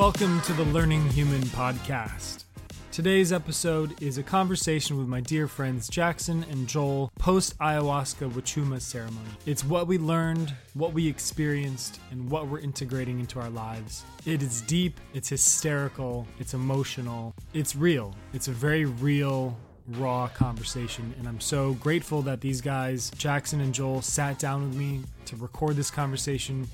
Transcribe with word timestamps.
Welcome 0.00 0.40
to 0.42 0.54
the 0.54 0.64
Learning 0.64 1.06
Human 1.10 1.42
podcast. 1.42 2.44
Today's 2.90 3.34
episode 3.34 4.00
is 4.00 4.16
a 4.16 4.22
conversation 4.22 4.96
with 4.96 5.06
my 5.06 5.20
dear 5.20 5.46
friends 5.46 5.90
Jackson 5.90 6.42
and 6.50 6.66
Joel 6.66 7.12
post 7.18 7.58
ayahuasca 7.58 8.30
Wachuma 8.32 8.80
ceremony. 8.80 9.28
It's 9.44 9.62
what 9.62 9.86
we 9.86 9.98
learned, 9.98 10.54
what 10.72 10.94
we 10.94 11.06
experienced, 11.06 12.00
and 12.10 12.30
what 12.30 12.48
we're 12.48 12.60
integrating 12.60 13.20
into 13.20 13.40
our 13.40 13.50
lives. 13.50 14.02
It 14.24 14.42
is 14.42 14.62
deep, 14.62 14.98
it's 15.12 15.28
hysterical, 15.28 16.26
it's 16.38 16.54
emotional, 16.54 17.34
it's 17.52 17.76
real. 17.76 18.16
It's 18.32 18.48
a 18.48 18.52
very 18.52 18.86
real, 18.86 19.54
raw 19.86 20.28
conversation, 20.28 21.14
and 21.18 21.28
I'm 21.28 21.40
so 21.40 21.74
grateful 21.74 22.22
that 22.22 22.40
these 22.40 22.62
guys, 22.62 23.10
Jackson 23.18 23.60
and 23.60 23.74
Joel, 23.74 24.00
sat 24.00 24.38
down 24.38 24.62
with 24.62 24.74
me 24.74 25.02
to 25.26 25.36
record 25.36 25.76
this 25.76 25.90
conversation 25.90 26.68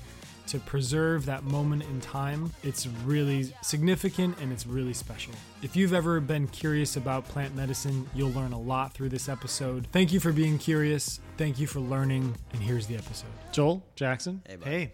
to 0.47 0.59
preserve 0.59 1.25
that 1.25 1.43
moment 1.43 1.83
in 1.83 1.99
time. 2.01 2.51
It's 2.63 2.87
really 3.05 3.51
significant 3.61 4.37
and 4.39 4.51
it's 4.51 4.65
really 4.65 4.93
special. 4.93 5.33
If 5.61 5.75
you've 5.75 5.93
ever 5.93 6.19
been 6.19 6.47
curious 6.47 6.95
about 6.95 7.25
plant 7.27 7.55
medicine, 7.55 8.09
you'll 8.15 8.31
learn 8.31 8.53
a 8.53 8.59
lot 8.59 8.93
through 8.93 9.09
this 9.09 9.27
episode. 9.29 9.87
Thank 9.91 10.11
you 10.13 10.19
for 10.19 10.31
being 10.31 10.57
curious. 10.57 11.19
Thank 11.37 11.59
you 11.59 11.67
for 11.67 11.79
learning. 11.79 12.35
And 12.53 12.61
here's 12.61 12.87
the 12.87 12.95
episode. 12.95 13.29
Joel, 13.51 13.83
Jackson, 13.95 14.41
Hey, 14.47 14.55
bud. 14.55 14.67
Hey, 14.67 14.93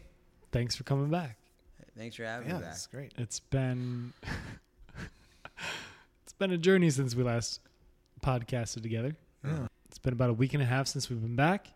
thanks 0.51 0.75
for 0.75 0.83
coming 0.83 1.09
back. 1.09 1.37
Thanks 1.97 2.15
for 2.15 2.23
having 2.23 2.47
yeah, 2.47 2.55
me 2.55 2.59
back. 2.61 2.69
that's 2.71 2.87
great. 2.87 3.11
It's 3.17 3.39
been 3.39 4.13
it's 6.23 6.33
been 6.33 6.51
a 6.51 6.57
journey 6.57 6.89
since 6.89 7.15
we 7.15 7.23
last 7.23 7.59
podcasted 8.21 8.81
together. 8.81 9.15
Yeah. 9.45 9.67
It's 9.87 9.99
been 9.99 10.13
about 10.13 10.29
a 10.31 10.33
week 10.33 10.53
and 10.53 10.63
a 10.63 10.65
half 10.65 10.87
since 10.87 11.09
we've 11.09 11.21
been 11.21 11.35
back, 11.35 11.67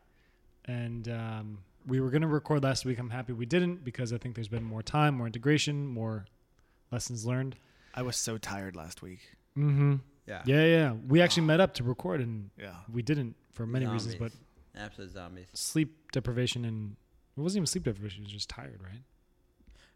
and 0.66 1.08
um, 1.10 1.60
we 1.88 2.00
were 2.02 2.10
going 2.10 2.22
to 2.22 2.28
record 2.28 2.64
last 2.64 2.86
week. 2.86 3.00
I'm 3.00 3.10
happy 3.10 3.34
we 3.34 3.46
didn't 3.46 3.84
because 3.84 4.12
I 4.14 4.18
think 4.18 4.36
there's 4.36 4.48
been 4.50 4.64
more 4.64 4.84
time, 4.84 5.16
more 5.16 5.26
integration, 5.26 5.88
more 5.88 6.26
lessons 6.92 7.26
learned. 7.26 7.56
I 7.96 8.02
was 8.04 8.16
so 8.18 8.38
tired 8.38 8.76
last 8.76 9.02
week. 9.02 9.22
Mm-hmm. 9.58 9.96
Yeah. 10.28 10.42
Yeah, 10.46 10.66
yeah. 10.66 10.94
We 11.08 11.22
actually 11.22 11.48
met 11.48 11.60
up 11.62 11.74
to 11.76 11.84
record, 11.84 12.20
and 12.22 12.50
Yeah. 12.58 12.76
we 12.92 13.02
didn't 13.02 13.36
for 13.54 13.66
many 13.66 13.88
reasons. 13.88 14.16
But 14.16 14.32
Absolute 14.76 15.12
zombies. 15.12 15.48
sleep 15.54 16.12
deprivation 16.12 16.66
and 16.66 16.96
it 17.38 17.42
wasn't 17.42 17.60
even 17.62 17.68
sleep 17.68 17.86
deprivation; 17.86 18.24
it 18.24 18.26
was 18.26 18.34
just 18.34 18.50
tired, 18.50 18.82
right? 18.84 19.02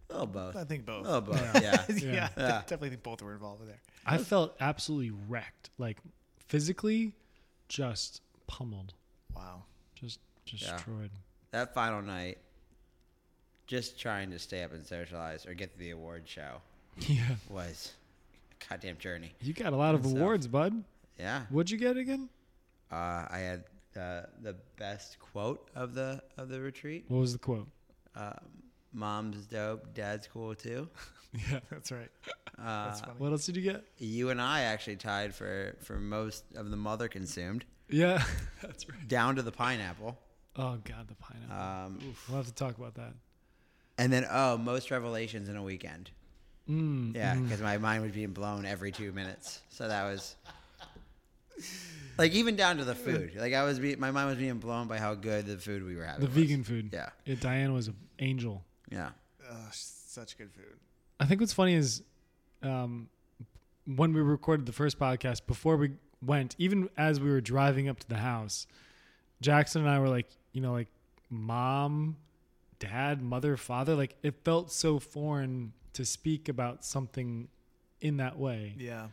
Oh, 0.09 0.25
both. 0.25 0.55
I 0.55 0.63
think 0.63 0.85
both. 0.85 1.05
Oh, 1.07 1.21
both. 1.21 1.39
Yeah. 1.61 1.85
Yeah. 1.89 1.95
yeah. 1.95 2.11
Yeah. 2.13 2.29
Definitely 2.61 2.89
think 2.89 3.03
both 3.03 3.21
were 3.21 3.33
involved 3.33 3.67
there. 3.67 3.79
I 4.05 4.17
felt 4.17 4.55
absolutely 4.59 5.11
wrecked, 5.27 5.69
like 5.77 5.97
physically, 6.47 7.13
just 7.69 8.21
pummeled, 8.47 8.93
Wow. 9.35 9.63
just 9.95 10.19
Yeah. 10.47 10.71
destroyed. 10.75 11.11
That 11.51 11.73
final 11.73 12.01
night, 12.01 12.37
just 13.67 13.99
trying 13.99 14.31
to 14.31 14.39
stay 14.39 14.63
up 14.63 14.73
and 14.73 14.85
socialize 14.85 15.45
or 15.45 15.53
get 15.53 15.73
to 15.73 15.79
the 15.79 15.91
award 15.91 16.23
show 16.27 16.61
Yeah. 17.07 17.21
was 17.49 17.93
a 18.61 18.69
goddamn 18.69 18.97
journey. 18.97 19.33
You 19.41 19.53
got 19.53 19.73
a 19.73 19.75
lot 19.75 19.95
of 19.95 20.05
stuff. 20.05 20.17
awards, 20.17 20.47
bud. 20.47 20.83
Yeah. 21.19 21.43
What'd 21.49 21.69
you 21.69 21.77
get 21.77 21.97
again? 21.97 22.29
Uh, 22.91 23.25
I 23.29 23.37
had 23.39 23.63
uh, 23.99 24.21
the 24.41 24.55
best 24.77 25.17
quote 25.19 25.69
of 25.75 25.93
the 25.93 26.21
of 26.37 26.49
the 26.49 26.59
retreat. 26.59 27.05
What 27.07 27.19
was 27.19 27.33
the 27.33 27.39
quote? 27.39 27.67
Uh, 28.15 28.33
Mom's 28.93 29.45
dope, 29.45 29.93
dad's 29.93 30.27
cool 30.27 30.55
too. 30.55 30.87
Yeah. 31.49 31.61
That's 31.69 31.93
right. 31.93 32.09
Uh, 32.59 32.87
That's 32.87 32.99
funny. 32.99 33.13
What 33.17 33.31
else 33.31 33.45
did 33.45 33.55
you 33.55 33.61
get? 33.61 33.85
you 33.97 34.31
and 34.31 34.41
I 34.41 34.63
actually 34.63 34.97
tied 34.97 35.33
for, 35.33 35.77
for 35.81 35.97
most 35.97 36.43
of 36.57 36.69
the 36.69 36.75
mother 36.75 37.07
consumed, 37.07 37.63
Yeah. 37.89 38.21
That's 38.61 38.89
right. 38.89 39.07
down 39.07 39.37
to 39.37 39.41
the 39.41 39.51
pineapple. 39.53 40.19
Oh 40.55 40.77
God, 40.83 41.07
the 41.07 41.15
pineapple. 41.15 41.55
Um, 41.85 42.15
we'll 42.27 42.37
have 42.37 42.47
to 42.47 42.53
talk 42.53 42.77
about 42.77 42.95
that. 42.95 43.13
and 43.97 44.11
then, 44.11 44.25
oh, 44.29 44.57
most 44.57 44.91
revelations 44.91 45.47
in 45.49 45.55
a 45.55 45.63
weekend. 45.63 46.11
Mm, 46.69 47.15
Yeah, 47.15 47.35
because 47.35 47.61
my 47.61 47.77
mind 47.77 48.03
was 48.03 48.11
being 48.11 48.31
blown 48.33 48.65
every 48.65 48.91
two 48.91 49.11
minutes. 49.11 49.61
So 49.69 49.87
that 49.87 50.03
was 50.03 50.35
like 52.17 52.31
even 52.33 52.55
down 52.55 52.77
to 52.77 52.85
the 52.85 52.95
food. 52.95 53.33
Like 53.35 53.53
I 53.53 53.63
was, 53.63 53.79
be, 53.79 53.95
my 53.95 54.11
mind 54.11 54.29
was 54.29 54.37
being 54.37 54.57
blown 54.59 54.87
by 54.87 54.97
how 54.97 55.15
good 55.15 55.45
the 55.45 55.57
food 55.57 55.83
we 55.85 55.95
were 55.95 56.03
having. 56.05 56.21
the 56.21 56.27
was. 56.27 56.35
vegan 56.35 56.63
food. 56.63 56.89
Yeah, 56.93 57.09
Yeah, 57.25 57.35
Diane 57.39 57.73
was 57.73 57.87
an 57.87 57.95
angel. 58.19 58.63
yeah. 58.91 59.09
Ugh, 59.49 59.57
such 59.71 60.37
good 60.37 60.51
food. 60.51 60.77
I 61.19 61.25
think 61.25 61.41
what's 61.41 61.53
funny 61.53 61.73
is 61.75 62.03
um, 62.63 63.09
when 63.85 64.13
we 64.13 64.21
recorded 64.21 64.65
the 64.65 64.71
first 64.71 64.97
podcast, 64.99 65.45
before 65.47 65.75
we 65.77 65.91
went, 66.25 66.55
even 66.57 66.89
as 66.97 67.19
we 67.19 67.29
were 67.29 67.41
driving 67.41 67.89
up 67.89 67.99
to 67.99 68.07
the 68.07 68.17
house, 68.17 68.65
Jackson 69.41 69.81
and 69.81 69.89
I 69.89 69.99
were 69.99 70.07
like, 70.09 70.27
you 70.53 70.61
know, 70.61 70.73
like 70.73 70.87
mom, 71.29 72.17
dad, 72.79 73.21
mother, 73.21 73.57
father. 73.57 73.95
Like 73.95 74.15
it 74.23 74.35
felt 74.43 74.71
so 74.71 74.99
foreign 74.99 75.73
to 75.93 76.05
speak 76.05 76.49
about 76.49 76.83
something 76.85 77.47
in 77.99 78.17
that 78.17 78.37
way. 78.37 78.73
Yeah. 78.77 79.07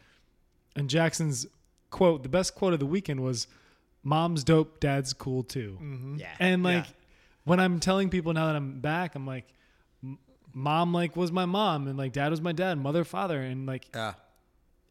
And 0.77 0.89
Jackson's 0.89 1.47
quote, 1.91 2.23
the 2.23 2.29
best 2.29 2.55
quote 2.55 2.73
of 2.73 2.79
the 2.81 2.87
weekend 2.87 3.21
was, 3.23 3.47
"Mom's 4.03 4.45
dope, 4.45 4.81
dad's 4.81 5.13
cool 5.13 5.43
too." 5.43 5.79
Mm-hmm. 5.81 6.17
Yeah. 6.19 6.27
And 6.39 6.63
like 6.63 6.85
Yeah. 6.85 6.93
when 7.45 7.61
I'm 7.61 7.81
telling 7.81 8.11
people 8.11 8.33
now 8.33 8.47
that 8.47 8.57
I'm 8.57 8.81
back, 8.81 9.15
I'm 9.15 9.27
like, 9.27 9.47
mom 10.55 10.93
like 10.93 11.17
was 11.17 11.31
my 11.33 11.47
mom, 11.47 11.87
and 11.89 11.99
like 11.99 12.13
dad 12.13 12.31
was 12.31 12.41
my 12.41 12.53
dad, 12.53 12.79
mother 12.79 13.05
father, 13.05 13.41
and 13.41 13.67
like 13.67 13.89
Uh, 13.95 14.13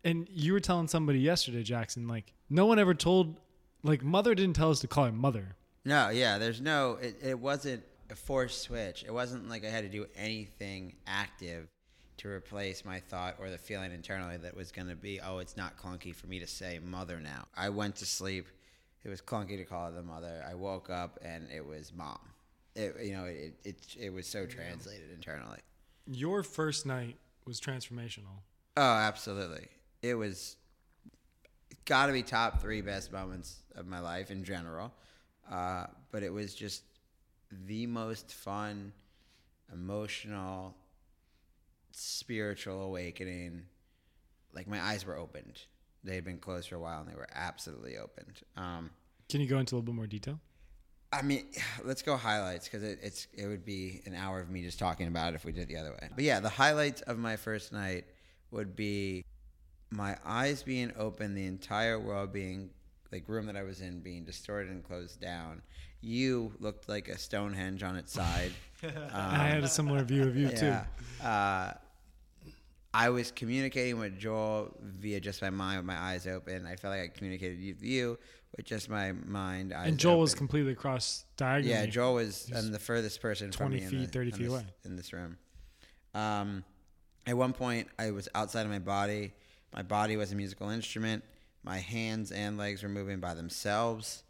and 0.04 0.28
you 0.32 0.54
were 0.54 0.60
telling 0.60 0.88
somebody 0.88 1.20
yesterday, 1.20 1.64
Jackson, 1.64 2.08
like 2.08 2.34
no 2.50 2.66
one 2.66 2.80
ever 2.80 2.94
told, 2.94 3.40
like 3.84 4.04
mother 4.04 4.36
didn't 4.36 4.56
tell 4.56 4.72
us 4.72 4.80
to 4.82 4.88
call 4.88 5.06
her 5.06 5.12
mother. 5.12 5.56
No, 5.88 6.10
yeah. 6.10 6.38
There's 6.38 6.60
no. 6.60 6.98
It, 7.02 7.16
it 7.24 7.40
wasn't 7.40 7.82
a 8.10 8.16
forced 8.16 8.62
switch. 8.62 9.06
It 9.08 9.14
wasn't 9.14 9.50
like 9.50 9.66
I 9.66 9.70
had 9.70 9.86
to 9.86 9.90
do 9.90 10.06
anything 10.18 10.96
active 11.08 11.70
to 12.18 12.28
replace 12.28 12.84
my 12.84 13.00
thought 13.00 13.36
or 13.40 13.50
the 13.50 13.58
feeling 13.58 13.94
internally 13.94 14.38
that 14.38 14.56
was 14.56 14.72
going 14.72 14.90
to 14.90 14.96
be, 14.96 15.22
oh, 15.22 15.38
it's 15.38 15.56
not 15.56 15.78
clunky 15.78 16.14
for 16.14 16.28
me 16.28 16.40
to 16.40 16.48
say 16.48 16.80
mother 16.84 17.20
now. 17.22 17.46
I 17.56 17.70
went 17.70 17.96
to 17.98 18.06
sleep. 18.06 18.48
It 19.06 19.10
was 19.10 19.22
clunky 19.22 19.56
to 19.58 19.64
call 19.64 19.86
her 19.86 19.92
the 19.92 20.04
mother. 20.04 20.44
I 20.50 20.56
woke 20.56 20.90
up 20.90 21.20
and 21.24 21.48
it 21.56 21.66
was 21.66 21.94
mom. 21.94 22.20
It, 22.76 22.96
you 23.02 23.14
know, 23.14 23.26
it, 23.26 23.54
it, 23.64 23.78
it 23.98 24.10
was 24.12 24.28
so 24.28 24.46
translated 24.46 25.12
internally. 25.14 25.60
Your 26.06 26.44
first 26.44 26.86
night 26.86 27.16
was 27.46 27.62
transformational. 27.62 28.42
Oh, 28.76 28.82
absolutely. 28.82 29.68
It 30.02 30.16
was 30.16 30.58
got 31.86 32.08
to 32.08 32.14
be 32.14 32.24
top 32.24 32.62
three 32.62 32.82
best 32.82 33.12
moments 33.12 33.62
of 33.76 33.88
my 33.88 34.00
life 34.00 34.32
in 34.32 34.44
general. 34.44 34.92
Uh, 35.52 35.86
but 36.12 36.24
it 36.24 36.32
was 36.32 36.54
just 36.54 36.84
the 37.66 37.88
most 37.88 38.34
fun, 38.34 38.92
emotional, 39.74 40.76
spiritual 41.92 42.82
awakening. 42.82 43.64
Like 44.54 44.68
my 44.68 44.82
eyes 44.82 45.06
were 45.06 45.18
opened. 45.18 45.62
They 46.04 46.16
had 46.16 46.24
been 46.24 46.38
closed 46.38 46.70
for 46.70 46.76
a 46.76 46.80
while 46.80 47.02
and 47.02 47.10
they 47.10 47.16
were 47.16 47.28
absolutely 47.34 47.98
opened. 47.98 48.42
Um, 48.56 48.92
Can 49.30 49.42
you 49.42 49.48
go 49.48 49.60
into 49.60 49.76
a 49.76 49.78
little 49.78 49.86
bit 49.86 49.96
more 49.96 50.08
detail? 50.08 50.40
I 51.12 51.22
mean, 51.22 51.46
let's 51.84 52.02
go 52.02 52.16
highlights 52.18 52.68
because 52.68 52.84
it, 52.84 53.00
it's 53.02 53.28
it 53.34 53.48
would 53.48 53.66
be 53.66 54.02
an 54.06 54.16
hour 54.16 54.40
of 54.40 54.50
me 54.50 54.64
just 54.64 54.80
talking 54.80 55.08
about 55.08 55.34
it 55.34 55.36
if 55.36 55.46
we 55.46 55.52
did 55.52 55.64
it 55.64 55.68
the 55.68 55.78
other 55.78 55.92
way. 55.92 56.10
But 56.14 56.24
yeah, 56.24 56.40
the 56.40 56.50
highlights 56.50 57.02
of 57.02 57.18
my 57.18 57.36
first 57.36 57.72
night 57.72 58.06
would 58.52 58.76
be 58.76 59.26
my 59.90 60.18
eyes 60.26 60.64
being 60.64 60.92
open, 60.98 61.34
the 61.34 61.46
entire 61.46 62.00
world 62.00 62.34
being 62.34 62.70
like 63.12 63.28
room 63.28 63.46
that 63.48 63.56
I 63.56 63.64
was 63.64 63.82
in 63.82 64.00
being 64.00 64.24
distorted 64.24 64.72
and 64.72 64.84
closed 64.84 65.20
down. 65.20 65.62
You 66.02 66.54
looked 66.60 66.88
like 66.88 67.08
a 67.08 67.18
Stonehenge 67.18 67.84
on 67.84 67.96
its 67.96 68.12
side. 68.14 68.52
Um, 68.84 68.92
I 69.12 69.48
had 69.48 69.64
a 69.64 69.68
similar 69.68 70.04
view 70.04 70.22
of 70.22 70.36
you 70.38 70.52
yeah. 70.54 70.84
Uh, 71.24 71.74
I 72.94 73.10
was 73.10 73.32
communicating 73.32 74.00
with 74.00 74.20
Joel 74.20 74.72
via 74.82 75.20
just 75.20 75.42
my 75.42 75.50
mind 75.50 75.78
with 75.78 75.86
my 75.88 75.98
eyes 75.98 76.28
open. 76.28 76.68
I 76.68 76.76
felt 76.76 76.94
like 76.96 77.02
I 77.02 77.08
communicated 77.08 77.58
with 77.58 77.84
you 77.84 78.20
with 78.56 78.66
just 78.66 78.90
my 78.90 79.12
mind. 79.12 79.74
Eyes 79.74 79.88
And 79.88 79.98
Joel 79.98 80.20
was 80.20 80.36
completely 80.36 80.72
across 80.74 81.26
diagonally. 81.38 81.74
Yeah, 81.74 81.86
Joel 81.86 82.16
was 82.16 82.46
He's 82.48 82.58
um, 82.58 82.72
the 82.72 82.80
furthest 82.80 83.22
person 83.22 83.52
from 83.52 83.70
20 83.70 83.84
me 83.84 83.90
feet, 83.90 84.12
the- 84.12 84.20
30 84.20 84.32
feet 84.32 84.40
this, 84.44 84.52
away. 84.52 84.66
in 84.86 84.96
this 84.96 85.14
room. 85.14 85.38
Um, 86.14 86.64
at 87.26 87.38
one 87.38 87.54
point, 87.54 87.88
I 88.00 88.12
was 88.12 88.30
outside 88.34 88.62
of 88.62 88.72
my 88.72 88.80
body. 88.80 89.34
My 89.74 89.84
body 89.84 90.18
was 90.18 90.32
a 90.32 90.36
musical 90.36 90.70
instrument. 90.70 91.24
My 91.68 91.80
hands 91.80 92.32
and 92.32 92.58
legs 92.58 92.82
were 92.82 92.88
moving 92.88 93.20
by 93.20 93.34
themselves 93.34 94.24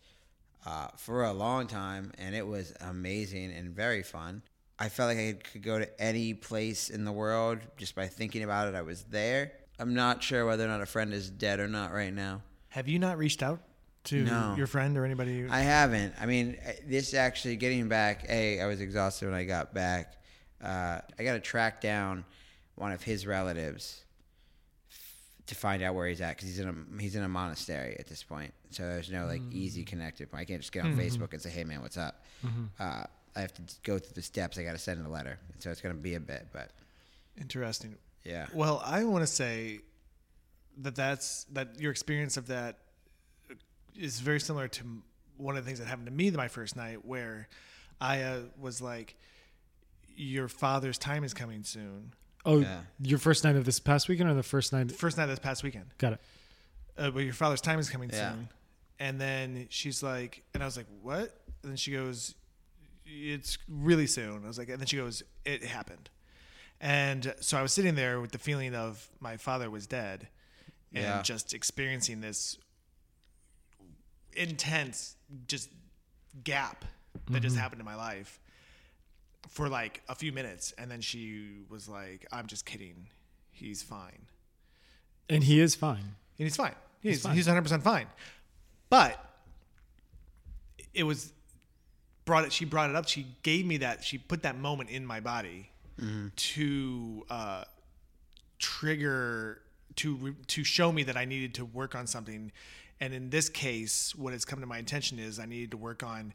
uh, 0.66 0.88
for 0.98 1.24
a 1.24 1.32
long 1.32 1.68
time, 1.68 2.12
and 2.18 2.34
it 2.34 2.46
was 2.48 2.74
amazing 2.82 3.52
and 3.52 3.70
very 3.70 4.02
fun. 4.02 4.42
I 4.80 4.90
felt 4.90 5.10
like 5.10 5.20
I 5.20 5.34
could 5.52 5.62
go 5.62 5.78
to 5.78 6.02
any 6.02 6.34
place 6.34 6.90
in 6.90 7.06
the 7.06 7.12
world 7.12 7.60
just 7.78 7.94
by 7.94 8.08
thinking 8.08 8.42
about 8.42 8.70
it. 8.70 8.74
I 8.76 8.82
was 8.82 9.04
there. 9.04 9.52
I'm 9.78 9.94
not 9.94 10.24
sure 10.24 10.48
whether 10.48 10.66
or 10.66 10.68
not 10.68 10.82
a 10.82 10.88
friend 10.88 11.14
is 11.14 11.30
dead 11.30 11.60
or 11.60 11.68
not 11.68 11.94
right 11.94 12.12
now. 12.12 12.42
Have 12.70 12.88
you 12.88 12.98
not 12.98 13.20
reached 13.20 13.44
out 13.44 13.60
to 14.06 14.24
No. 14.24 14.56
your 14.58 14.66
friend 14.66 14.98
or 14.98 15.06
anybody? 15.06 15.46
I 15.48 15.60
haven't. 15.60 16.16
I 16.20 16.26
mean, 16.26 16.58
this 16.88 17.14
actually 17.14 17.56
getting 17.58 17.88
back. 17.88 18.26
A, 18.30 18.60
I 18.62 18.66
was 18.66 18.82
exhausted 18.82 19.28
when 19.28 19.36
I 19.36 19.44
got 19.44 19.76
back. 19.76 20.16
Uh, 20.60 21.02
I 21.20 21.24
got 21.24 21.34
to 21.34 21.40
track 21.40 21.82
down 21.82 22.26
one 22.74 22.92
of 22.92 23.04
his 23.04 23.28
relatives 23.28 24.04
to 25.48 25.56
find 25.56 25.82
out 25.82 25.96
where 25.96 26.08
he's 26.08 26.22
at 26.22 26.36
because 26.36 26.50
he's 26.50 26.60
in 26.60 26.68
a 26.68 27.02
he's 27.02 27.16
in 27.16 27.24
a 27.24 27.28
monastery 27.28 27.96
at 28.00 28.08
this 28.08 28.24
point. 28.24 28.54
So 28.70 28.84
there's 28.84 29.10
no 29.10 29.26
like 29.26 29.42
easy 29.52 29.84
connected. 29.84 30.30
I 30.34 30.46
can't 30.46 30.62
just 30.62 30.72
get 30.72 30.86
on 30.86 30.96
Facebook 30.98 31.34
and 31.34 31.42
say, 31.42 31.50
"Hey 31.50 31.64
man, 31.64 31.82
what's 31.82 31.98
up?" 31.98 32.24
Uh, 32.80 33.04
I 33.36 33.42
have 33.42 33.54
to 33.54 33.62
go 33.84 33.98
through 34.00 34.14
the 34.14 34.22
steps. 34.22 34.58
I 34.58 34.64
got 34.64 34.74
to 34.74 34.78
send 34.78 35.06
a 35.06 35.10
letter, 35.10 35.40
so 35.60 35.72
it's 35.72 35.82
gonna 35.82 35.96
be 35.96 36.16
a 36.16 36.20
bit. 36.20 36.48
But 36.52 36.72
Interesting. 37.40 37.96
Yeah. 38.24 38.48
Well, 38.54 38.82
I 38.84 39.04
want 39.04 39.24
to 39.24 39.28
say 39.28 39.82
that 40.80 40.96
that's 40.96 41.46
that 41.54 41.80
your 41.80 41.92
experience 41.92 42.38
of 42.38 42.48
that 42.48 42.80
is 43.96 44.20
very 44.20 44.40
similar 44.40 44.68
to 44.68 44.84
one 45.38 45.56
of 45.56 45.64
the 45.64 45.68
things 45.68 45.80
that 45.80 45.86
happened 45.86 46.08
to 46.08 46.14
me 46.14 46.30
my 46.32 46.48
first 46.48 46.76
night, 46.76 47.06
where 47.06 47.48
I 48.02 48.22
uh, 48.24 48.40
was 48.60 48.82
like, 48.82 49.16
"Your 50.16 50.48
father's 50.48 50.98
time 50.98 51.24
is 51.24 51.34
coming 51.34 51.64
soon." 51.64 52.14
Oh, 52.46 52.60
Yeah. 52.62 52.82
your 53.02 53.20
first 53.20 53.44
night 53.44 53.56
of 53.56 53.66
this 53.66 53.80
past 53.80 54.08
weekend 54.08 54.30
or 54.30 54.34
the 54.34 54.44
first 54.44 54.72
night? 54.74 54.92
First 54.92 55.18
night 55.18 55.24
of 55.26 55.30
this 55.32 55.40
past 55.40 55.64
weekend. 55.64 55.86
Got 55.98 56.14
it. 56.14 56.22
uh, 56.98 57.12
but 57.12 57.20
your 57.20 57.34
father's 57.34 57.62
time 57.62 57.78
is 57.80 57.90
coming 57.90 58.10
Yeah. 58.10 58.32
soon. 58.34 58.50
And 59.00 59.22
then 59.22 59.68
she's 59.70 60.02
like, 60.02 60.44
and 60.56 60.64
I 60.64 60.66
was 60.66 60.76
like, 60.78 60.88
what? 61.02 61.40
And 61.62 61.72
then 61.72 61.76
she 61.78 61.92
goes, 61.92 62.34
it's 63.06 63.58
really 63.70 64.08
soon. 64.08 64.44
I 64.44 64.48
was 64.48 64.58
like, 64.58 64.70
and 64.70 64.80
then 64.80 64.88
she 64.88 64.98
goes, 64.98 65.22
it 65.46 65.64
happened. 65.64 66.10
And 66.82 67.36
so 67.40 67.58
I 67.58 67.62
was 67.62 67.72
sitting 67.74 67.94
there 67.96 68.20
with 68.20 68.32
the 68.32 68.38
feeling 68.40 68.74
of 68.74 69.08
my 69.20 69.38
father 69.38 69.70
was 69.70 69.86
dead 69.88 70.28
and 70.94 71.04
Yeah. 71.04 71.22
just 71.22 71.54
experiencing 71.54 72.22
this 72.22 72.58
intense 74.36 75.16
just 75.48 75.70
gap 76.44 76.86
that 77.30 77.42
just 77.42 77.56
happened 77.58 77.80
in 77.82 77.86
my 77.86 77.96
life 77.96 78.40
for 79.50 79.70
like 79.70 80.02
a 80.10 80.16
few 80.16 80.32
minutes. 80.32 80.74
And 80.78 80.90
then 80.90 81.02
she 81.02 81.64
was 81.70 81.88
like, 81.88 82.28
I'm 82.32 82.48
just 82.48 82.66
kidding. 82.66 83.08
He's 83.52 83.82
fine. 83.82 84.28
And 85.30 85.44
he 85.44 85.60
is 85.60 85.76
fine. 85.76 86.16
And 86.40 86.46
he's 86.46 86.56
fine. 86.56 86.76
He's, 87.02 87.24
fine. 87.24 87.36
he's 87.36 87.48
100% 87.48 87.82
fine. 87.82 88.08
But 88.90 89.24
it 90.94 91.04
was 91.04 91.32
brought 92.26 92.46
it 92.46 92.54
she 92.54 92.66
brought 92.66 92.90
it 92.90 92.96
up. 92.96 93.08
She 93.08 93.26
gave 93.44 93.66
me 93.66 93.78
that 93.78 94.04
she 94.04 94.18
put 94.18 94.44
that 94.44 94.58
moment 94.58 94.90
in 94.90 95.06
my 95.06 95.20
body 95.20 95.72
to 96.36 97.26
uh, 97.30 97.64
trigger 98.60 99.62
to 99.96 100.36
to 100.48 100.64
show 100.64 100.92
me 100.92 101.04
that 101.04 101.18
I 101.18 101.26
needed 101.26 101.56
to 101.56 101.66
work 101.66 101.96
on 101.96 102.06
something. 102.06 102.52
And 103.00 103.14
in 103.14 103.30
this 103.30 103.50
case, 103.50 104.14
what 104.16 104.34
has 104.34 104.46
come 104.46 104.60
to 104.60 104.66
my 104.66 104.78
attention 104.78 105.20
is 105.20 105.40
I 105.40 105.46
needed 105.46 105.72
to 105.72 105.78
work 105.78 106.04
on 106.04 106.34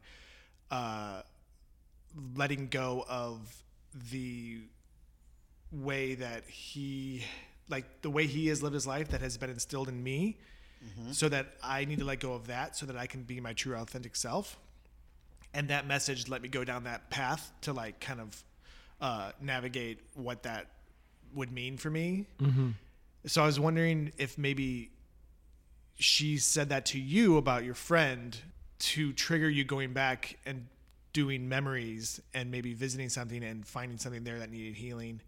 uh, 0.71 1.21
letting 2.35 2.67
go 2.67 3.05
of 3.07 3.39
the 4.11 4.59
way 5.71 6.15
that 6.15 6.47
he 6.47 7.23
like 7.69 8.01
the 8.01 8.09
way 8.09 8.27
he 8.27 8.47
has 8.47 8.61
lived 8.61 8.73
his 8.73 8.85
life 8.85 9.09
that 9.09 9.21
has 9.21 9.37
been 9.37 9.49
instilled 9.49 9.87
in 9.89 10.03
me 10.03 10.37
so 11.11 11.29
that 11.29 11.47
I 11.63 11.85
need 11.85 11.99
to 11.99 12.05
let 12.05 12.19
go 12.19 12.33
of 12.33 12.47
that 12.47 12.75
so 12.75 12.85
that 12.85 12.97
I 12.97 13.07
can 13.07 13.23
be 13.23 13.39
my 13.39 13.53
true 13.53 13.75
authentic 13.75 14.15
self. 14.17 14.57
And 15.53 15.69
that 15.69 15.87
message 15.87 16.27
let 16.27 16.41
me 16.41 16.49
go 16.49 16.63
down 16.65 16.83
that 16.83 17.09
path 17.09 17.51
to 17.61 17.71
like 17.73 18.01
kind 18.01 18.19
of 18.19 18.43
uh, 18.99 19.31
navigate 19.41 19.99
what 20.13 20.43
that 20.43 20.67
would 21.33 21.51
mean 21.51 21.77
for 21.77 21.89
me. 21.89 22.25
So 23.25 23.41
I 23.41 23.45
was 23.45 23.59
wondering 23.59 24.11
if 24.17 24.37
maybe 24.37 24.91
she 25.95 26.37
said 26.37 26.69
that 26.69 26.85
to 26.87 26.99
you 26.99 27.37
about 27.37 27.63
your 27.63 27.75
friend 27.75 28.37
to 28.79 29.13
trigger 29.13 29.49
you 29.49 29.63
going 29.63 29.93
back 29.93 30.37
and 30.45 30.67
doing 31.13 31.47
memories 31.47 32.19
and 32.33 32.49
maybe 32.51 32.73
visiting 32.73 33.07
something 33.09 33.43
and 33.43 33.65
finding 33.65 33.97
something 33.97 34.23
there 34.23 34.39
that 34.39 34.49
needed 34.51 34.73
healing 34.75 35.21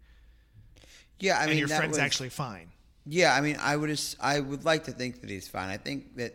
Yeah, 1.18 1.38
I 1.38 1.42
and 1.42 1.50
mean, 1.50 1.58
your 1.60 1.68
friend's 1.68 1.92
was- 1.92 1.98
actually 1.98 2.28
fine. 2.28 2.68
Yeah, 3.08 3.32
I 3.34 3.40
mean, 3.40 3.56
I 3.60 3.76
would 3.76 4.00
I 4.20 4.40
would 4.40 4.64
like 4.64 4.84
to 4.84 4.90
think 4.92 5.20
that 5.20 5.30
he's 5.30 5.46
fine. 5.46 5.68
I 5.70 5.76
think 5.76 6.16
that 6.16 6.34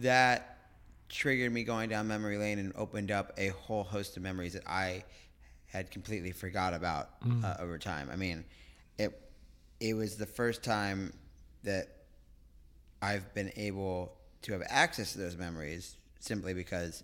that 0.00 0.56
triggered 1.10 1.52
me 1.52 1.64
going 1.64 1.90
down 1.90 2.08
memory 2.08 2.38
lane 2.38 2.58
and 2.58 2.72
opened 2.76 3.10
up 3.10 3.32
a 3.36 3.48
whole 3.48 3.84
host 3.84 4.16
of 4.16 4.22
memories 4.22 4.54
that 4.54 4.62
I 4.66 5.04
had 5.66 5.90
completely 5.90 6.32
forgot 6.32 6.72
about 6.72 7.10
uh, 7.44 7.56
over 7.60 7.76
time. 7.78 8.08
I 8.10 8.16
mean, 8.16 8.44
it 8.96 9.12
it 9.80 9.92
was 9.92 10.16
the 10.16 10.24
first 10.26 10.62
time 10.64 11.12
that 11.64 11.88
I've 13.02 13.32
been 13.34 13.52
able 13.56 14.16
to 14.42 14.52
have 14.52 14.62
access 14.68 15.12
to 15.12 15.18
those 15.18 15.36
memories 15.36 15.96
simply 16.20 16.54
because 16.54 17.02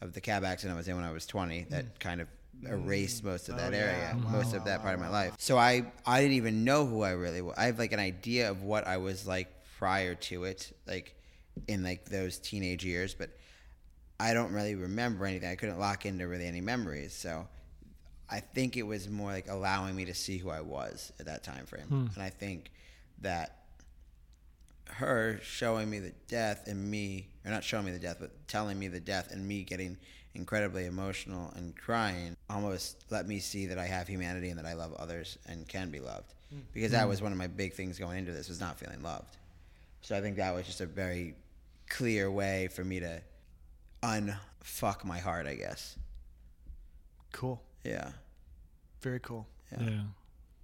of 0.00 0.12
the 0.12 0.20
cab 0.20 0.44
accident 0.44 0.74
I 0.74 0.78
was 0.78 0.88
in 0.88 0.96
when 0.96 1.04
I 1.04 1.12
was 1.12 1.26
20 1.26 1.66
that 1.70 1.84
mm. 1.84 1.98
kind 1.98 2.20
of 2.20 2.28
mm. 2.62 2.70
erased 2.70 3.24
most 3.24 3.48
of 3.48 3.56
oh, 3.56 3.58
that 3.58 3.72
Oh, 3.72 3.76
area, 3.76 4.14
yeah. 4.14 4.30
most 4.30 4.54
of 4.54 4.64
that 4.64 4.82
part 4.82 4.94
of 4.94 5.00
my 5.00 5.08
life. 5.08 5.34
So 5.38 5.58
I 5.58 5.92
I 6.06 6.20
didn't 6.20 6.36
even 6.36 6.64
know 6.64 6.86
who 6.86 7.02
I 7.02 7.10
really 7.10 7.42
was. 7.42 7.54
I 7.56 7.64
have 7.64 7.78
like 7.78 7.92
an 7.92 8.00
idea 8.00 8.50
of 8.50 8.62
what 8.62 8.86
I 8.86 8.96
was 8.96 9.26
like 9.26 9.48
prior 9.78 10.14
to 10.14 10.44
it, 10.44 10.76
like 10.86 11.14
in 11.68 11.82
like 11.82 12.06
those 12.06 12.38
teenage 12.38 12.84
years, 12.84 13.14
but 13.14 13.30
I 14.18 14.34
don't 14.34 14.52
really 14.52 14.74
remember 14.74 15.24
anything. 15.24 15.50
I 15.50 15.56
couldn't 15.56 15.78
lock 15.78 16.04
into 16.04 16.28
really 16.28 16.46
any 16.46 16.60
memories. 16.60 17.14
So 17.14 17.48
I 18.28 18.40
think 18.40 18.76
it 18.76 18.82
was 18.82 19.08
more 19.08 19.30
like 19.30 19.48
allowing 19.48 19.96
me 19.96 20.04
to 20.04 20.14
see 20.14 20.38
who 20.38 20.50
I 20.50 20.60
was 20.60 21.12
at 21.18 21.26
that 21.26 21.42
time 21.42 21.66
frame. 21.66 21.86
Hmm. 21.86 22.06
And 22.14 22.22
I 22.22 22.30
think 22.30 22.70
that 23.22 23.59
her 24.92 25.38
showing 25.42 25.88
me 25.88 25.98
the 25.98 26.12
death 26.28 26.66
and 26.66 26.90
me, 26.90 27.28
or 27.44 27.50
not 27.50 27.64
showing 27.64 27.84
me 27.84 27.92
the 27.92 27.98
death, 27.98 28.16
but 28.20 28.30
telling 28.48 28.78
me 28.78 28.88
the 28.88 29.00
death 29.00 29.30
and 29.30 29.46
me 29.46 29.62
getting 29.62 29.96
incredibly 30.34 30.86
emotional 30.86 31.52
and 31.56 31.76
crying 31.76 32.36
almost 32.48 33.04
let 33.10 33.26
me 33.26 33.40
see 33.40 33.66
that 33.66 33.78
I 33.78 33.86
have 33.86 34.06
humanity 34.06 34.50
and 34.50 34.58
that 34.58 34.66
I 34.66 34.74
love 34.74 34.94
others 34.94 35.38
and 35.46 35.66
can 35.66 35.90
be 35.90 36.00
loved. 36.00 36.34
Hmm. 36.50 36.60
Because 36.72 36.92
that 36.92 37.04
hmm. 37.04 37.08
was 37.08 37.22
one 37.22 37.32
of 37.32 37.38
my 37.38 37.46
big 37.46 37.74
things 37.74 37.98
going 37.98 38.18
into 38.18 38.32
this 38.32 38.48
was 38.48 38.60
not 38.60 38.78
feeling 38.78 39.02
loved. 39.02 39.36
So 40.02 40.16
I 40.16 40.20
think 40.20 40.36
that 40.36 40.54
was 40.54 40.66
just 40.66 40.80
a 40.80 40.86
very 40.86 41.34
clear 41.88 42.30
way 42.30 42.68
for 42.68 42.84
me 42.84 43.00
to 43.00 43.20
unfuck 44.02 45.04
my 45.04 45.18
heart, 45.18 45.46
I 45.46 45.54
guess. 45.54 45.96
Cool. 47.32 47.60
Yeah. 47.84 48.10
Very 49.02 49.20
cool. 49.20 49.46
Yeah. 49.72 49.88
Yeah. 49.88 50.00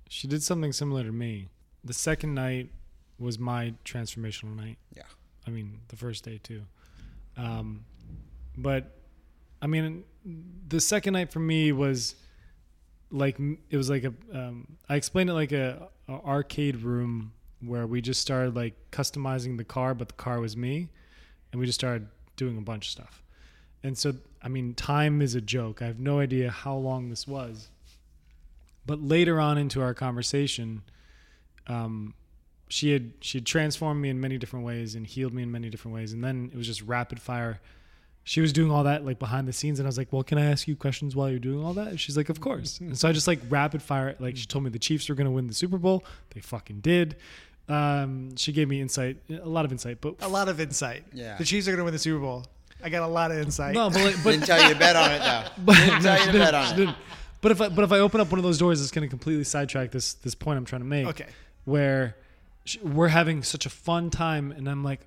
She 0.09 0.29
did 0.29 0.43
something 0.43 0.73
similar 0.73 1.05
to 1.05 1.13
me. 1.13 1.49
The 1.85 1.93
second 1.93 2.35
night 2.35 2.71
was 3.19 3.39
my 3.39 3.75
transformational 3.85 4.57
night. 4.57 4.79
Yeah. 4.95 5.03
I 5.47 5.51
mean, 5.51 5.81
the 5.89 5.97
first 5.97 6.25
day 6.25 6.39
too. 6.43 6.63
Um, 7.37 7.85
but 8.57 8.97
I 9.63 9.67
mean, 9.67 10.05
the 10.69 10.81
second 10.81 11.15
night 11.15 11.33
for 11.33 11.41
me 11.41 11.73
was 11.73 12.17
like 13.11 13.39
it 13.71 13.77
was 13.77 13.89
like 13.91 14.05
a. 14.05 14.13
Um, 14.33 14.77
I 14.89 14.97
explained 14.97 15.31
it 15.31 15.35
like 15.35 15.53
a, 15.53 15.89
a 16.09 16.13
arcade 16.13 16.77
room 16.77 17.33
where 17.61 17.87
we 17.87 18.01
just 18.01 18.21
started 18.21 18.55
like 18.55 18.75
customizing 18.91 19.57
the 19.57 19.65
car, 19.65 19.95
but 19.95 20.09
the 20.09 20.15
car 20.15 20.41
was 20.41 20.57
me, 20.57 20.89
and 21.53 21.61
we 21.61 21.67
just 21.67 21.79
started 21.79 22.09
doing 22.37 22.59
a 22.59 22.61
bunch 22.61 22.87
of 22.87 22.91
stuff. 22.91 23.23
And 23.83 23.97
so, 23.97 24.15
I 24.43 24.49
mean, 24.49 24.75
time 24.75 25.23
is 25.23 25.35
a 25.35 25.41
joke. 25.41 25.81
I 25.81 25.87
have 25.87 26.01
no 26.01 26.19
idea 26.19 26.51
how 26.51 26.75
long 26.75 27.09
this 27.09 27.27
was. 27.27 27.69
But 28.85 29.01
later 29.01 29.41
on 29.41 29.59
into 29.59 29.81
our 29.81 29.95
conversation, 29.95 30.83
um, 31.67 32.15
she 32.69 32.93
had 32.93 33.13
she 33.21 33.39
had 33.39 33.47
transformed 33.47 34.01
me 34.03 34.09
in 34.09 34.21
many 34.21 34.39
different 34.39 34.65
ways 34.67 34.95
and 34.95 35.07
healed 35.07 35.33
me 35.33 35.43
in 35.43 35.51
many 35.53 35.71
different 35.71 35.95
ways. 35.95 36.13
And 36.13 36.23
then 36.25 36.51
it 36.53 36.57
was 36.57 36.67
just 36.67 36.83
rapid 36.83 37.21
fire. 37.21 37.61
She 38.25 38.41
was 38.41 38.53
doing 38.53 38.73
all 38.73 38.83
that 38.85 39.05
like 39.05 39.21
behind 39.21 39.47
the 39.47 39.53
scenes, 39.53 39.79
and 39.79 39.87
I 39.87 39.89
was 39.89 39.97
like, 39.99 40.13
"Well, 40.13 40.25
can 40.25 40.37
I 40.37 40.47
ask 40.47 40.67
you 40.67 40.75
questions 40.75 41.15
while 41.15 41.31
you're 41.31 41.39
doing 41.39 41.65
all 41.65 41.75
that?" 41.75 41.89
And 41.89 42.01
she's 42.01 42.17
like, 42.17 42.29
"Of 42.29 42.41
course." 42.41 42.81
And 42.81 42.99
so 42.99 43.09
I 43.09 43.13
just 43.13 43.29
like 43.29 43.39
rapid 43.49 43.83
fire. 43.83 44.17
Like 44.19 44.37
she 44.37 44.47
told 44.47 44.65
me 44.65 44.71
the 44.71 44.81
Chiefs 44.81 45.09
were 45.09 45.15
going 45.15 45.27
to 45.27 45.31
win 45.31 45.47
the 45.47 45.55
Super 45.55 45.79
Bowl. 45.79 46.05
They 46.35 46.41
fucking 46.41 46.81
did. 46.81 47.17
Um, 47.69 48.37
she 48.37 48.53
gave 48.53 48.69
me 48.69 48.81
insight, 48.81 49.19
a 49.31 49.49
lot 49.49 49.65
of 49.65 49.73
insight, 49.73 50.01
but 50.01 50.17
A 50.23 50.29
lot 50.29 50.49
of 50.49 50.61
insight. 50.61 51.05
Yeah. 51.13 51.37
The 51.37 51.45
Chiefs 51.45 51.67
are 51.67 51.73
going 51.73 51.79
to 51.79 51.85
win 51.85 51.93
the 51.93 51.99
Super 51.99 52.21
Bowl. 52.21 52.45
I 52.83 52.91
got 52.91 53.03
a 53.03 53.07
lot 53.09 53.31
of 53.33 53.39
insight. 53.39 53.75
no, 53.75 53.91
but 53.91 54.05
like, 54.05 54.17
but 54.23 54.31
Didn't 54.33 54.47
tell 54.47 54.63
you 54.63 54.73
to 54.75 54.79
bet 54.79 54.95
on 54.97 55.11
it 55.11 55.19
though. 55.21 55.45
but 55.65 55.75
Didn't 55.77 56.03
tell 56.03 56.17
she 56.19 56.27
you 56.27 56.33
to 56.33 56.39
bet 56.39 56.55
on 56.55 56.67
she 56.67 56.73
it. 56.75 56.77
didn't. 56.77 56.97
But 57.41 57.53
if 57.53 57.61
I, 57.61 57.69
but 57.69 57.85
if 57.85 57.93
I 57.93 57.99
open 58.01 58.21
up 58.21 58.31
one 58.31 58.39
of 58.39 58.45
those 58.45 58.59
doors, 58.59 58.81
it's 58.81 58.91
going 58.91 59.03
to 59.07 59.09
completely 59.09 59.45
sidetrack 59.45 59.91
this 59.93 60.15
this 60.15 60.35
point 60.35 60.59
I'm 60.59 60.65
trying 60.65 60.83
to 60.83 60.87
make. 60.87 61.07
Okay. 61.07 61.27
Where 61.65 62.17
sh 62.19 62.26
we're 62.83 63.09
having 63.09 63.43
such 63.43 63.67
a 63.67 63.71
fun 63.71 64.11
time, 64.11 64.53
and 64.53 64.69
I'm 64.69 64.83
like, 64.83 65.01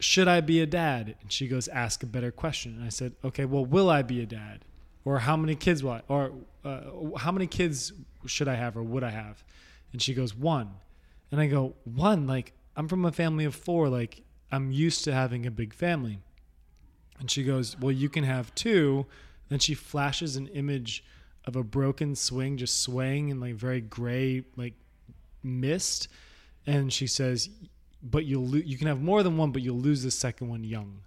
should 0.00 0.28
I 0.28 0.40
be 0.40 0.60
a 0.60 0.66
dad? 0.66 1.16
And 1.20 1.32
she 1.32 1.48
goes, 1.48 1.68
ask 1.68 2.02
a 2.02 2.06
better 2.06 2.30
question. 2.30 2.76
And 2.76 2.84
I 2.84 2.88
said, 2.88 3.14
okay, 3.24 3.44
well, 3.44 3.64
will 3.64 3.90
I 3.90 4.02
be 4.02 4.22
a 4.22 4.26
dad? 4.26 4.64
Or 5.04 5.18
how 5.18 5.36
many 5.36 5.54
kids 5.54 5.82
will 5.82 5.92
I, 5.92 6.02
or 6.08 6.32
uh, 6.64 6.80
how 7.16 7.32
many 7.32 7.46
kids 7.46 7.92
should 8.26 8.48
I 8.48 8.54
have 8.54 8.76
or 8.76 8.82
would 8.82 9.02
I 9.02 9.10
have? 9.10 9.42
And 9.92 10.02
she 10.02 10.14
goes, 10.14 10.34
one. 10.34 10.70
And 11.30 11.40
I 11.40 11.46
go, 11.46 11.74
one? 11.84 12.26
Like, 12.26 12.52
I'm 12.76 12.88
from 12.88 13.04
a 13.04 13.12
family 13.12 13.44
of 13.44 13.54
four. 13.54 13.88
Like, 13.88 14.22
I'm 14.50 14.70
used 14.70 15.04
to 15.04 15.12
having 15.12 15.46
a 15.46 15.50
big 15.50 15.74
family. 15.74 16.20
And 17.18 17.30
she 17.30 17.42
goes, 17.42 17.78
Well, 17.78 17.92
you 17.92 18.08
can 18.08 18.24
have 18.24 18.54
two. 18.54 19.06
Then 19.48 19.58
she 19.58 19.74
flashes 19.74 20.36
an 20.36 20.46
image 20.48 21.04
of 21.44 21.56
a 21.56 21.64
broken 21.64 22.14
swing 22.14 22.56
just 22.58 22.82
swaying 22.82 23.30
in 23.30 23.40
like 23.40 23.54
very 23.54 23.80
gray, 23.80 24.44
like 24.56 24.74
mist. 25.42 26.08
And 26.68 26.92
she 26.92 27.06
says, 27.06 27.50
But 28.02 28.24
you'll 28.24 28.46
lo- 28.46 28.62
you 28.64 28.76
can 28.78 28.86
have 28.86 29.00
more 29.00 29.22
than 29.22 29.36
one, 29.36 29.50
but 29.52 29.62
you'll 29.62 29.78
lose 29.78 30.02
the 30.02 30.10
second 30.10 30.48
one 30.48 30.64
young. 30.64 31.00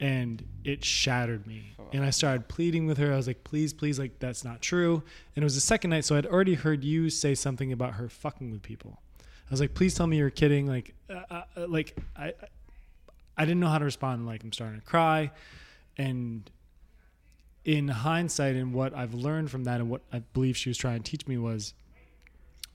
And 0.00 0.44
it 0.62 0.84
shattered 0.84 1.46
me. 1.46 1.72
And 1.92 2.04
I 2.04 2.10
started 2.10 2.46
pleading 2.46 2.86
with 2.86 2.98
her. 2.98 3.12
I 3.12 3.16
was 3.16 3.26
like, 3.26 3.42
Please, 3.44 3.72
please, 3.72 3.98
like, 3.98 4.18
that's 4.18 4.44
not 4.44 4.60
true. 4.62 5.02
And 5.34 5.42
it 5.42 5.44
was 5.44 5.54
the 5.54 5.60
second 5.60 5.90
night. 5.90 6.04
So 6.04 6.16
I'd 6.16 6.26
already 6.26 6.54
heard 6.54 6.84
you 6.84 7.10
say 7.10 7.34
something 7.34 7.72
about 7.72 7.94
her 7.94 8.08
fucking 8.08 8.50
with 8.50 8.62
people. 8.62 9.00
I 9.20 9.50
was 9.50 9.60
like, 9.60 9.74
Please 9.74 9.94
tell 9.94 10.06
me 10.06 10.18
you're 10.18 10.30
kidding. 10.30 10.66
Like, 10.66 10.94
uh, 11.10 11.22
uh, 11.30 11.66
like, 11.66 11.96
I, 12.16 12.34
I 13.38 13.44
didn't 13.44 13.60
know 13.60 13.68
how 13.68 13.78
to 13.78 13.84
respond. 13.84 14.26
Like 14.26 14.42
I'm 14.42 14.52
starting 14.52 14.80
to 14.80 14.84
cry, 14.84 15.30
and 15.96 16.50
in 17.64 17.88
hindsight, 17.88 18.56
and 18.56 18.74
what 18.74 18.94
I've 18.94 19.14
learned 19.14 19.50
from 19.50 19.64
that, 19.64 19.80
and 19.80 19.88
what 19.88 20.02
I 20.12 20.18
believe 20.18 20.56
she 20.56 20.68
was 20.68 20.76
trying 20.76 21.02
to 21.02 21.10
teach 21.10 21.26
me 21.26 21.38
was, 21.38 21.72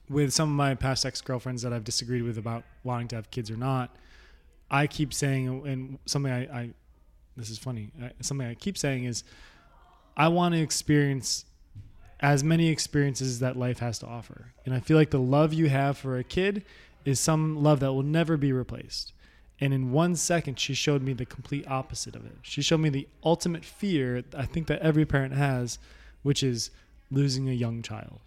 with 0.08 0.32
some 0.32 0.50
of 0.50 0.54
my 0.54 0.74
past 0.74 1.06
ex 1.06 1.20
girlfriends 1.20 1.62
that 1.62 1.72
I've 1.72 1.84
disagreed 1.84 2.22
with 2.22 2.38
about 2.38 2.64
wanting 2.82 3.08
to 3.08 3.16
have 3.16 3.30
kids 3.30 3.50
or 3.50 3.56
not, 3.56 3.94
I 4.70 4.86
keep 4.86 5.12
saying, 5.14 5.66
and 5.66 5.98
something 6.06 6.32
I, 6.32 6.42
I 6.42 6.70
this 7.36 7.50
is 7.50 7.58
funny, 7.58 7.90
I, 8.02 8.12
something 8.20 8.46
I 8.46 8.54
keep 8.54 8.78
saying 8.78 9.04
is, 9.04 9.24
I 10.16 10.28
want 10.28 10.54
to 10.54 10.60
experience 10.60 11.44
as 12.20 12.44
many 12.44 12.68
experiences 12.68 13.40
that 13.40 13.56
life 13.56 13.80
has 13.80 13.98
to 13.98 14.06
offer. 14.06 14.52
And 14.64 14.74
I 14.74 14.80
feel 14.80 14.96
like 14.96 15.10
the 15.10 15.18
love 15.18 15.52
you 15.52 15.68
have 15.68 15.98
for 15.98 16.16
a 16.16 16.24
kid 16.24 16.64
is 17.04 17.20
some 17.20 17.62
love 17.62 17.80
that 17.80 17.92
will 17.92 18.02
never 18.02 18.36
be 18.36 18.52
replaced. 18.52 19.12
And 19.60 19.74
in 19.74 19.92
one 19.92 20.16
second, 20.16 20.58
she 20.58 20.74
showed 20.74 21.02
me 21.02 21.12
the 21.12 21.26
complete 21.26 21.66
opposite 21.68 22.16
of 22.16 22.24
it. 22.24 22.36
She 22.42 22.62
showed 22.62 22.80
me 22.80 22.88
the 22.88 23.08
ultimate 23.24 23.64
fear 23.64 24.22
I 24.36 24.46
think 24.46 24.66
that 24.68 24.80
every 24.80 25.04
parent 25.04 25.34
has, 25.34 25.78
which 26.22 26.42
is 26.42 26.70
losing 27.10 27.48
a 27.48 27.52
young 27.52 27.82
child. 27.82 28.20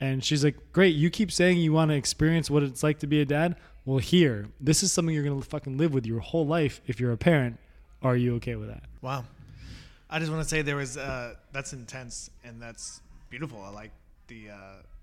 And 0.00 0.24
she's 0.24 0.42
like, 0.42 0.56
Great, 0.72 0.94
you 0.94 1.10
keep 1.10 1.30
saying 1.30 1.58
you 1.58 1.72
want 1.72 1.90
to 1.90 1.94
experience 1.96 2.50
what 2.50 2.62
it's 2.62 2.82
like 2.82 2.98
to 3.00 3.06
be 3.06 3.20
a 3.20 3.24
dad. 3.24 3.56
Well, 3.84 3.98
here, 3.98 4.46
this 4.60 4.82
is 4.82 4.92
something 4.92 5.14
you're 5.14 5.24
going 5.24 5.40
to 5.40 5.46
fucking 5.48 5.76
live 5.76 5.92
with 5.92 6.06
your 6.06 6.20
whole 6.20 6.46
life 6.46 6.80
if 6.86 7.00
you're 7.00 7.12
a 7.12 7.16
parent. 7.18 7.58
Are 8.02 8.16
you 8.16 8.36
okay 8.36 8.56
with 8.56 8.68
that? 8.68 8.84
Wow. 9.02 9.24
I 10.08 10.18
just 10.18 10.30
want 10.30 10.42
to 10.42 10.48
say 10.48 10.62
there 10.62 10.76
was 10.76 10.96
uh, 10.96 11.34
that's 11.52 11.72
intense 11.72 12.30
and 12.44 12.60
that's 12.60 13.00
beautiful. 13.28 13.62
I 13.62 13.70
like 13.70 13.90
the 14.28 14.50
uh, 14.50 14.56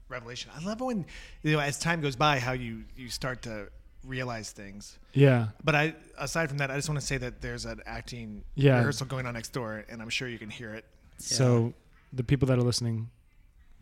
revelation. 0.09 0.51
I 0.55 0.63
love 0.65 0.81
when 0.81 1.05
you 1.43 1.53
know 1.53 1.59
as 1.59 1.79
time 1.79 2.01
goes 2.01 2.15
by 2.15 2.39
how 2.39 2.51
you 2.53 2.83
you 2.95 3.09
start 3.09 3.43
to 3.43 3.69
realize 4.03 4.51
things. 4.51 4.97
Yeah. 5.13 5.47
But 5.63 5.75
I 5.75 5.95
aside 6.17 6.49
from 6.49 6.57
that, 6.57 6.71
I 6.71 6.75
just 6.75 6.89
want 6.89 6.99
to 6.99 7.05
say 7.05 7.17
that 7.17 7.41
there's 7.41 7.65
an 7.65 7.81
acting 7.85 8.43
Yeah. 8.55 8.77
rehearsal 8.77 9.05
going 9.07 9.25
on 9.25 9.33
next 9.33 9.53
door, 9.53 9.85
and 9.89 10.01
I'm 10.01 10.09
sure 10.09 10.27
you 10.27 10.39
can 10.39 10.49
hear 10.49 10.73
it. 10.73 10.85
So 11.19 11.73
the 12.13 12.23
people 12.23 12.47
that 12.47 12.57
are 12.57 12.63
listening, 12.63 13.09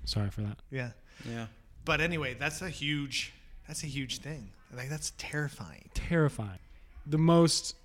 sorry 0.05 0.29
for 0.29 0.41
that. 0.41 0.59
Yeah. 0.71 0.91
Yeah. 1.23 1.47
But 1.85 2.01
anyway, 2.01 2.33
that's 2.37 2.61
a 2.61 2.69
huge 2.69 3.33
that's 3.67 3.83
a 3.83 3.87
huge 3.87 4.19
thing. 4.19 4.51
Like 4.75 4.89
that's 4.89 5.13
terrifying. 5.17 5.89
Terrifying. 5.93 6.59
The 7.07 7.17
most, 7.19 7.75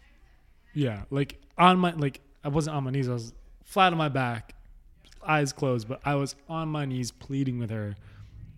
yeah, 0.74 1.02
like 1.10 1.40
on 1.58 1.78
my, 1.78 1.92
like 1.92 2.20
I 2.42 2.48
wasn't 2.48 2.76
on 2.76 2.84
my 2.84 2.90
knees. 2.90 3.08
I 3.08 3.12
was 3.12 3.32
flat 3.64 3.92
on 3.92 3.98
my 3.98 4.08
back, 4.08 4.54
eyes 5.26 5.52
closed, 5.52 5.86
but 5.88 6.00
I 6.04 6.14
was 6.14 6.34
on 6.48 6.68
my 6.68 6.84
knees 6.86 7.10
pleading 7.10 7.58
with 7.58 7.70
her, 7.70 7.96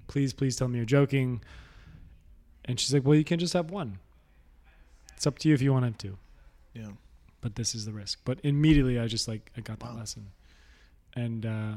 please, 0.07 0.33
please 0.33 0.57
tell 0.57 0.69
me 0.69 0.77
you're 0.79 0.87
joking. 0.87 1.43
And 2.65 2.79
she's 2.79 2.95
like, 2.95 3.05
well, 3.05 3.17
you 3.17 3.25
can 3.25 3.39
just 3.41 3.53
have 3.55 3.71
one. 3.71 3.99
It's 5.17 5.27
up 5.27 5.39
to 5.41 5.49
you 5.49 5.55
if 5.55 5.63
you 5.63 5.73
want 5.73 5.83
to 5.83 5.87
have 5.89 5.99
two. 5.99 6.19
Yeah. 6.75 6.93
but 7.41 7.57
this 7.57 7.75
is 7.75 7.85
the 7.85 7.93
risk. 7.93 8.21
But 8.25 8.39
immediately 8.45 8.99
I 9.01 9.07
just 9.09 9.27
like 9.29 9.51
I 9.57 9.61
got 9.61 9.81
that 9.81 9.93
Wow. 9.93 9.99
lesson. 9.99 10.29
And 11.15 11.45
uh 11.45 11.73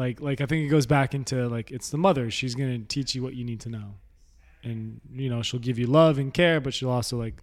like 0.00 0.20
like 0.20 0.40
I 0.40 0.46
think 0.46 0.64
it 0.66 0.68
goes 0.68 0.86
back 0.86 1.14
into 1.14 1.48
like 1.48 1.70
it's 1.70 1.90
the 1.90 1.98
mother. 1.98 2.30
She's 2.30 2.54
gonna 2.54 2.78
teach 2.78 3.14
you 3.14 3.22
what 3.22 3.34
you 3.34 3.44
need 3.44 3.60
to 3.60 3.68
know. 3.68 3.94
And 4.62 5.00
you 5.12 5.30
know, 5.30 5.42
she'll 5.42 5.60
give 5.60 5.78
you 5.78 5.86
love 5.86 6.18
and 6.18 6.32
care, 6.34 6.60
but 6.60 6.74
she'll 6.74 6.90
also 6.90 7.16
like 7.18 7.42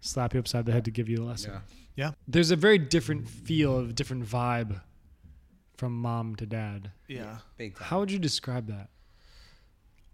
slap 0.00 0.34
you 0.34 0.40
upside 0.40 0.66
the 0.66 0.72
head 0.72 0.84
to 0.84 0.90
give 0.90 1.08
you 1.08 1.16
the 1.16 1.24
lesson. 1.24 1.54
Yeah. 1.96 2.10
There's 2.26 2.50
a 2.50 2.56
very 2.56 2.78
different 2.78 3.28
feel, 3.28 3.78
of 3.78 3.94
different 3.94 4.26
vibe 4.26 4.80
from 5.76 5.96
mom 5.96 6.34
to 6.36 6.46
dad. 6.46 6.90
Yeah. 7.08 7.38
Big 7.56 7.76
time. 7.76 7.86
How 7.86 8.00
would 8.00 8.10
you 8.10 8.18
describe 8.18 8.66
that? 8.66 8.90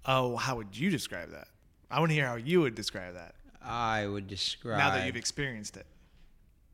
Oh, 0.05 0.37
how 0.37 0.57
would 0.57 0.77
you 0.77 0.91
describe 0.91 1.31
that? 1.33 1.49
I 1.91 1.99
want 2.01 2.11
to 2.11 2.15
hear 2.15 2.27
how 2.27 2.37
you 2.37 2.61
would 2.61 2.75
describe 2.75 3.15
that 3.15 3.35
I 3.63 4.07
would 4.07 4.27
describe 4.29 4.79
now 4.79 4.91
that 4.91 5.07
you've 5.07 5.17
experienced 5.17 5.77
it. 5.77 5.87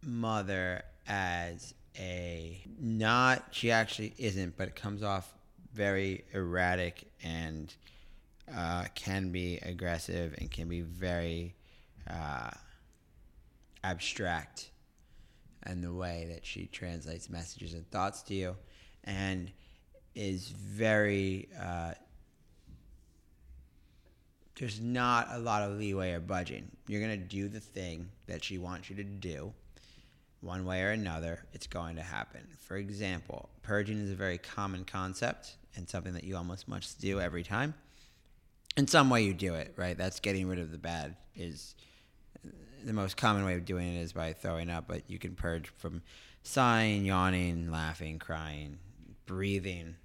mother 0.03 0.83
as 1.09 1.75
a 1.99 2.63
not 2.79 3.45
she 3.51 3.71
actually 3.71 4.15
isn't, 4.19 4.57
but 4.57 4.69
it 4.69 4.77
comes 4.77 5.03
off 5.03 5.33
very 5.73 6.25
erratic 6.33 7.11
and 7.23 7.75
uh, 8.55 8.85
can 8.95 9.31
be 9.31 9.59
aggressive 9.59 10.35
and 10.39 10.51
can 10.51 10.69
be 10.69 10.81
very 10.81 11.55
uh, 12.09 12.51
abstract 13.83 14.71
and 15.63 15.83
the 15.83 15.93
way 15.93 16.27
that 16.31 16.47
she 16.47 16.67
translates 16.67 17.29
messages 17.29 17.75
and 17.75 17.91
thoughts 17.91 18.23
to 18.23 18.35
you, 18.35 18.57
and 19.05 19.51
is 20.15 20.49
very 20.49 21.49
uh, 21.61 21.93
there's 24.59 24.81
not 24.81 25.29
a 25.33 25.39
lot 25.39 25.63
of 25.63 25.79
leeway 25.79 26.13
or 26.13 26.21
budging. 26.21 26.71
You're 26.87 27.01
gonna 27.01 27.17
do 27.17 27.49
the 27.49 27.61
thing 27.61 28.09
that 28.27 28.43
she 28.43 28.59
wants 28.59 28.89
you 28.89 28.97
to 28.97 29.05
do, 29.05 29.53
one 30.41 30.65
way 30.65 30.83
or 30.83 30.91
another. 30.91 31.45
It's 31.53 31.67
going 31.67 31.97
to 31.97 32.03
happen. 32.03 32.47
For 32.61 32.77
example, 32.77 33.49
purging 33.63 33.99
is 33.99 34.11
a 34.11 34.15
very 34.15 34.39
common 34.39 34.85
concept 34.85 35.57
and 35.75 35.89
something 35.89 36.15
that 36.15 36.25
you 36.25 36.37
almost 36.37 36.69
must 36.69 37.01
do 37.01 37.21
every 37.21 37.43
time. 37.43 37.75
In 38.77 38.87
some 38.87 39.09
way, 39.11 39.23
you 39.25 39.33
do 39.35 39.55
it 39.55 39.75
right. 39.77 39.97
That's 39.97 40.21
getting 40.21 40.49
rid 40.49 40.59
of 40.59 40.71
the 40.71 40.79
bad. 40.79 41.17
Is 41.35 41.75
the 42.85 42.93
most 42.93 43.17
common 43.17 43.45
way 43.45 43.55
of 43.55 43.65
doing 43.65 43.95
it 43.95 44.01
is 44.01 44.13
by 44.13 44.33
throwing 44.33 44.71
up, 44.71 44.87
but 44.87 45.03
you 45.09 45.19
can 45.19 45.35
purge 45.35 45.69
from 45.79 46.03
sighing, 46.43 47.05
yawning, 47.05 47.71
laughing, 47.71 48.19
crying, 48.19 48.79
breathing, 49.27 49.97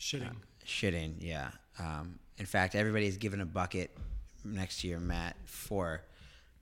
Shitting. 0.00 0.36
shitting. 0.66 1.16
Yeah. 1.18 1.50
Um, 1.78 2.18
in 2.38 2.46
fact, 2.46 2.74
everybody 2.74 3.06
is 3.06 3.16
given 3.18 3.40
a 3.40 3.46
bucket 3.46 3.96
next 4.44 4.80
to 4.80 4.88
your 4.88 5.00
mat 5.00 5.36
for 5.44 6.02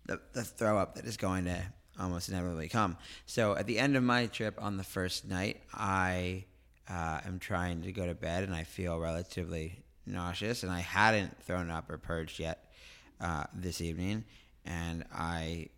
the, 0.07 0.21
the 0.33 0.43
throw 0.43 0.79
up 0.79 0.95
that 0.97 1.05
is 1.05 1.17
going 1.17 1.45
to 1.45 1.63
almost 1.99 2.29
inevitably 2.29 2.69
come. 2.69 2.97
So 3.27 3.57
at 3.57 3.67
the 3.67 3.79
end 3.79 3.97
of 3.97 4.03
my 4.03 4.27
trip 4.27 4.55
on 4.59 4.77
the 4.77 4.85
first 4.85 5.29
night, 5.29 5.61
I 5.73 6.45
uh, 6.89 7.21
am 7.27 7.39
trying 7.39 7.83
to 7.83 7.93
go 7.93 8.07
to 8.07 8.15
bed 8.15 8.45
and 8.45 8.55
I 8.55 8.65
feel 8.65 8.99
relatively 8.99 9.83
nauseous, 10.07 10.63
and 10.63 10.73
I 10.73 10.81
hadn't 10.81 11.43
thrown 11.43 11.71
up 11.71 11.91
or 11.91 11.99
purged 11.99 12.41
yet 12.41 12.71
uh, 13.21 13.45
this 13.55 13.81
evening, 13.81 14.25
and 14.65 15.05
I 15.15 15.69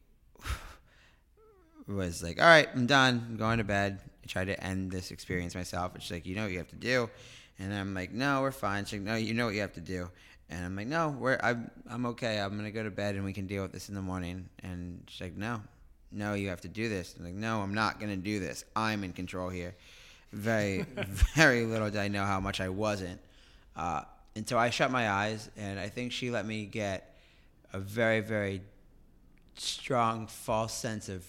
was 1.87 2.23
like, 2.23 2.40
all 2.40 2.49
right, 2.49 2.68
I'm 2.75 2.87
done. 2.87 3.26
I'm 3.28 3.37
going 3.37 3.59
to 3.59 3.64
bed. 3.64 4.00
I 4.23 4.26
tried 4.26 4.47
to 4.47 4.64
end 4.64 4.90
this 4.90 5.11
experience 5.11 5.54
myself. 5.54 5.92
It's 5.97 6.11
like, 6.11 6.26
you 6.26 6.35
know 6.35 6.42
what 6.42 6.52
you 6.52 6.59
have 6.59 6.68
to 6.68 6.76
do. 6.76 7.11
And 7.59 7.73
I'm 7.73 7.94
like, 7.94 8.12
no, 8.12 8.40
we're 8.40 8.50
fine. 8.50 8.85
She's 8.85 8.94
like, 8.94 9.02
no, 9.02 9.14
you 9.16 9.35
know 9.35 9.47
what 9.47 9.54
you 9.54 9.61
have 9.61 9.75
to 9.75 9.80
do. 9.80 10.11
And 10.50 10.64
I'm 10.64 10.76
like, 10.76 10.87
no, 10.87 11.11
we're, 11.11 11.38
I'm, 11.42 11.71
I'm 11.88 12.06
okay. 12.06 12.40
I'm 12.40 12.52
going 12.52 12.64
to 12.64 12.71
go 12.71 12.83
to 12.83 12.90
bed 12.90 13.14
and 13.14 13.25
we 13.25 13.33
can 13.33 13.47
deal 13.47 13.62
with 13.62 13.73
this 13.73 13.88
in 13.88 13.94
the 13.94 14.02
morning. 14.02 14.49
And 14.62 15.04
she's 15.09 15.21
like, 15.21 15.37
no, 15.37 15.61
no, 16.14 16.35
you 16.35 16.49
have 16.49 16.61
to 16.62 16.68
do 16.68 16.88
this. 16.88 17.14
I'm 17.18 17.25
like, 17.25 17.35
no, 17.35 17.61
I'm 17.61 17.75
not 17.75 17.99
going 17.99 18.11
to 18.11 18.16
do 18.16 18.40
this. 18.40 18.64
I'm 18.75 19.04
in 19.04 19.12
control 19.12 19.49
here. 19.49 19.75
Very, 20.33 20.83
very 21.35 21.64
little 21.64 21.90
did 21.90 22.00
I 22.00 22.09
know 22.09 22.25
how 22.25 22.40
much 22.40 22.61
I 22.61 22.68
wasn't. 22.68 23.21
Uh, 23.76 24.02
and 24.37 24.49
so 24.49 24.59
I 24.59 24.71
shut 24.71 24.90
my 24.90 25.11
eyes 25.11 25.50
and 25.56 25.78
I 25.78 25.88
think 25.88 26.12
she 26.12 26.30
let 26.30 26.47
me 26.47 26.64
get 26.64 27.16
a 27.73 27.78
very, 27.78 28.21
very 28.21 28.62
strong 29.56 30.26
false 30.26 30.73
sense 30.73 31.09
of 31.09 31.25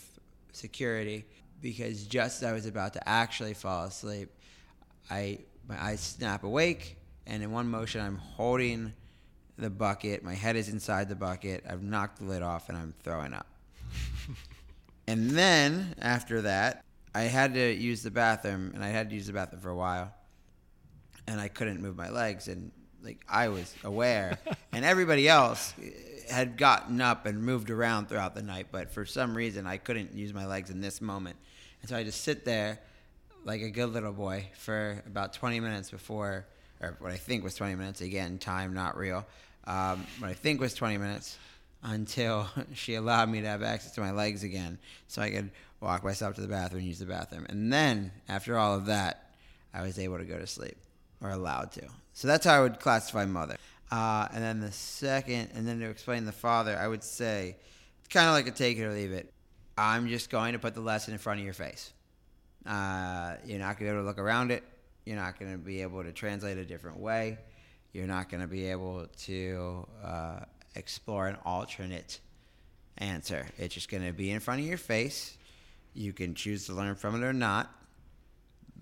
security 0.51 1.25
because 1.61 2.03
just 2.05 2.41
as 2.41 2.49
I 2.49 2.53
was 2.53 2.65
about 2.65 2.93
to 2.93 3.09
actually 3.09 3.53
fall 3.53 3.85
asleep, 3.85 4.29
I 5.09 5.39
my 5.67 5.83
eyes 5.83 5.99
snap 5.99 6.43
awake 6.43 6.97
and 7.25 7.41
in 7.41 7.51
one 7.51 7.67
motion 7.67 8.01
I'm 8.01 8.17
holding 8.17 8.93
the 9.57 9.69
bucket, 9.69 10.23
my 10.23 10.33
head 10.33 10.55
is 10.55 10.69
inside 10.69 11.09
the 11.09 11.15
bucket, 11.15 11.63
I've 11.67 11.81
knocked 11.81 12.19
the 12.19 12.25
lid 12.25 12.41
off 12.41 12.69
and 12.69 12.77
I'm 12.77 12.93
throwing 13.03 13.33
up. 13.33 13.47
and 15.07 15.31
then 15.31 15.95
after 15.99 16.41
that, 16.43 16.83
I 17.13 17.21
had 17.21 17.53
to 17.53 17.73
use 17.73 18.03
the 18.03 18.11
bathroom 18.11 18.71
and 18.73 18.83
I 18.83 18.89
had 18.89 19.09
to 19.09 19.15
use 19.15 19.27
the 19.27 19.33
bathroom 19.33 19.61
for 19.61 19.69
a 19.69 19.75
while. 19.75 20.13
And 21.27 21.39
I 21.39 21.47
couldn't 21.47 21.81
move 21.81 21.95
my 21.95 22.09
legs 22.09 22.47
and 22.47 22.71
like 23.03 23.21
I 23.29 23.49
was 23.49 23.73
aware 23.83 24.39
and 24.73 24.83
everybody 24.83 25.27
else 25.27 25.73
had 26.29 26.57
gotten 26.57 27.01
up 27.01 27.25
and 27.25 27.41
moved 27.41 27.69
around 27.69 28.09
throughout 28.09 28.35
the 28.35 28.41
night, 28.41 28.67
but 28.71 28.91
for 28.91 29.05
some 29.05 29.35
reason 29.37 29.67
I 29.67 29.77
couldn't 29.77 30.13
use 30.13 30.33
my 30.33 30.45
legs 30.45 30.69
in 30.71 30.81
this 30.81 31.01
moment. 31.01 31.37
And 31.81 31.89
so 31.89 31.95
I 31.95 32.03
just 32.03 32.21
sit 32.21 32.45
there 32.45 32.79
like 33.43 33.61
a 33.61 33.69
good 33.69 33.93
little 33.93 34.11
boy 34.11 34.49
for 34.57 35.03
about 35.05 35.33
20 35.33 35.59
minutes 35.59 35.91
before, 35.91 36.47
or 36.81 36.95
what 36.99 37.11
I 37.11 37.17
think 37.17 37.43
was 37.43 37.53
20 37.53 37.75
minutes, 37.75 38.01
again, 38.01 38.39
time 38.39 38.73
not 38.73 38.97
real, 38.97 39.25
um, 39.67 40.05
what 40.19 40.31
I 40.31 40.33
think 40.33 40.59
was 40.59 40.73
20 40.73 40.97
minutes 40.97 41.37
until 41.85 42.47
she 42.73 42.95
allowed 42.95 43.29
me 43.29 43.41
to 43.41 43.47
have 43.47 43.63
access 43.63 43.91
to 43.93 44.01
my 44.01 44.11
legs 44.11 44.43
again 44.43 44.77
so 45.07 45.21
I 45.21 45.29
could 45.29 45.51
walk 45.79 46.03
myself 46.03 46.35
to 46.35 46.41
the 46.41 46.47
bathroom 46.47 46.79
and 46.79 46.87
use 46.87 46.99
the 46.99 47.05
bathroom. 47.05 47.45
And 47.47 47.71
then, 47.71 48.11
after 48.27 48.57
all 48.57 48.75
of 48.75 48.87
that, 48.87 49.31
I 49.73 49.81
was 49.83 49.99
able 49.99 50.17
to 50.17 50.25
go 50.25 50.37
to 50.37 50.47
sleep 50.47 50.77
or 51.21 51.29
allowed 51.29 51.71
to. 51.73 51.87
So 52.13 52.27
that's 52.27 52.45
how 52.45 52.55
I 52.55 52.61
would 52.61 52.79
classify 52.79 53.25
mother. 53.25 53.57
Uh, 53.91 54.27
and 54.33 54.43
then 54.43 54.59
the 54.59 54.71
second, 54.71 55.49
and 55.53 55.67
then 55.67 55.79
to 55.79 55.89
explain 55.89 56.25
the 56.25 56.31
father, 56.31 56.77
I 56.77 56.87
would 56.87 57.03
say 57.03 57.57
kind 58.09 58.27
of 58.27 58.33
like 58.33 58.47
a 58.47 58.51
take 58.51 58.77
it 58.77 58.83
or 58.83 58.91
leave 58.91 59.11
it. 59.11 59.31
I'm 59.77 60.07
just 60.07 60.29
going 60.29 60.53
to 60.53 60.59
put 60.59 60.73
the 60.73 60.81
lesson 60.81 61.13
in 61.13 61.19
front 61.19 61.39
of 61.39 61.45
your 61.45 61.53
face. 61.53 61.91
Uh, 62.65 63.35
you're 63.45 63.59
not 63.59 63.77
going 63.77 63.77
to 63.77 63.83
be 63.83 63.89
able 63.89 64.01
to 64.01 64.07
look 64.07 64.17
around 64.17 64.51
it. 64.51 64.63
You're 65.05 65.17
not 65.17 65.39
going 65.39 65.51
to 65.51 65.57
be 65.57 65.81
able 65.81 66.03
to 66.03 66.11
translate 66.11 66.57
a 66.57 66.65
different 66.65 66.97
way. 66.97 67.37
You're 67.93 68.07
not 68.07 68.29
going 68.29 68.41
to 68.41 68.47
be 68.47 68.65
able 68.69 69.05
to 69.23 69.87
uh, 70.03 70.39
explore 70.75 71.27
an 71.27 71.37
alternate 71.45 72.19
answer. 72.97 73.47
It's 73.57 73.73
just 73.73 73.89
going 73.89 74.05
to 74.05 74.13
be 74.13 74.31
in 74.31 74.39
front 74.39 74.61
of 74.61 74.67
your 74.67 74.77
face. 74.77 75.37
You 75.93 76.13
can 76.13 76.35
choose 76.35 76.65
to 76.67 76.73
learn 76.73 76.95
from 76.95 77.21
it 77.21 77.25
or 77.25 77.33
not, 77.33 77.73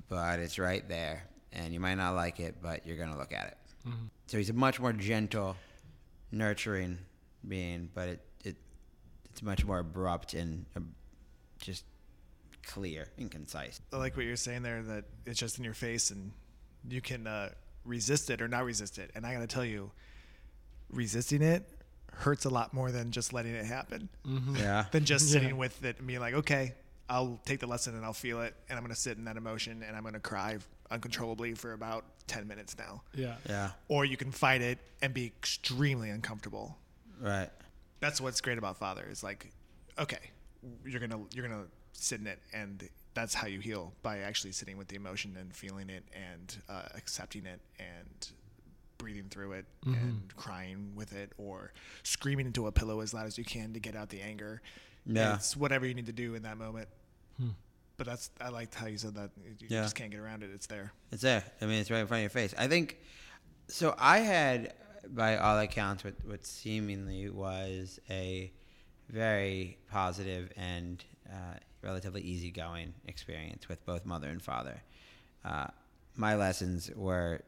but 0.09 0.39
it's 0.39 0.57
right 0.59 0.87
there. 0.87 1.25
And 1.51 1.73
you 1.73 1.79
might 1.79 1.95
not 1.95 2.15
like 2.15 2.39
it, 2.39 2.55
but 2.61 2.85
you're 2.87 2.97
going 2.97 3.11
to 3.11 3.17
look 3.17 3.31
at 3.31 3.47
it. 3.47 3.57
So 4.27 4.37
he's 4.37 4.49
a 4.49 4.53
much 4.53 4.79
more 4.79 4.93
gentle, 4.93 5.55
nurturing 6.31 6.97
being, 7.47 7.89
but 7.93 8.07
it, 8.07 8.21
it 8.43 8.55
it's 9.25 9.43
much 9.43 9.65
more 9.65 9.79
abrupt 9.79 10.33
and 10.33 10.65
uh, 10.75 10.79
just 11.59 11.83
clear 12.65 13.09
and 13.17 13.29
concise. 13.29 13.81
I 13.91 13.97
like 13.97 14.15
what 14.15 14.25
you're 14.25 14.35
saying 14.35 14.63
there 14.63 14.81
that 14.81 15.05
it's 15.25 15.39
just 15.39 15.57
in 15.57 15.63
your 15.63 15.73
face 15.73 16.11
and 16.11 16.31
you 16.89 17.01
can 17.01 17.27
uh, 17.27 17.49
resist 17.85 18.29
it 18.29 18.41
or 18.41 18.47
not 18.47 18.63
resist 18.63 18.97
it. 18.97 19.11
And 19.15 19.25
I 19.25 19.33
got 19.33 19.41
to 19.41 19.47
tell 19.47 19.65
you, 19.65 19.91
resisting 20.89 21.41
it 21.41 21.67
hurts 22.15 22.45
a 22.45 22.49
lot 22.49 22.73
more 22.73 22.91
than 22.91 23.11
just 23.11 23.33
letting 23.33 23.53
it 23.53 23.65
happen. 23.65 24.09
Yeah. 24.55 24.85
Than 24.91 25.05
just 25.05 25.27
Yeah. 25.27 25.31
sitting 25.33 25.57
with 25.57 25.83
it 25.83 25.97
and 25.97 26.07
being 26.07 26.19
like, 26.19 26.33
okay, 26.35 26.73
I'll 27.09 27.39
take 27.45 27.59
the 27.59 27.67
lesson 27.67 27.95
and 27.95 28.05
I'll 28.05 28.13
feel 28.13 28.41
it 28.41 28.55
and 28.69 28.77
I'm 28.77 28.83
going 28.83 28.93
to 28.95 28.99
sit 28.99 29.17
in 29.17 29.25
that 29.25 29.35
emotion 29.37 29.83
and 29.83 29.95
I'm 29.95 30.03
going 30.03 30.13
to 30.13 30.19
cry 30.19 30.57
uncontrollably 30.91 31.53
for 31.53 31.73
about 31.73 32.05
10 32.27 32.47
minutes 32.47 32.77
now. 32.77 33.01
Yeah. 33.13 33.35
Yeah. 33.49 33.71
Or 33.87 34.05
you 34.05 34.15
can 34.17 34.31
fight 34.31 34.61
it 34.61 34.77
and 35.01 35.13
be 35.13 35.25
extremely 35.25 36.09
uncomfortable. 36.09 36.77
Right. 37.19 37.49
That's 37.99 38.21
what's 38.21 38.41
great 38.41 38.57
about 38.57 38.77
father 38.77 39.05
is 39.09 39.23
like, 39.23 39.51
okay, 39.99 40.19
you're 40.85 40.99
gonna 40.99 41.19
you're 41.33 41.47
gonna 41.47 41.65
sit 41.93 42.19
in 42.19 42.27
it, 42.27 42.39
and 42.53 42.87
that's 43.13 43.33
how 43.33 43.47
you 43.47 43.59
heal 43.59 43.93
by 44.01 44.19
actually 44.19 44.51
sitting 44.51 44.77
with 44.77 44.87
the 44.87 44.95
emotion 44.95 45.35
and 45.39 45.53
feeling 45.53 45.89
it 45.89 46.03
and 46.13 46.57
uh, 46.69 46.83
accepting 46.95 47.45
it 47.45 47.59
and 47.79 48.29
breathing 49.03 49.27
through 49.29 49.51
it 49.51 49.65
and 49.85 50.33
crying 50.37 50.93
with 50.95 51.13
it 51.13 51.33
or 51.37 51.73
screaming 52.03 52.45
into 52.45 52.67
a 52.67 52.71
pillow 52.71 53.01
as 53.01 53.13
loud 53.13 53.25
as 53.27 53.37
you 53.37 53.43
can 53.43 53.73
to 53.73 53.79
get 53.79 53.95
out 53.95 54.07
the 54.09 54.21
anger. 54.21 54.61
Yeah. 55.05 55.35
it's 55.35 55.55
whatever 55.57 55.85
you 55.85 55.93
need 55.93 56.05
to 56.05 56.13
do 56.13 56.35
in 56.35 56.43
that 56.43 56.57
moment. 56.57 56.87
But 57.97 58.07
that's 58.07 58.31
I 58.41 58.49
liked 58.49 58.73
how 58.73 58.87
you 58.87 58.97
said 58.97 59.13
that. 59.15 59.29
You 59.59 59.67
Yeah. 59.69 59.83
just 59.83 59.95
can't 59.95 60.09
get 60.09 60.19
around 60.19 60.41
it. 60.41 60.49
It's 60.53 60.65
there. 60.67 60.93
It's 61.11 61.21
there. 61.21 61.43
I 61.61 61.65
mean, 61.65 61.79
it's 61.79 61.91
right 61.91 61.99
in 61.99 62.07
front 62.07 62.19
of 62.19 62.23
your 62.23 62.29
face. 62.31 62.53
I 62.57 62.67
think. 62.67 62.97
So 63.67 63.93
I 63.99 64.17
had, 64.19 64.73
by 65.09 65.37
all 65.37 65.59
accounts, 65.59 66.03
what 66.03 66.15
what 66.25 66.43
seemingly 66.45 67.29
was 67.29 67.99
a 68.09 68.51
very 69.09 69.77
positive 69.91 70.51
and 70.57 71.03
uh, 71.29 71.57
relatively 71.83 72.21
easygoing 72.21 72.93
experience 73.05 73.67
with 73.69 73.85
both 73.85 74.05
mother 74.05 74.27
and 74.29 74.41
father. 74.41 74.81
Uh, 75.45 75.67
my 76.15 76.35
lessons 76.35 76.89
were 76.95 77.41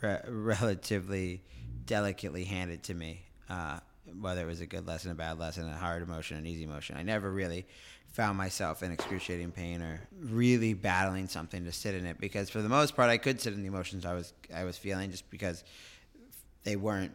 re- 0.00 0.20
relatively 0.26 1.42
delicately 1.86 2.44
handed 2.44 2.82
to 2.84 2.94
me, 2.94 3.22
uh, 3.48 3.80
whether 4.20 4.42
it 4.42 4.46
was 4.46 4.60
a 4.60 4.66
good 4.66 4.86
lesson, 4.86 5.10
a 5.10 5.14
bad 5.14 5.38
lesson, 5.38 5.68
a 5.68 5.76
hard 5.76 6.02
emotion, 6.02 6.36
an 6.36 6.46
easy 6.46 6.64
emotion. 6.64 6.96
I 6.96 7.02
never 7.02 7.30
really 7.30 7.66
found 8.12 8.38
myself 8.38 8.82
in 8.82 8.90
excruciating 8.90 9.52
pain 9.52 9.82
or 9.82 10.00
really 10.18 10.74
battling 10.74 11.28
something 11.28 11.64
to 11.64 11.72
sit 11.72 11.94
in 11.94 12.06
it 12.06 12.18
because 12.18 12.50
for 12.50 12.62
the 12.62 12.68
most 12.68 12.96
part 12.96 13.10
I 13.10 13.18
could 13.18 13.40
sit 13.40 13.52
in 13.52 13.60
the 13.60 13.68
emotions 13.68 14.04
I 14.06 14.14
was 14.14 14.32
I 14.54 14.64
was 14.64 14.78
feeling 14.78 15.10
just 15.10 15.30
because 15.30 15.62
they 16.64 16.76
weren't 16.76 17.12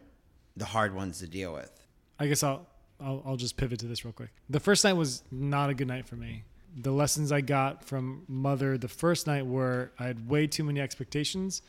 the 0.56 0.64
hard 0.64 0.94
ones 0.94 1.18
to 1.18 1.26
deal 1.26 1.52
with. 1.52 1.70
I 2.18 2.26
guess 2.28 2.42
I'll, 2.42 2.66
I'll 3.00 3.22
I'll 3.26 3.36
just 3.36 3.56
pivot 3.56 3.80
to 3.80 3.86
this 3.86 4.04
real 4.04 4.12
quick. 4.12 4.30
The 4.48 4.60
first 4.60 4.84
night 4.84 4.94
was 4.94 5.22
not 5.30 5.68
a 5.70 5.74
good 5.74 5.88
night 5.88 6.06
for 6.06 6.16
me. 6.16 6.44
The 6.76 6.92
lessons 6.92 7.32
I 7.32 7.40
got 7.40 7.84
from 7.84 8.24
mother 8.28 8.78
the 8.78 8.88
first 8.88 9.26
night 9.26 9.46
were 9.46 9.92
I 9.98 10.06
had 10.06 10.28
way 10.28 10.46
too 10.46 10.64
many 10.64 10.80
expectations, 10.80 11.62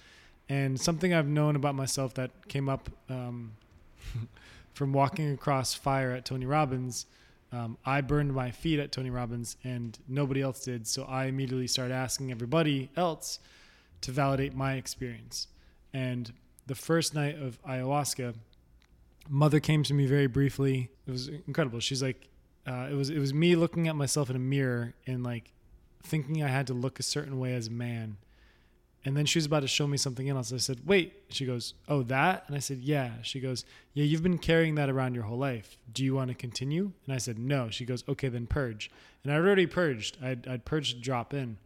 and 0.49 0.79
something 0.79 1.13
I've 1.13 1.27
known 1.27 1.55
about 1.55 1.75
myself 1.75 2.13
that 2.15 2.31
came 2.47 2.69
up 2.69 2.89
um, 3.09 3.53
from 4.73 4.93
walking 4.93 5.31
across 5.31 5.73
fire 5.73 6.11
at 6.11 6.25
Tony 6.25 6.45
Robbins. 6.45 7.05
Um, 7.51 7.77
I 7.85 8.01
burned 8.01 8.33
my 8.33 8.51
feet 8.51 8.79
at 8.79 8.91
Tony 8.91 9.09
Robbins, 9.09 9.57
and 9.63 9.97
nobody 10.07 10.41
else 10.41 10.63
did. 10.63 10.87
So 10.87 11.03
I 11.03 11.25
immediately 11.25 11.67
started 11.67 11.93
asking 11.93 12.31
everybody 12.31 12.89
else 12.97 13.39
to 14.01 14.11
validate 14.11 14.55
my 14.55 14.73
experience. 14.73 15.47
And 15.93 16.31
the 16.67 16.75
first 16.75 17.15
night 17.15 17.39
of 17.41 17.61
ayahuasca, 17.63 18.35
mother 19.29 19.59
came 19.59 19.83
to 19.83 19.93
me 19.93 20.05
very 20.05 20.27
briefly. 20.27 20.89
It 21.07 21.11
was 21.11 21.27
incredible. 21.27 21.79
She's 21.79 22.03
like, 22.03 22.27
uh, 22.67 22.87
it 22.91 22.95
was 22.95 23.09
it 23.09 23.19
was 23.19 23.33
me 23.33 23.55
looking 23.55 23.87
at 23.87 23.95
myself 23.95 24.29
in 24.29 24.35
a 24.35 24.39
mirror 24.39 24.93
and 25.05 25.23
like 25.23 25.51
thinking 26.03 26.43
I 26.43 26.47
had 26.47 26.67
to 26.67 26.73
look 26.73 26.99
a 26.99 27.03
certain 27.03 27.39
way 27.39 27.53
as 27.53 27.67
a 27.67 27.71
man. 27.71 28.17
And 29.05 29.15
then 29.15 29.27
she 29.27 29.37
was 29.37 29.45
about 29.45 29.59
to 29.59 29.67
show 29.67 29.85
me 29.85 29.97
something 29.97 30.27
else. 30.29 30.51
I 30.51 30.57
said, 30.57 30.81
"Wait." 30.85 31.13
She 31.29 31.45
goes, 31.45 31.75
"Oh, 31.87 32.01
that?" 32.03 32.43
And 32.47 32.55
I 32.55 32.59
said, 32.59 32.79
"Yeah." 32.79 33.21
She 33.21 33.39
goes, 33.39 33.63
"Yeah, 33.93 34.03
you've 34.03 34.23
been 34.23 34.39
carrying 34.39 34.75
that 34.75 34.89
around 34.89 35.13
your 35.13 35.25
whole 35.25 35.37
life. 35.37 35.77
Do 35.93 36.03
you 36.03 36.15
want 36.15 36.29
to 36.29 36.35
continue?" 36.35 36.91
And 37.05 37.13
I 37.13 37.19
said, 37.19 37.37
"No." 37.37 37.69
She 37.69 37.85
goes, 37.85 38.03
"Okay, 38.09 38.29
then 38.29 38.47
purge." 38.47 38.89
And 39.23 39.31
I'd 39.31 39.37
already 39.37 39.67
purged. 39.67 40.17
I'd, 40.21 40.47
I'd 40.47 40.65
purged 40.65 41.01
drop 41.01 41.33
in. 41.33 41.57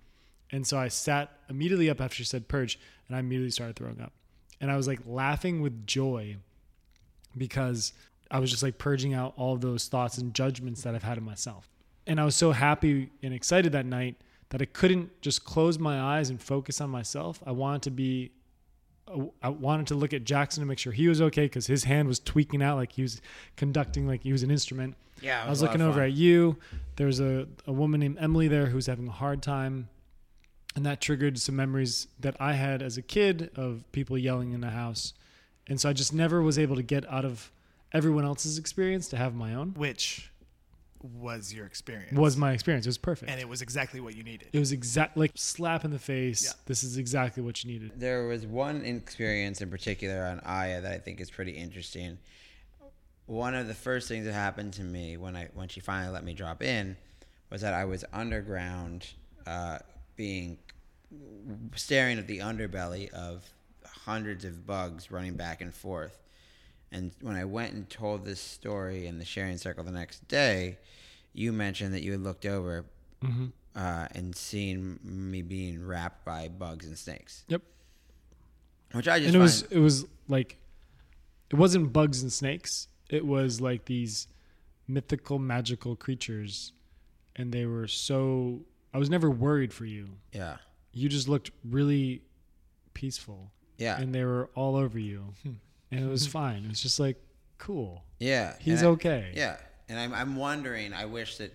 And 0.52 0.67
so 0.67 0.78
I 0.78 0.89
sat 0.89 1.32
immediately 1.49 1.89
up 1.89 2.02
after 2.02 2.15
she 2.15 2.23
said 2.25 2.47
purge, 2.47 2.78
and 3.08 3.15
I 3.15 3.19
immediately 3.19 3.52
started 3.52 3.75
throwing 3.75 4.02
up. 4.02 4.12
And 4.60 4.69
I 4.69 4.75
was 4.75 4.88
like 4.88 4.99
laughing 5.06 5.62
with 5.62 5.88
joy 5.88 6.38
because 7.38 7.93
I 8.30 8.39
was 8.39 8.52
just 8.52 8.63
like 8.63 8.78
purging 8.78 9.13
out 9.13 9.34
all 9.38 9.56
those 9.56 9.88
thoughts 9.88 10.17
and 10.17 10.34
judgments 10.34 10.84
that 10.84 10.93
I've 10.93 11.04
had 11.04 11.17
of 11.17 11.23
myself. 11.23 11.69
And 12.06 12.19
I 12.19 12.25
was 12.25 12.36
so 12.36 12.52
happy 12.52 13.12
and 13.23 13.34
excited 13.34 13.71
that 13.71 13.86
night 13.86 14.17
that 14.49 14.62
I 14.62 14.65
couldn't 14.65 15.21
just 15.21 15.45
close 15.45 15.77
my 15.77 15.99
eyes 15.99 16.29
and 16.29 16.41
focus 16.41 16.81
on 16.81 16.89
myself. 16.89 17.41
I 17.45 17.51
wanted 17.51 17.83
to 17.83 17.91
be, 17.91 18.31
I 19.41 19.49
wanted 19.49 19.88
to 19.88 19.95
look 19.95 20.13
at 20.13 20.23
Jackson 20.23 20.62
to 20.62 20.67
make 20.67 20.79
sure 20.79 20.91
he 20.91 21.07
was 21.07 21.21
okay 21.21 21.45
because 21.45 21.67
his 21.67 21.83
hand 21.83 22.07
was 22.07 22.19
tweaking 22.19 22.62
out 22.62 22.77
like 22.77 22.91
he 22.91 23.01
was 23.01 23.21
conducting 23.55 24.07
like 24.07 24.23
he 24.23 24.31
was 24.31 24.43
an 24.43 24.51
instrument. 24.51 24.95
Yeah, 25.21 25.43
it 25.43 25.47
I 25.47 25.49
was 25.49 25.62
was 25.62 25.67
looking 25.67 25.81
over 25.81 26.01
at 26.01 26.13
you. 26.13 26.57
There 26.95 27.07
was 27.07 27.19
a, 27.19 27.47
a 27.67 27.71
woman 27.71 27.99
named 27.99 28.17
Emily 28.19 28.47
there 28.47 28.67
who's 28.67 28.85
having 28.85 29.07
a 29.07 29.12
hard 29.12 29.41
time. 29.41 29.89
And 30.75 30.85
that 30.85 31.01
triggered 31.01 31.39
some 31.39 31.55
memories 31.55 32.07
that 32.19 32.35
I 32.39 32.53
had 32.53 32.81
as 32.81 32.95
a 32.97 33.01
kid 33.01 33.49
of 33.55 33.83
people 33.91 34.17
yelling 34.17 34.53
in 34.53 34.62
the 34.62 34.69
house. 34.69 35.13
And 35.67 35.81
so 35.81 35.89
I 35.89 35.93
just 35.93 36.13
never 36.13 36.41
was 36.41 36.57
able 36.59 36.75
to 36.75 36.83
get 36.83 37.12
out 37.12 37.25
of 37.25 37.51
everyone 37.91 38.23
else's 38.23 38.57
experience 38.57 39.07
to 39.09 39.17
have 39.17 39.33
my 39.33 39.53
own. 39.53 39.73
Which 39.75 40.31
was 41.01 41.53
your 41.53 41.65
experience? 41.65 42.17
Was 42.17 42.35
my 42.38 42.51
experience. 42.51 42.85
It 42.85 42.89
was 42.89 42.97
perfect. 42.97 43.31
and 43.31 43.39
it 43.39 43.47
was 43.47 43.62
exactly 43.62 43.99
what 43.99 44.15
you 44.15 44.23
needed. 44.23 44.49
it 44.51 44.59
was 44.59 44.71
exact 44.71 45.17
like 45.17 45.31
slap 45.35 45.85
in 45.85 45.91
the 45.91 45.99
face. 45.99 46.45
Yeah. 46.45 46.51
This 46.65 46.83
is 46.83 46.97
exactly 46.97 47.41
what 47.41 47.63
you 47.63 47.71
needed. 47.71 47.91
There 47.95 48.27
was 48.27 48.45
one 48.45 48.83
experience 48.83 49.62
in 49.62 49.69
particular 49.69 50.23
on 50.25 50.39
Aya 50.41 50.81
that 50.81 50.91
I 50.91 50.97
think 50.97 51.21
is 51.21 51.29
pretty 51.29 51.51
interesting. 51.51 52.17
One 53.25 53.53
of 53.55 53.67
the 53.67 53.75
first 53.75 54.07
things 54.07 54.25
that 54.25 54.33
happened 54.33 54.73
to 54.73 54.83
me 54.83 55.15
when 55.17 55.35
I 55.35 55.49
when 55.53 55.67
she 55.67 55.79
finally 55.79 56.12
let 56.12 56.23
me 56.23 56.33
drop 56.33 56.63
in 56.63 56.97
was 57.49 57.62
that 57.62 57.73
I 57.73 57.85
was 57.85 58.03
underground, 58.13 59.07
uh, 59.45 59.79
being 60.15 60.57
staring 61.75 62.19
at 62.19 62.27
the 62.27 62.39
underbelly 62.39 63.09
of 63.12 63.43
hundreds 63.85 64.45
of 64.45 64.65
bugs 64.65 65.12
running 65.12 65.33
back 65.35 65.62
and 65.62 65.73
forth. 65.73 66.17
And 66.91 67.12
when 67.21 67.36
I 67.36 67.45
went 67.45 67.73
and 67.73 67.89
told 67.89 68.25
this 68.25 68.39
story 68.41 69.06
in 69.08 69.19
the 69.19 69.25
sharing 69.25 69.58
circle 69.58 69.84
the 69.84 69.91
next 69.91 70.28
day, 70.28 70.78
you 71.34 71.54
mentioned 71.54 71.93
that 71.93 72.02
you 72.02 72.12
had 72.13 72.21
looked 72.21 72.45
over 72.45 72.86
uh, 73.75 74.08
and 74.15 74.36
seen 74.36 74.99
me 75.04 75.41
being 75.41 75.86
wrapped 75.86 76.25
by 76.25 76.47
bugs 76.49 76.86
and 76.88 76.97
snakes, 76.97 77.43
Yep. 77.47 77.62
which 78.93 79.08
I 79.08 79.19
just 79.19 79.28
and 79.28 79.36
it 79.36 79.39
was 79.39 79.62
it 79.63 79.80
was 79.80 80.06
like 80.28 80.58
it 81.52 81.56
wasn't 81.56 81.93
bugs 81.93 82.21
and 82.23 82.32
snakes. 82.34 82.88
It 83.10 83.25
was 83.25 83.60
like 83.62 83.86
these 83.86 84.28
mythical 84.88 85.38
magical 85.39 85.95
creatures 85.95 86.71
and 87.36 87.52
they 87.52 87.65
were 87.65 87.88
so 87.88 88.62
I 88.93 88.97
was 88.97 89.10
never 89.10 89.30
worried 89.30 89.71
for 89.73 89.86
you. 89.86 90.08
yeah, 90.34 90.58
You 90.93 91.08
just 91.10 91.28
looked 91.30 91.52
really 91.63 92.23
peaceful 92.95 93.52
yeah, 93.78 93.99
and 94.02 94.13
they 94.13 94.23
were 94.25 94.49
all 94.56 94.75
over 94.75 94.97
you. 94.97 95.34
And 95.91 96.04
it 96.04 96.08
was 96.08 96.28
fine. 96.39 96.63
It 96.65 96.69
was 96.69 96.82
just 96.82 96.99
like 96.99 97.17
cool. 97.58 98.04
yeah. 98.19 98.54
He's 98.60 98.84
I- 98.84 98.88
okay. 98.88 99.32
Yeah, 99.36 99.58
and 99.88 99.99
I'm 99.99 100.13
I'm 100.13 100.36
wondering. 100.36 100.93
I 100.93 101.06
wish 101.06 101.38
that 101.38 101.52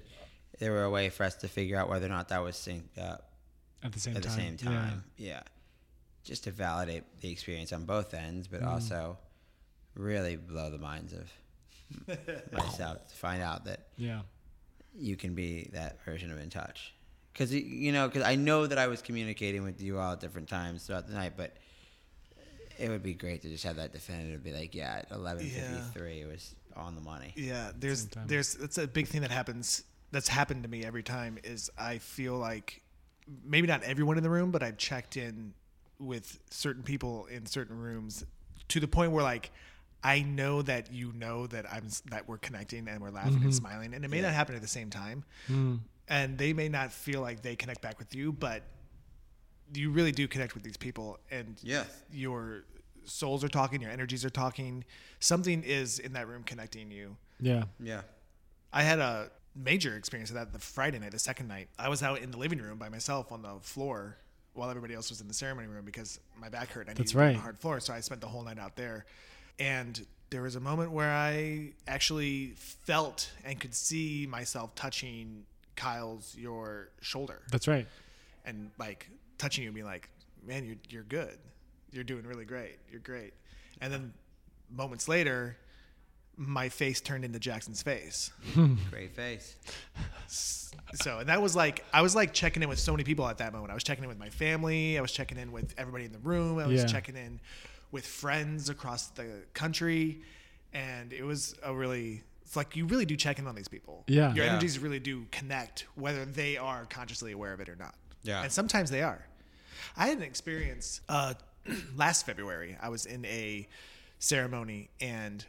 there 0.58 0.72
were 0.72 0.84
a 0.84 0.90
way 0.90 1.10
for 1.10 1.24
us 1.24 1.34
to 1.36 1.48
figure 1.48 1.76
out 1.76 1.88
whether 1.88 2.06
or 2.06 2.10
not 2.10 2.28
that 2.28 2.42
was 2.42 2.56
synced 2.56 2.98
up 2.98 3.30
At 3.82 3.92
the 3.92 4.00
same 4.00 4.16
at 4.16 4.22
the 4.22 4.28
time. 4.28 4.38
same 4.38 4.56
time. 4.56 5.04
Yeah. 5.16 5.42
just 6.24 6.44
to 6.44 6.50
validate 6.52 7.02
the 7.20 7.30
experience 7.30 7.72
on 7.72 7.84
both 7.84 8.14
ends, 8.14 8.46
but 8.48 8.60
mm-hmm. 8.60 8.70
also 8.70 9.18
really 9.94 10.36
blow 10.36 10.70
the 10.70 10.78
minds 10.78 11.12
of 11.12 11.28
myself 12.52 13.06
to 13.08 13.14
find 13.16 13.42
out 13.42 13.64
that 13.64 13.80
Yeah. 13.96 14.08
yeah. 14.08 14.20
you 14.96 15.16
can 15.16 15.34
be 15.34 15.70
that 15.72 16.02
version 16.04 16.30
of 16.32 16.38
in 16.38 16.50
touch. 16.50 16.94
Because 17.32 17.52
you 17.52 17.90
know, 17.92 18.06
because 18.08 18.22
I 18.22 18.36
know 18.36 18.66
that 18.66 18.78
I 18.78 18.86
was 18.86 19.02
communicating 19.02 19.64
with 19.64 19.80
you 19.82 19.98
all 19.98 20.12
at 20.12 20.20
different 20.20 20.48
times 20.48 20.86
throughout 20.86 21.08
the 21.08 21.14
night, 21.14 21.32
but 21.36 21.56
it 22.78 22.88
would 22.88 23.02
be 23.02 23.14
great 23.14 23.42
to 23.42 23.48
just 23.48 23.64
have 23.64 23.76
that 23.76 23.92
definitive, 23.92 24.42
be 24.42 24.52
like, 24.52 24.74
yeah, 24.74 25.02
eleven 25.10 25.46
fifty 25.46 25.80
three, 25.92 26.20
it 26.20 26.28
was 26.28 26.54
on 26.76 26.94
the 26.94 27.00
money. 27.00 27.32
Yeah, 27.36 27.70
there's 27.78 28.08
Same 28.12 28.26
there's 28.26 28.54
that's 28.54 28.78
a 28.78 28.86
big 28.86 29.06
thing 29.06 29.20
that 29.22 29.30
happens 29.30 29.84
that's 30.10 30.28
happened 30.28 30.62
to 30.64 30.68
me 30.68 30.84
every 30.84 31.02
time 31.02 31.38
is 31.44 31.70
I 31.78 31.98
feel 31.98 32.34
like 32.36 32.82
maybe 33.44 33.66
not 33.66 33.82
everyone 33.82 34.16
in 34.16 34.22
the 34.22 34.30
room, 34.30 34.50
but 34.50 34.62
I've 34.62 34.76
checked 34.76 35.16
in 35.16 35.54
with 35.98 36.38
certain 36.50 36.82
people 36.82 37.26
in 37.26 37.46
certain 37.46 37.78
rooms 37.78 38.24
to 38.68 38.80
the 38.80 38.88
point 38.88 39.12
where 39.12 39.22
like 39.24 39.50
I 40.02 40.20
know 40.22 40.60
that 40.62 40.92
you 40.92 41.12
know 41.14 41.46
that 41.46 41.64
I'm 41.72 41.88
that 42.10 42.28
we're 42.28 42.38
connecting 42.38 42.88
and 42.88 43.00
we're 43.00 43.10
laughing 43.10 43.34
Mm-hmm. 43.34 43.44
and 43.44 43.54
smiling, 43.54 43.94
and 43.94 44.04
it 44.04 44.08
may 44.08 44.20
not 44.20 44.32
happen 44.32 44.54
at 44.54 44.60
the 44.62 44.68
same 44.68 44.90
time, 44.90 45.24
Mm. 45.48 45.80
and 46.08 46.36
they 46.36 46.52
may 46.52 46.68
not 46.68 46.92
feel 46.92 47.20
like 47.22 47.40
they 47.42 47.56
connect 47.56 47.80
back 47.80 47.98
with 47.98 48.14
you, 48.14 48.30
but 48.32 48.62
you 49.72 49.90
really 49.90 50.12
do 50.12 50.28
connect 50.28 50.54
with 50.54 50.62
these 50.62 50.76
people, 50.76 51.18
and 51.30 51.56
Yes. 51.62 51.86
your 52.12 52.64
souls 53.04 53.42
are 53.44 53.48
talking, 53.48 53.80
your 53.80 53.90
energies 53.90 54.24
are 54.24 54.30
talking. 54.30 54.84
Something 55.20 55.62
is 55.62 55.98
in 55.98 56.12
that 56.14 56.26
room 56.28 56.42
connecting 56.42 56.90
you. 56.90 57.16
Yeah. 57.40 57.64
Yeah. 57.80 58.02
I 58.72 58.82
had 58.82 58.98
a 58.98 59.30
major 59.54 59.96
experience 59.96 60.30
of 60.30 60.34
that 60.36 60.52
the 60.52 60.58
Friday 60.58 60.98
night, 60.98 61.12
the 61.12 61.18
second 61.18 61.48
night. 61.48 61.68
I 61.78 61.88
was 61.88 62.02
out 62.02 62.20
in 62.20 62.30
the 62.30 62.38
living 62.38 62.58
room 62.60 62.78
by 62.78 62.88
myself 62.88 63.30
on 63.30 63.42
the 63.42 63.56
floor 63.60 64.16
while 64.54 64.68
everybody 64.70 64.94
else 64.94 65.10
was 65.10 65.20
in 65.20 65.28
the 65.28 65.34
ceremony 65.34 65.66
room 65.68 65.84
because 65.84 66.18
my 66.40 66.48
back 66.48 66.68
hurt. 66.70 66.86
I 66.88 66.90
needed 66.92 66.98
That's 67.04 67.12
to 67.12 67.18
right. 67.18 67.34
the 67.34 67.40
hard 67.40 67.58
floor, 67.58 67.80
so 67.80 67.92
I 67.92 68.00
spent 68.00 68.20
the 68.20 68.26
whole 68.28 68.42
night 68.42 68.58
out 68.58 68.76
there. 68.76 69.04
And 69.58 70.04
there 70.30 70.42
was 70.42 70.56
a 70.56 70.60
moment 70.60 70.90
where 70.92 71.10
I 71.10 71.72
actually 71.86 72.54
felt 72.56 73.30
and 73.44 73.60
could 73.60 73.74
see 73.74 74.26
myself 74.28 74.74
touching 74.74 75.44
Kyle's 75.76 76.34
your 76.38 76.88
shoulder 77.00 77.42
That's 77.50 77.66
right. 77.68 77.86
and 78.44 78.70
like 78.78 79.08
touching 79.38 79.64
you 79.64 79.68
and 79.68 79.74
being 79.74 79.86
like, 79.86 80.08
"Man, 80.46 80.64
you're 80.64 80.76
you're 80.88 81.02
good. 81.04 81.38
You're 81.92 82.04
doing 82.04 82.24
really 82.26 82.44
great. 82.44 82.78
You're 82.90 83.00
great." 83.00 83.34
And 83.80 83.92
then 83.92 84.12
moments 84.70 85.08
later, 85.08 85.56
my 86.36 86.68
face 86.68 87.00
turned 87.00 87.24
into 87.24 87.38
Jackson's 87.38 87.82
face. 87.82 88.30
Great 88.90 89.14
face. 89.14 89.56
So 90.94 91.18
and 91.18 91.28
that 91.28 91.40
was 91.40 91.54
like 91.54 91.84
I 91.92 92.02
was 92.02 92.14
like 92.16 92.32
checking 92.32 92.62
in 92.62 92.68
with 92.68 92.78
so 92.78 92.92
many 92.92 93.04
people 93.04 93.26
at 93.28 93.38
that 93.38 93.52
moment. 93.52 93.70
I 93.70 93.74
was 93.74 93.84
checking 93.84 94.04
in 94.04 94.08
with 94.08 94.18
my 94.18 94.30
family. 94.30 94.98
I 94.98 95.00
was 95.00 95.12
checking 95.12 95.38
in 95.38 95.52
with 95.52 95.74
everybody 95.78 96.04
in 96.04 96.12
the 96.12 96.18
room. 96.18 96.58
I 96.58 96.66
was 96.66 96.80
Yeah. 96.82 96.86
checking 96.86 97.16
in 97.16 97.40
with 97.92 98.06
friends 98.06 98.68
across 98.68 99.08
the 99.08 99.42
country, 99.54 100.22
and 100.72 101.12
it 101.12 101.22
was 101.24 101.54
a 101.62 101.74
really. 101.74 102.22
It's 102.42 102.56
like 102.56 102.76
you 102.76 102.86
really 102.86 103.06
do 103.06 103.16
check 103.16 103.38
in 103.38 103.46
on 103.46 103.54
these 103.54 103.68
people. 103.68 104.04
Yeah. 104.06 104.34
your 104.34 104.44
Yeah. 104.44 104.52
energies 104.52 104.78
really 104.78 105.00
do 105.00 105.26
connect, 105.32 105.86
whether 105.94 106.24
they 106.24 106.56
are 106.58 106.84
consciously 106.86 107.32
aware 107.32 107.52
of 107.54 107.60
it 107.60 107.68
or 107.68 107.76
not. 107.76 107.94
Yeah. 108.24 108.42
and 108.42 108.52
sometimes 108.52 108.90
they 108.90 109.02
are. 109.02 109.24
I 109.96 110.08
had 110.08 110.18
an 110.18 110.24
experience 110.24 111.00
uh, 111.08 111.34
last 111.96 112.26
February. 112.26 112.76
I 112.80 112.88
was 112.88 113.06
in 113.06 113.24
a 113.26 113.68
ceremony, 114.18 114.90
and 115.00 115.44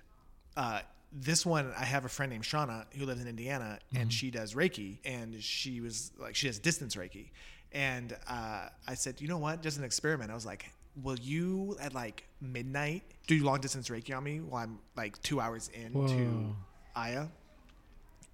uh, 0.55 0.81
this 1.11 1.45
one 1.45 1.73
I 1.77 1.85
have 1.85 2.05
a 2.05 2.09
friend 2.09 2.31
named 2.31 2.43
Shauna 2.43 2.85
who 2.97 3.05
lives 3.05 3.21
in 3.21 3.27
Indiana, 3.27 3.79
and 3.95 4.11
she 4.11 4.29
does 4.29 4.53
Reiki, 4.53 4.97
and 5.05 5.41
she 5.41 5.81
was 5.81 6.11
like 6.19 6.35
she 6.35 6.47
does 6.47 6.59
distance 6.59 6.95
Reiki, 6.95 7.29
and 7.71 8.15
uh, 8.27 8.67
I 8.87 8.93
said, 8.93 9.19
you 9.21 9.27
know 9.27 9.37
what, 9.37 9.61
just 9.61 9.77
an 9.77 9.83
experiment. 9.83 10.31
I 10.31 10.35
was 10.35 10.45
like, 10.45 10.69
will 11.01 11.17
you 11.19 11.75
at 11.81 11.93
like 11.93 12.27
midnight 12.41 13.03
do 13.27 13.43
long 13.43 13.59
distance 13.59 13.89
Reiki 13.89 14.15
on 14.15 14.23
me 14.23 14.39
while 14.39 14.63
I'm 14.63 14.79
like 14.95 15.21
two 15.21 15.39
hours 15.39 15.69
into 15.73 16.25
Whoa. 16.25 16.55
Aya? 16.95 17.25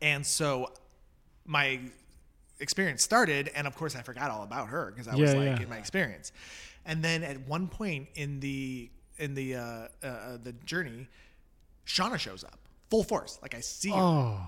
And 0.02 0.26
so 0.26 0.72
my 1.46 1.80
experience 2.62 3.04
started, 3.04 3.52
and 3.56 3.68
of 3.68 3.76
course 3.76 3.96
I 3.96 4.02
forgot 4.02 4.32
all 4.32 4.44
about 4.44 4.70
her 4.70 4.92
because 4.92 5.08
I 5.08 5.16
was 5.16 5.34
like 5.34 5.46
yeah. 5.46 5.62
in 5.62 5.70
my 5.70 5.78
experience. 5.78 6.32
And 6.86 7.04
then 7.04 7.24
at 7.24 7.40
one 7.48 7.68
point 7.68 8.08
in 8.16 8.40
the 8.40 8.90
in 9.18 9.36
the 9.36 9.56
uh, 9.56 9.88
uh, 10.04 10.38
the 10.42 10.54
journey, 10.66 11.08
Shauna 11.86 12.18
shows 12.18 12.44
up 12.44 12.58
full 12.90 13.04
force. 13.04 13.40
Like 13.42 13.56
I 13.56 13.60
see 13.62 13.90
her, 13.90 13.96
Oh. 13.96 14.40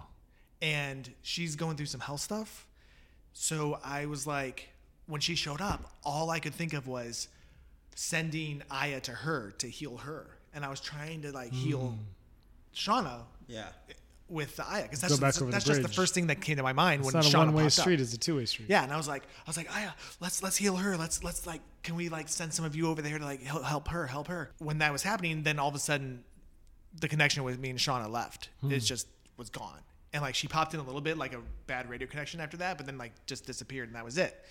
and 0.61 1.11
she's 1.21 1.55
going 1.55 1.77
through 1.77 1.87
some 1.87 2.01
health 2.01 2.21
stuff. 2.21 2.67
So 3.33 3.79
I 3.83 4.05
was 4.05 4.27
like, 4.27 4.69
when 5.07 5.21
she 5.21 5.35
showed 5.35 5.61
up, 5.61 5.91
all 6.03 6.29
I 6.29 6.39
could 6.39 6.53
think 6.53 6.73
of 6.73 6.87
was 6.87 7.27
sending 7.95 8.63
Aya 8.71 8.99
to 9.01 9.11
her 9.11 9.51
to 9.59 9.67
heal 9.67 9.97
her, 9.97 10.37
and 10.53 10.63
I 10.65 10.69
was 10.69 10.79
trying 10.79 11.21
to 11.23 11.31
like 11.31 11.51
heal 11.51 11.97
Shauna 12.75 13.21
Yeah. 13.47 13.67
With 14.29 14.55
the 14.55 14.67
Aya 14.67 14.83
because 14.83 15.01
that's, 15.01 15.17
that's, 15.17 15.37
the 15.37 15.51
just 15.59 15.81
the 15.81 15.87
first 15.87 16.13
thing 16.13 16.27
that 16.27 16.41
came 16.41 16.57
to 16.57 16.63
my 16.63 16.73
mind 16.73 17.03
It's 17.03 17.13
when 17.13 17.23
not 17.23 17.33
a 17.33 17.37
one 17.37 17.53
way 17.53 17.69
street, 17.69 17.99
it's 17.99 18.13
a 18.13 18.17
two 18.17 18.37
way 18.37 18.45
street. 18.45 18.69
Yeah, 18.69 18.83
and 18.83 18.91
I 18.91 18.97
was 18.97 19.07
like, 19.07 19.23
I 19.23 19.49
was 19.49 19.57
like, 19.57 19.73
Aya, 19.75 19.91
let's 20.19 20.41
let's 20.41 20.57
heal 20.57 20.77
her. 20.77 20.97
Let's 20.97 21.23
let's 21.23 21.45
like, 21.45 21.61
can 21.83 21.95
we 21.95 22.09
like 22.09 22.29
send 22.29 22.53
some 22.53 22.65
of 22.65 22.75
you 22.75 22.87
over 22.87 23.01
there 23.01 23.19
to 23.19 23.25
like 23.25 23.43
help, 23.43 23.63
help 23.63 23.87
her, 23.89 24.07
help 24.07 24.27
her? 24.27 24.51
When 24.59 24.79
that 24.79 24.91
was 24.91 25.03
happening, 25.03 25.43
then 25.43 25.59
all 25.59 25.69
of 25.69 25.75
a 25.75 25.79
sudden, 25.79 26.23
the 26.99 27.07
connection 27.07 27.43
with 27.43 27.59
me 27.59 27.69
and 27.69 27.79
Shauna 27.79 28.09
left. 28.09 28.49
Hmm. 28.61 28.71
It 28.71 28.79
just 28.79 29.07
was 29.37 29.49
gone, 29.49 29.81
and 30.13 30.21
like 30.21 30.35
she 30.35 30.47
popped 30.47 30.73
in 30.73 30.79
a 30.79 30.83
little 30.83 31.01
bit, 31.01 31.17
like 31.17 31.33
a 31.33 31.41
bad 31.67 31.89
radio 31.89 32.07
connection 32.07 32.39
after 32.39 32.57
that, 32.57 32.77
but 32.77 32.85
then 32.85 32.97
like 32.97 33.11
just 33.25 33.45
disappeared, 33.45 33.89
and 33.89 33.95
that 33.95 34.05
was 34.05 34.17
it. 34.17 34.43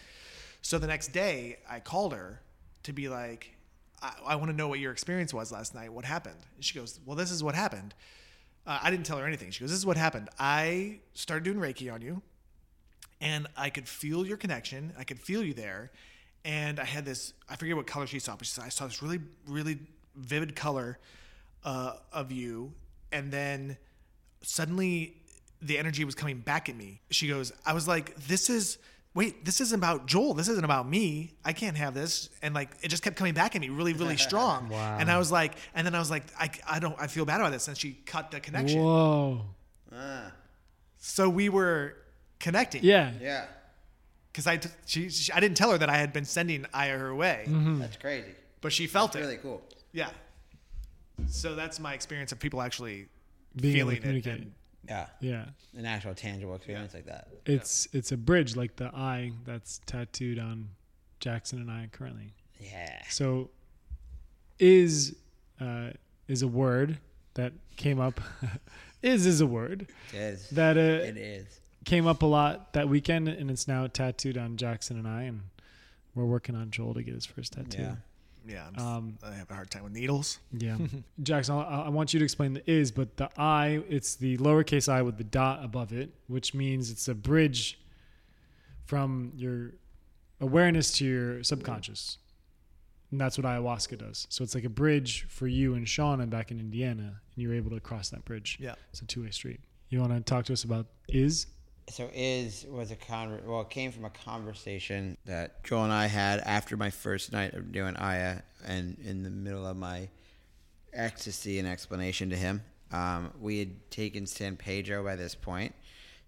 So 0.60 0.78
the 0.78 0.86
next 0.86 1.08
day, 1.08 1.58
I 1.68 1.80
called 1.80 2.12
her 2.12 2.40
to 2.84 2.92
be 2.92 3.08
like, 3.08 3.56
I, 4.00 4.12
I 4.28 4.36
want 4.36 4.50
to 4.50 4.56
know 4.56 4.68
what 4.68 4.78
your 4.78 4.92
experience 4.92 5.34
was 5.34 5.50
last 5.50 5.74
night. 5.74 5.92
What 5.92 6.04
happened? 6.04 6.36
And 6.54 6.64
she 6.64 6.78
goes, 6.78 7.00
Well, 7.04 7.16
this 7.16 7.30
is 7.30 7.42
what 7.42 7.54
happened. 7.54 7.94
Uh, 8.66 8.78
I 8.82 8.90
didn't 8.90 9.06
tell 9.06 9.18
her 9.18 9.26
anything. 9.26 9.50
She 9.50 9.60
goes, 9.60 9.70
This 9.70 9.78
is 9.78 9.86
what 9.86 9.96
happened. 9.96 10.28
I 10.38 11.00
started 11.14 11.44
doing 11.44 11.58
Reiki 11.58 11.92
on 11.92 12.00
you, 12.00 12.22
and 13.20 13.46
I 13.56 13.70
could 13.70 13.88
feel 13.88 14.26
your 14.26 14.36
connection. 14.36 14.92
I 14.98 15.04
could 15.04 15.18
feel 15.18 15.42
you 15.42 15.54
there. 15.54 15.90
And 16.44 16.80
I 16.80 16.84
had 16.84 17.04
this, 17.04 17.34
I 17.48 17.56
forget 17.56 17.76
what 17.76 17.86
color 17.86 18.06
she 18.06 18.18
saw, 18.18 18.36
but 18.36 18.46
she 18.46 18.52
said, 18.52 18.64
I 18.64 18.68
saw 18.68 18.86
this 18.86 19.02
really, 19.02 19.20
really 19.46 19.78
vivid 20.16 20.56
color 20.56 20.98
uh, 21.64 21.94
of 22.12 22.32
you. 22.32 22.72
And 23.12 23.30
then 23.30 23.76
suddenly 24.42 25.16
the 25.60 25.78
energy 25.78 26.04
was 26.04 26.14
coming 26.14 26.38
back 26.38 26.68
at 26.68 26.76
me. 26.76 27.00
She 27.10 27.28
goes, 27.28 27.52
I 27.64 27.74
was 27.74 27.86
like, 27.86 28.16
this 28.16 28.50
is, 28.50 28.78
wait, 29.14 29.44
this 29.44 29.60
isn't 29.60 29.78
about 29.78 30.06
Joel. 30.06 30.34
This 30.34 30.48
isn't 30.48 30.64
about 30.64 30.88
me. 30.88 31.34
I 31.44 31.52
can't 31.52 31.76
have 31.76 31.92
this. 31.94 32.30
And 32.40 32.54
like, 32.54 32.70
it 32.82 32.88
just 32.88 33.02
kept 33.02 33.16
coming 33.16 33.34
back 33.34 33.54
at 33.54 33.60
me 33.60 33.68
really, 33.68 33.92
really 33.92 34.16
strong. 34.28 34.68
Wow. 34.68 34.96
And 34.98 35.10
I 35.10 35.18
was 35.18 35.30
like, 35.30 35.54
and 35.74 35.86
then 35.86 35.94
I 35.94 35.98
was 35.98 36.10
like, 36.10 36.24
I, 36.38 36.50
I 36.68 36.78
don't, 36.78 36.96
I 36.98 37.06
feel 37.08 37.24
bad 37.24 37.40
about 37.40 37.52
this. 37.52 37.68
And 37.68 37.76
she 37.76 37.92
cut 38.06 38.30
the 38.30 38.40
connection. 38.40 38.80
Whoa. 38.82 39.42
Ah. 39.94 40.32
So 40.98 41.28
we 41.28 41.48
were 41.48 41.94
connecting. 42.40 42.82
Yeah. 42.84 43.12
Yeah. 43.20 43.44
Because 44.32 44.46
I, 44.46 44.56
t- 44.56 44.70
she, 44.86 45.10
she, 45.10 45.30
I 45.32 45.40
didn't 45.40 45.56
tell 45.58 45.70
her 45.72 45.78
that 45.78 45.90
I 45.90 45.96
had 45.98 46.12
been 46.14 46.24
sending 46.24 46.64
Aya 46.72 46.96
her 46.96 47.14
way, 47.14 47.44
That's 47.48 47.98
crazy. 47.98 48.30
but 48.62 48.72
she 48.72 48.86
felt 48.86 49.12
That's 49.12 49.24
it. 49.26 49.28
really 49.28 49.38
cool. 49.42 49.60
Yeah. 49.92 50.08
So 51.26 51.54
that's 51.54 51.78
my 51.78 51.92
experience 51.92 52.32
of 52.32 52.38
people 52.38 52.62
actually 52.62 53.08
Being 53.54 53.76
able 53.76 53.90
to 53.90 53.96
feeling 53.96 53.96
it. 53.96 54.00
communicate. 54.00 54.40
and- 54.40 54.52
Yeah. 54.88 55.06
Yeah. 55.20 55.44
An 55.76 55.86
actual 55.86 56.14
tangible 56.14 56.54
experience 56.54 56.92
like 56.94 57.06
that. 57.06 57.28
It's 57.46 57.86
it's 57.92 58.12
a 58.12 58.16
bridge 58.16 58.56
like 58.56 58.76
the 58.76 58.86
eye 58.94 59.32
that's 59.44 59.80
tattooed 59.86 60.38
on 60.38 60.68
Jackson 61.20 61.60
and 61.60 61.70
I 61.70 61.88
currently. 61.92 62.32
Yeah. 62.60 63.00
So 63.08 63.50
is 64.58 65.14
uh, 65.60 65.90
is 66.28 66.42
a 66.42 66.48
word 66.48 66.98
that 67.34 67.52
came 67.76 68.00
up. 68.00 68.20
is 69.02 69.26
is 69.26 69.40
a 69.40 69.46
word 69.46 69.86
It 70.12 70.16
is. 70.16 70.50
that 70.50 70.76
uh, 70.76 70.80
it 70.80 71.16
is. 71.16 71.60
came 71.84 72.06
up 72.06 72.22
a 72.22 72.26
lot 72.26 72.72
that 72.74 72.88
weekend, 72.88 73.28
and 73.28 73.50
it's 73.50 73.66
now 73.68 73.86
tattooed 73.86 74.36
on 74.38 74.56
Jackson 74.56 74.98
and 74.98 75.06
I, 75.08 75.22
and 75.22 75.42
we're 76.14 76.26
working 76.26 76.54
on 76.54 76.70
Joel 76.70 76.94
to 76.94 77.02
get 77.02 77.14
his 77.14 77.26
first 77.26 77.54
tattoo. 77.54 77.82
Yeah. 77.82 77.94
Yeah. 78.46 78.66
I'm, 78.76 78.86
Um, 78.86 79.18
I 79.22 79.34
have 79.34 79.50
a 79.50 79.54
hard 79.54 79.70
time 79.70 79.84
with 79.84 79.92
needles. 79.92 80.38
Yeah, 80.52 80.76
Jackson, 81.22 81.56
I, 81.56 81.84
I 81.84 81.88
want 81.88 82.12
you 82.12 82.18
to 82.18 82.24
explain 82.24 82.54
the 82.54 82.70
is, 82.70 82.90
but 82.90 83.16
the 83.16 83.28
I, 83.40 83.82
it's 83.88 84.16
the 84.16 84.36
lowercase 84.38 84.88
i 84.88 85.02
with 85.02 85.18
the 85.18 85.24
dot 85.24 85.64
above 85.64 85.92
it, 85.92 86.10
which 86.28 86.54
means 86.54 86.90
it's 86.90 87.08
a 87.08 87.14
bridge 87.14 87.78
from 88.84 89.32
your 89.34 89.72
awareness 90.40 90.92
to 90.92 91.04
your 91.04 91.42
subconscious. 91.42 92.18
And 93.10 93.20
that's 93.20 93.36
what 93.36 93.46
ayahuasca 93.46 93.98
does. 93.98 94.26
So 94.30 94.42
it's 94.42 94.54
like 94.54 94.64
a 94.64 94.70
bridge 94.70 95.26
for 95.28 95.46
you 95.46 95.74
and 95.74 95.86
Shauna 95.86 96.28
back 96.28 96.50
in 96.50 96.58
Indiana, 96.58 97.20
and 97.34 97.42
you're 97.42 97.54
able 97.54 97.70
to 97.70 97.80
cross 97.80 98.08
that 98.10 98.24
bridge. 98.24 98.58
Yeah. 98.60 98.74
It's 98.90 99.02
a 99.02 99.06
two 99.06 99.22
way 99.22 99.30
street. 99.30 99.60
You 99.90 100.00
want 100.00 100.12
to 100.12 100.20
talk 100.20 100.46
to 100.46 100.54
us 100.54 100.64
about 100.64 100.86
is? 101.08 101.46
So 101.88 102.08
is 102.14 102.64
was 102.70 102.90
a 102.90 102.96
con 102.96 103.40
well 103.44 103.62
it 103.62 103.70
came 103.70 103.90
from 103.92 104.04
a 104.04 104.10
conversation 104.10 105.16
that 105.26 105.62
Joel 105.64 105.84
and 105.84 105.92
I 105.92 106.06
had 106.06 106.40
after 106.40 106.76
my 106.76 106.90
first 106.90 107.32
night 107.32 107.54
of 107.54 107.72
doing 107.72 107.96
Aya 107.96 108.42
and 108.64 108.96
in 109.04 109.22
the 109.22 109.30
middle 109.30 109.66
of 109.66 109.76
my 109.76 110.08
ecstasy 110.92 111.58
and 111.58 111.66
explanation 111.66 112.30
to 112.30 112.36
him. 112.36 112.62
Um, 112.92 113.32
we 113.40 113.58
had 113.58 113.90
taken 113.90 114.26
San 114.26 114.56
Pedro 114.56 115.02
by 115.02 115.16
this 115.16 115.34
point, 115.34 115.74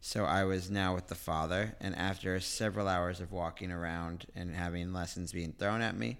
so 0.01 0.25
I 0.25 0.45
was 0.45 0.71
now 0.71 0.95
with 0.95 1.09
the 1.09 1.14
father. 1.14 1.77
And 1.81 1.95
after 1.95 2.40
several 2.40 2.88
hours 2.88 3.21
of 3.21 3.33
walking 3.33 3.71
around 3.71 4.27
and 4.35 4.55
having 4.55 4.93
lessons 4.93 5.33
being 5.33 5.53
thrown 5.53 5.83
at 5.83 5.97
me, 5.97 6.19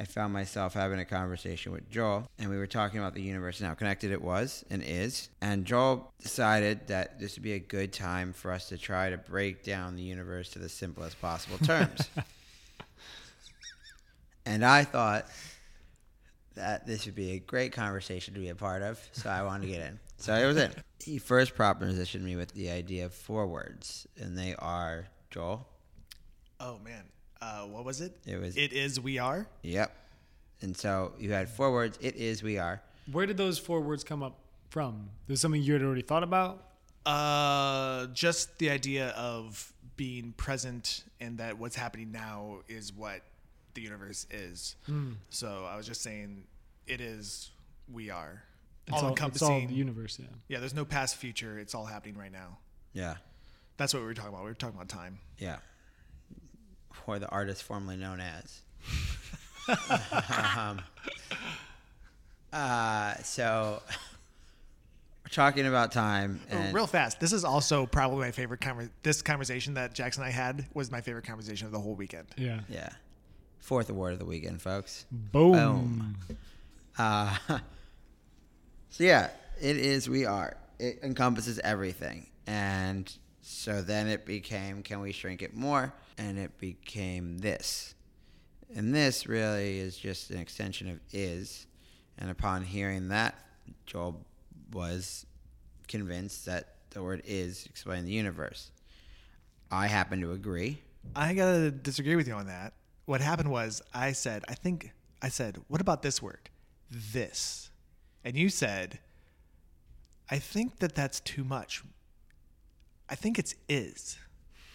I 0.00 0.04
found 0.04 0.32
myself 0.32 0.72
having 0.72 0.98
a 0.98 1.04
conversation 1.04 1.72
with 1.72 1.90
Joel, 1.90 2.26
and 2.38 2.48
we 2.48 2.56
were 2.56 2.66
talking 2.66 2.98
about 2.98 3.12
the 3.12 3.20
universe 3.20 3.60
and 3.60 3.68
how 3.68 3.74
connected 3.74 4.12
it 4.12 4.22
was 4.22 4.64
and 4.70 4.82
is. 4.82 5.28
And 5.42 5.66
Joel 5.66 6.10
decided 6.22 6.86
that 6.86 7.20
this 7.20 7.36
would 7.36 7.42
be 7.42 7.52
a 7.52 7.58
good 7.58 7.92
time 7.92 8.32
for 8.32 8.50
us 8.50 8.70
to 8.70 8.78
try 8.78 9.10
to 9.10 9.18
break 9.18 9.62
down 9.62 9.96
the 9.96 10.02
universe 10.02 10.48
to 10.52 10.58
the 10.58 10.70
simplest 10.70 11.20
possible 11.20 11.58
terms. 11.66 12.08
and 14.46 14.64
I 14.64 14.84
thought 14.84 15.26
that 16.54 16.86
this 16.86 17.04
would 17.04 17.14
be 17.14 17.32
a 17.32 17.38
great 17.38 17.72
conversation 17.72 18.32
to 18.32 18.40
be 18.40 18.48
a 18.48 18.54
part 18.54 18.80
of, 18.80 18.98
so 19.12 19.28
I 19.28 19.42
wanted 19.42 19.66
to 19.66 19.72
get 19.72 19.82
in. 19.82 20.00
So 20.16 20.34
it 20.34 20.46
was 20.46 20.56
in. 20.56 20.72
He 21.04 21.18
first 21.18 21.54
propositioned 21.54 22.22
me 22.22 22.36
with 22.36 22.54
the 22.54 22.70
idea 22.70 23.04
of 23.04 23.12
four 23.12 23.46
words, 23.46 24.06
and 24.18 24.38
they 24.38 24.54
are 24.54 25.08
Joel. 25.30 25.68
Oh 26.58 26.78
man. 26.78 27.04
Uh, 27.40 27.62
what 27.62 27.84
was 27.84 28.00
it? 28.00 28.16
It 28.26 28.38
was 28.40 28.56
It 28.56 28.72
is 28.72 29.00
we 29.00 29.18
are. 29.18 29.46
Yep. 29.62 29.94
And 30.62 30.76
so 30.76 31.12
you 31.18 31.32
had 31.32 31.48
four 31.48 31.72
words. 31.72 31.98
It 32.00 32.16
is 32.16 32.42
we 32.42 32.58
are. 32.58 32.82
Where 33.10 33.26
did 33.26 33.36
those 33.36 33.58
four 33.58 33.80
words 33.80 34.04
come 34.04 34.22
up 34.22 34.38
from? 34.68 35.08
There's 35.26 35.40
something 35.40 35.62
you 35.62 35.72
had 35.72 35.82
already 35.82 36.02
thought 36.02 36.22
about? 36.22 36.64
Uh, 37.06 38.06
just 38.08 38.58
the 38.58 38.70
idea 38.70 39.08
of 39.10 39.72
being 39.96 40.32
present 40.36 41.04
and 41.18 41.38
that 41.38 41.58
what's 41.58 41.76
happening 41.76 42.12
now 42.12 42.58
is 42.68 42.92
what 42.92 43.22
the 43.74 43.80
universe 43.80 44.26
is. 44.30 44.76
So 45.30 45.66
I 45.68 45.76
was 45.76 45.86
just 45.86 46.02
saying, 46.02 46.44
it 46.86 47.00
is 47.00 47.50
we 47.92 48.10
are 48.10 48.42
It's 48.86 48.96
all 48.96 49.04
all, 49.04 49.12
it's 49.12 49.20
all 49.42 49.50
encompassing. 49.50 49.68
the 49.68 49.74
universe. 49.74 50.18
Yeah. 50.20 50.26
yeah, 50.48 50.58
there's 50.58 50.74
no 50.74 50.84
past, 50.84 51.16
future. 51.16 51.58
It's 51.58 51.74
all 51.74 51.86
happening 51.86 52.18
right 52.18 52.32
now. 52.32 52.58
Yeah. 52.92 53.14
That's 53.78 53.94
what 53.94 54.00
we 54.00 54.06
were 54.06 54.14
talking 54.14 54.30
about. 54.30 54.42
We 54.42 54.50
were 54.50 54.54
talking 54.54 54.76
about 54.76 54.88
time. 54.90 55.18
Yeah. 55.38 55.56
Or 57.06 57.18
the 57.18 57.28
artist 57.28 57.64
formerly 57.64 57.96
known 57.96 58.20
as. 58.20 58.60
um, 60.56 60.80
uh, 62.52 63.14
so 63.16 63.82
we're 65.24 65.30
talking 65.32 65.66
about 65.66 65.90
time 65.90 66.40
Oh, 66.52 66.56
and 66.56 66.72
Real 66.72 66.86
fast. 66.86 67.18
This 67.18 67.32
is 67.32 67.44
also 67.44 67.86
probably 67.86 68.18
my 68.20 68.30
favorite 68.30 68.60
conver- 68.60 68.90
This 69.02 69.22
conversation 69.22 69.74
that 69.74 69.92
Jackson 69.92 70.22
and 70.22 70.28
I 70.28 70.32
had 70.32 70.66
was 70.72 70.92
my 70.92 71.00
favorite 71.00 71.24
conversation 71.24 71.66
of 71.66 71.72
the 71.72 71.80
whole 71.80 71.96
weekend. 71.96 72.28
Yeah. 72.36 72.60
yeah. 72.68 72.90
Fourth 73.58 73.90
award 73.90 74.12
of 74.12 74.20
the 74.20 74.24
weekend, 74.24 74.62
folks. 74.62 75.04
Boom. 75.10 75.52
Boom. 75.52 76.16
Uh, 76.96 77.36
so 78.90 79.02
yeah, 79.02 79.30
it 79.60 79.76
is. 79.76 80.08
We 80.08 80.26
are. 80.26 80.56
It 80.78 81.00
encompasses 81.02 81.58
everything, 81.58 82.28
and 82.46 83.12
so 83.42 83.82
then 83.82 84.06
it 84.06 84.24
became, 84.24 84.82
can 84.84 85.00
we 85.00 85.10
shrink 85.10 85.42
it 85.42 85.54
more? 85.56 85.92
And 86.20 86.38
it 86.38 86.58
became 86.58 87.38
this, 87.38 87.94
and 88.74 88.94
this 88.94 89.26
really 89.26 89.78
is 89.78 89.96
just 89.96 90.30
an 90.30 90.38
extension 90.38 90.88
of 90.90 91.00
is. 91.12 91.66
And 92.18 92.30
upon 92.30 92.62
hearing 92.62 93.08
that, 93.08 93.34
Joel 93.86 94.20
was 94.72 95.24
convinced 95.88 96.44
that 96.46 96.74
the 96.90 97.02
word 97.02 97.22
is 97.24 97.64
explain 97.66 98.04
the 98.04 98.12
universe. 98.12 98.70
I 99.70 99.86
happen 99.86 100.20
to 100.20 100.32
agree. 100.32 100.82
I 101.16 101.34
gotta 101.34 101.70
disagree 101.70 102.16
with 102.16 102.28
you 102.28 102.34
on 102.34 102.46
that. 102.46 102.74
What 103.06 103.20
happened 103.20 103.50
was 103.50 103.82
I 103.94 104.12
said, 104.12 104.44
I 104.48 104.54
think 104.54 104.92
I 105.22 105.28
said, 105.28 105.58
what 105.68 105.80
about 105.80 106.02
this 106.02 106.20
word? 106.20 106.50
This. 106.90 107.70
And 108.24 108.36
you 108.36 108.48
said, 108.48 108.98
I 110.30 110.38
think 110.38 110.78
that 110.78 110.94
that's 110.94 111.20
too 111.20 111.44
much. 111.44 111.82
I 113.08 113.14
think 113.14 113.38
it's 113.38 113.54
is. 113.68 114.18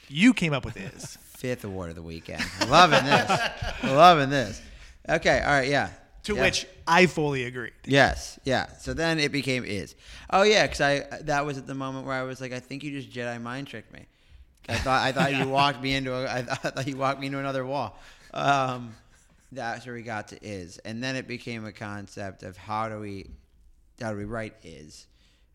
You 0.10 0.34
came 0.34 0.54
up 0.54 0.66
with 0.66 0.78
is. 0.78 1.18
Fifth 1.46 1.64
award 1.64 1.90
of 1.90 1.96
the 1.96 2.02
weekend. 2.02 2.44
Loving 2.68 3.06
this. 3.06 3.40
Loving 3.84 4.30
this. 4.32 4.60
Okay. 5.08 5.40
All 5.42 5.52
right. 5.52 5.68
Yeah. 5.70 5.90
To 6.24 6.34
Yeah. 6.36 6.42
which 6.42 6.66
I 6.88 7.06
fully 7.06 7.44
agreed. 7.44 7.74
Yes, 7.86 8.40
yeah. 8.46 8.66
So 8.80 8.96
then 8.96 9.20
it 9.20 9.32
became 9.32 9.64
is. 9.64 9.94
Oh 10.32 10.42
yeah, 10.42 10.64
because 10.66 10.82
I 10.82 11.04
that 11.22 11.46
was 11.46 11.60
at 11.60 11.68
the 11.68 11.76
moment 11.76 12.08
where 12.08 12.16
I 12.16 12.24
was 12.24 12.42
like, 12.42 12.52
I 12.52 12.60
think 12.60 12.84
you 12.84 13.00
just 13.00 13.16
Jedi 13.16 13.40
mind 13.40 13.68
tricked 13.68 13.94
me. 13.94 14.06
I 14.68 14.74
thought 14.78 15.04
I 15.04 15.12
thought 15.12 15.36
you 15.36 15.48
walked 15.60 15.84
me 15.84 15.94
into 15.94 16.16
a, 16.16 16.26
I 16.28 16.42
thought 16.42 16.88
you 16.88 16.98
walked 16.98 17.20
me 17.20 17.28
into 17.28 17.38
another 17.38 17.64
wall. 17.64 17.96
Um, 18.34 18.96
that's 19.52 19.86
where 19.86 19.94
we 19.94 20.02
got 20.02 20.30
to 20.30 20.44
is, 20.44 20.80
and 20.80 21.04
then 21.04 21.16
it 21.16 21.28
became 21.28 21.64
a 21.66 21.72
concept 21.72 22.42
of 22.42 22.58
how 22.58 22.90
do 22.90 23.00
we 23.00 23.30
how 24.02 24.12
do 24.12 24.18
we 24.18 24.26
write 24.26 24.56
is, 24.64 25.06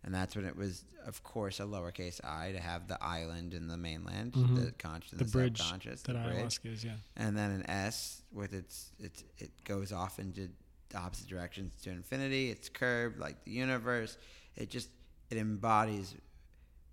and 0.04 0.14
that's 0.14 0.34
when 0.34 0.44
it 0.44 0.56
was, 0.56 0.84
of 1.06 1.22
course, 1.22 1.60
a 1.60 1.64
lowercase 1.64 2.24
i 2.24 2.52
to 2.52 2.60
have 2.60 2.88
the 2.88 3.02
island 3.02 3.54
and 3.54 3.68
the 3.68 3.76
mainland, 3.76 4.32
the 4.32 4.72
conscious, 4.78 5.12
and 5.12 5.20
the 5.20 5.24
the, 5.24 5.30
bridge 5.30 5.58
subconscious, 5.58 6.02
that 6.02 6.12
the 6.12 6.18
bridge 6.18 6.36
ayahuasca 6.36 6.72
is. 6.72 6.84
Yeah. 6.84 6.92
and 7.16 7.36
then 7.36 7.50
an 7.50 7.68
S 7.68 8.22
with 8.32 8.54
its 8.54 8.92
its 8.98 9.24
it 9.38 9.50
goes 9.64 9.92
off 9.92 10.18
into 10.18 10.48
the 10.90 10.98
opposite 10.98 11.28
directions 11.28 11.74
to 11.82 11.90
infinity. 11.90 12.50
It's 12.50 12.68
curved 12.68 13.18
like 13.18 13.44
the 13.44 13.52
universe. 13.52 14.16
It 14.56 14.70
just 14.70 14.88
it 15.30 15.38
embodies 15.38 16.14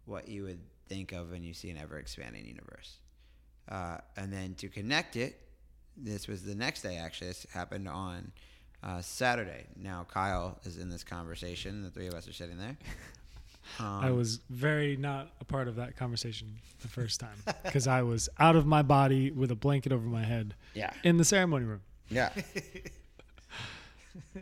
what 0.06 0.28
you 0.28 0.44
would 0.44 0.60
think 0.88 1.12
of 1.12 1.32
when 1.32 1.44
you 1.44 1.54
see 1.54 1.70
an 1.70 1.78
ever 1.78 1.98
expanding 1.98 2.46
universe. 2.46 2.98
Uh, 3.70 3.98
and 4.16 4.32
then 4.32 4.54
to 4.56 4.70
connect 4.70 5.16
it, 5.18 5.42
this 5.98 6.28
was 6.28 6.44
the 6.44 6.56
next 6.56 6.82
day. 6.82 6.98
Actually, 6.98 7.28
this 7.28 7.46
happened 7.52 7.88
on 7.88 8.32
uh, 8.84 9.02
Saturday. 9.02 9.66
Now 9.76 10.06
Kyle 10.10 10.60
is 10.64 10.78
in 10.78 10.90
this 10.90 11.04
conversation. 11.04 11.84
The 11.84 11.90
three 11.90 12.08
of 12.08 12.14
us 12.14 12.28
are 12.28 12.34
sitting 12.34 12.58
there. 12.58 12.78
Um, 13.80 13.86
I 13.86 14.12
was 14.12 14.40
very 14.50 14.96
not 14.96 15.30
a 15.42 15.44
part 15.44 15.68
of 15.68 15.76
that 15.76 15.98
conversation 15.98 16.56
the 16.82 16.88
first 16.88 17.20
time 17.20 17.36
because 17.66 17.86
I 17.86 18.02
was 18.02 18.30
out 18.40 18.56
of 18.56 18.66
my 18.66 18.82
body 18.82 19.30
with 19.30 19.52
a 19.52 19.56
blanket 19.56 19.92
over 19.92 20.08
my 20.08 20.24
head 20.24 20.56
yeah 20.74 20.94
in 21.04 21.18
the 21.18 21.26
ceremony 21.26 21.66
room. 21.66 21.82
yeah. 22.10 22.30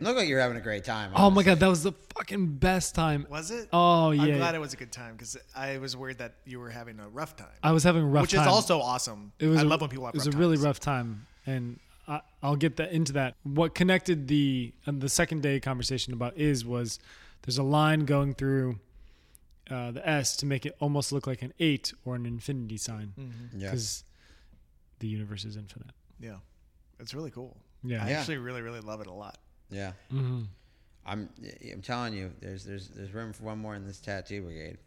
Look 0.00 0.16
like 0.16 0.28
you're 0.28 0.40
having 0.40 0.56
a 0.56 0.60
great 0.60 0.84
time. 0.84 1.10
Oh 1.14 1.30
my 1.30 1.42
god, 1.42 1.58
that 1.60 1.68
was 1.68 1.82
the 1.82 1.92
fucking 2.14 2.46
best 2.56 2.94
time. 2.94 3.26
Was 3.28 3.50
it? 3.50 3.68
Oh 3.72 4.10
yeah, 4.10 4.22
I'm 4.22 4.36
glad 4.38 4.54
it 4.54 4.60
was 4.60 4.72
a 4.72 4.76
good 4.76 4.92
time 4.92 5.12
because 5.14 5.36
I 5.54 5.78
was 5.78 5.96
worried 5.96 6.18
that 6.18 6.34
you 6.44 6.60
were 6.60 6.70
having 6.70 7.00
a 7.00 7.08
rough 7.08 7.36
time. 7.36 7.48
I 7.62 7.72
was 7.72 7.82
having 7.82 8.02
a 8.02 8.06
rough 8.06 8.22
which 8.22 8.32
time. 8.32 8.42
is 8.42 8.46
also 8.46 8.80
awesome. 8.80 9.32
it 9.38 9.48
was 9.48 9.58
I 9.58 9.62
a, 9.62 9.64
love 9.64 9.80
when 9.80 9.90
people 9.90 10.06
have 10.06 10.14
it 10.14 10.18
was 10.18 10.26
rough 10.28 10.34
a 10.34 10.38
really 10.38 10.56
rough 10.56 10.80
time 10.80 11.26
and 11.46 11.78
I, 12.08 12.20
i'll 12.42 12.56
get 12.56 12.76
that 12.76 12.92
into 12.92 13.12
that 13.14 13.34
what 13.42 13.74
connected 13.74 14.28
the 14.28 14.72
and 14.86 15.00
the 15.00 15.08
second 15.08 15.42
day 15.42 15.58
conversation 15.60 16.12
about 16.12 16.36
is 16.36 16.64
was 16.64 16.98
there's 17.42 17.58
a 17.58 17.62
line 17.62 18.04
going 18.04 18.34
through 18.34 18.78
uh, 19.70 19.90
the 19.90 20.08
s 20.08 20.36
to 20.36 20.46
make 20.46 20.64
it 20.64 20.76
almost 20.80 21.10
look 21.12 21.26
like 21.26 21.42
an 21.42 21.52
eight 21.58 21.92
or 22.04 22.14
an 22.14 22.24
infinity 22.26 22.76
sign 22.76 23.12
Mm-hmm. 23.18 23.60
Yeah. 23.60 23.70
because 23.70 24.04
the 25.00 25.08
universe 25.08 25.44
is 25.44 25.56
infinite 25.56 25.90
Yeah, 26.20 26.36
it's 27.00 27.12
really 27.14 27.30
cool. 27.30 27.56
yeah 27.82 28.04
I 28.04 28.10
Yeah. 28.10 28.18
actually 28.20 28.38
really, 28.38 28.62
really 28.62 28.80
love 28.80 29.00
it 29.00 29.06
a 29.08 29.12
lot. 29.12 29.38
Yeah. 29.70 29.92
hmm 30.10 30.42
I'm 31.04 31.28
I'm 31.72 31.82
telling 31.82 32.14
you, 32.14 32.32
there's 32.40 32.64
there's 32.64 32.88
there's 32.88 33.12
room 33.12 33.32
for 33.32 33.44
one 33.44 33.58
more 33.58 33.74
in 33.76 33.84
this 33.86 34.00
tattoo 34.00 34.42
brigade. 34.42 34.78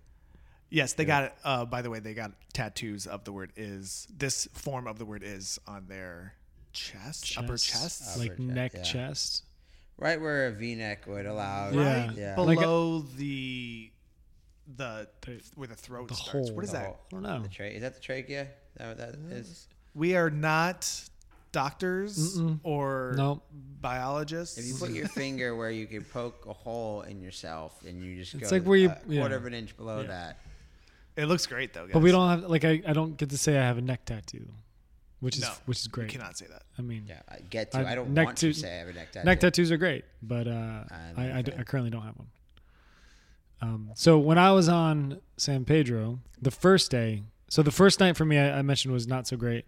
Yes, 0.70 0.92
they 0.94 1.06
got 1.06 1.24
it. 1.24 1.34
Uh, 1.46 1.64
by 1.66 1.82
the 1.82 1.90
way, 1.90 2.00
they 2.00 2.14
got 2.14 2.32
tattoos 2.54 3.08
of 3.08 3.24
the 3.24 3.32
word 3.32 3.52
is. 3.56 4.06
This 4.16 4.48
form 4.54 4.86
of 4.86 5.00
the 5.00 5.06
word 5.06 5.24
is 5.24 5.60
on 5.66 5.88
their 5.88 6.34
chest, 6.74 7.38
upper 7.38 7.54
Chest, 7.58 7.72
chest, 8.02 8.18
like 8.20 8.32
Upper 8.32 8.38
chest, 8.38 8.50
neck 8.50 8.72
yeah. 8.76 8.82
chest 8.84 9.44
Right 9.98 10.20
where 10.22 10.48
a 10.48 10.52
V-neck 10.52 11.08
would 11.08 11.26
allow. 11.26 11.72
Yeah. 11.72 12.08
right 12.08 12.18
Yeah. 12.18 12.36
Like 12.40 12.58
a- 12.58 12.62
below 12.62 13.00
the 13.02 13.92
the 14.78 15.08
The- 15.22 15.42
where 15.56 15.68
the 15.68 15.76
throat 15.76 16.08
the 16.10 16.16
starts. 16.16 16.48
hole. 16.50 16.56
What 16.56 16.64
is 16.64 16.72
The 16.72 16.78
that? 16.78 16.86
hole. 16.86 17.00
I 17.08 17.10
don't 17.16 17.24
know. 17.24 17.42
The 17.42 17.50
tra- 17.50 17.68
is 17.70 17.82
that 17.82 17.96
the 17.96 18.00
trachea? 18.00 18.44
Is 18.44 18.48
that 18.78 18.88
what 18.88 18.98
that 18.98 19.16
uh, 19.16 19.36
is? 19.36 19.68
We 19.96 20.16
are 20.16 20.30
not 20.30 20.90
doctors 21.52 22.38
Mm-mm. 22.38 22.60
or 22.64 23.14
Nope. 23.18 23.44
biologists. 23.82 24.58
If 24.58 24.66
you 24.68 24.76
put 24.76 24.92
your 24.92 25.08
finger 25.08 25.56
where 25.56 25.72
you 25.72 25.88
could 25.88 26.10
poke 26.12 26.46
a 26.48 26.54
hole 26.54 27.02
in 27.02 27.20
yourself 27.22 27.84
and 27.86 28.02
you 28.04 28.16
just 28.18 28.34
go 28.34 28.40
It's 28.40 28.52
go 28.52 28.56
like 28.58 28.66
where 28.66 28.78
you- 28.78 28.92
a 28.92 28.96
quarter 29.20 29.36
of 29.36 29.46
an 29.48 29.54
inch 29.54 29.76
below 29.76 30.02
Yeah. 30.02 30.08
that. 30.08 30.40
it 31.18 31.26
looks 31.26 31.46
great 31.48 31.74
though. 31.74 31.86
Guys. 31.86 31.94
but 31.94 32.00
we 32.02 32.12
don't 32.12 32.30
have 32.30 32.44
like 32.50 32.64
I, 32.64 32.82
I 32.88 32.94
don't 32.94 33.18
get 33.18 33.32
to 33.32 33.38
say 33.38 33.58
i 33.58 33.62
have 33.64 33.78
a 33.78 33.82
neck 33.82 34.06
tattoo 34.06 34.48
which 35.20 35.36
is 35.38 35.42
No, 35.44 35.52
which 35.66 35.80
is 35.80 35.86
You 35.86 35.92
great 35.92 36.10
cannot 36.10 36.38
say 36.38 36.46
that. 36.48 36.64
i 36.78 36.82
mean 36.82 37.04
Yeah, 37.08 37.22
I 37.30 37.40
get 37.50 37.72
to. 37.72 37.80
I- 37.80 37.92
I, 37.92 37.96
don't 37.96 38.12
neck 38.12 38.26
want 38.28 38.38
to 38.40 38.54
to- 38.54 38.60
say 38.60 38.74
I 38.76 38.80
have 38.80 38.88
a 38.90 38.94
neck 38.94 39.12
tattoo. 39.12 39.26
Neck 39.26 39.40
tattoos 39.40 39.72
are 39.72 39.78
great, 39.78 40.06
but 40.22 40.48
uh, 40.48 40.52
I'm 40.52 40.86
I, 41.18 41.22
not 41.24 41.32
a 41.32 41.36
I, 41.36 41.42
d- 41.42 41.52
I 41.60 41.64
currently 41.64 41.90
don't 41.92 42.04
have 42.04 42.16
one. 42.18 42.28
Um, 43.62 43.92
so 43.96 44.18
when 44.18 44.38
I 44.38 44.52
was 44.52 44.70
on 44.70 45.20
San 45.38 45.66
Pedro, 45.66 46.20
the 46.42 46.52
first 46.52 46.90
day, 46.92 47.24
so 47.50 47.62
the 47.62 47.72
first 47.72 48.00
night 48.00 48.16
for 48.16 48.24
me, 48.24 48.38
I, 48.38 48.60
I 48.60 48.62
mentioned 48.62 48.94
was 48.94 49.06
not 49.08 49.28
so 49.28 49.36
great, 49.36 49.66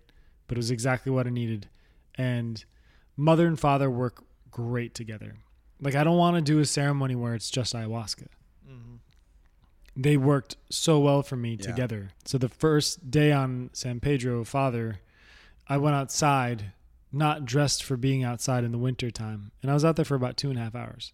but 0.48 0.58
it 0.58 0.60
was 0.60 0.72
exactly 0.72 1.12
what 1.12 1.28
I 1.28 1.30
needed. 1.30 1.68
And 2.16 2.64
mother 3.18 3.48
and 3.48 3.60
father 3.60 3.90
work 3.90 4.24
great 4.50 4.94
together. 4.96 5.36
Like 5.82 5.96
I 5.96 6.04
don't 6.06 6.18
want 6.18 6.36
to 6.38 6.42
do 6.42 6.60
a 6.60 6.66
ceremony 6.66 7.16
where 7.16 7.36
it's 7.36 7.50
just 7.50 7.74
ayahuasca. 7.74 8.28
They 9.94 10.16
worked 10.16 10.56
so 10.70 11.00
well 11.00 11.22
for 11.22 11.36
me 11.36 11.58
Yeah. 11.60 11.66
together. 11.66 12.12
So 12.24 12.38
the 12.38 12.48
first 12.48 13.12
day 13.12 13.34
on 13.34 13.72
San 13.74 14.00
Pedro, 14.00 14.46
father, 14.46 15.00
I 15.72 15.78
went 15.78 15.96
outside, 15.96 16.74
not 17.14 17.46
dressed 17.46 17.82
for 17.82 17.96
being 17.96 18.26
outside 18.26 18.66
in 18.66 18.74
the 18.74 18.78
winter 18.78 19.10
time, 19.10 19.52
and 19.62 19.72
I 19.72 19.74
was 19.74 19.86
out 19.86 19.96
there 19.96 20.04
for 20.04 20.16
about 20.16 20.36
two 20.36 20.50
and 20.50 20.60
a 20.60 20.62
half 20.64 20.76
hours, 20.76 21.14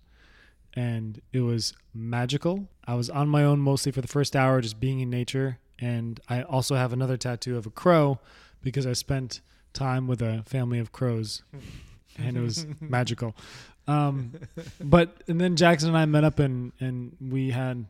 and 0.73 1.21
it 1.31 1.41
was 1.41 1.75
magical. 1.93 2.67
I 2.87 2.95
was 2.95 3.07
on 3.07 3.29
my 3.29 3.43
own 3.43 3.59
mostly 3.59 3.91
for 3.91 4.01
the 4.01 4.07
first 4.07 4.35
hour, 4.35 4.59
just 4.59 4.79
being 4.79 4.99
in 4.99 5.11
nature, 5.11 5.59
and 5.77 6.19
I 6.27 6.41
also 6.41 6.73
have 6.73 6.91
another 6.91 7.17
tattoo 7.17 7.55
of 7.55 7.67
a 7.67 7.69
crow 7.69 8.19
because 8.63 8.87
I 8.87 8.93
spent 8.93 9.41
time 9.73 10.07
with 10.07 10.23
a 10.23 10.41
family 10.47 10.79
of 10.79 10.91
crows, 10.91 11.43
and 12.17 12.35
it 12.35 12.41
was 12.41 12.65
magical. 12.79 13.35
Um, 13.87 14.33
but 14.83 15.21
and 15.27 15.39
then 15.39 15.55
Jackson 15.55 15.89
and 15.89 15.97
I 15.99 16.05
met 16.05 16.23
up 16.23 16.39
and 16.39 16.71
and 16.79 17.15
we 17.21 17.51
had 17.51 17.85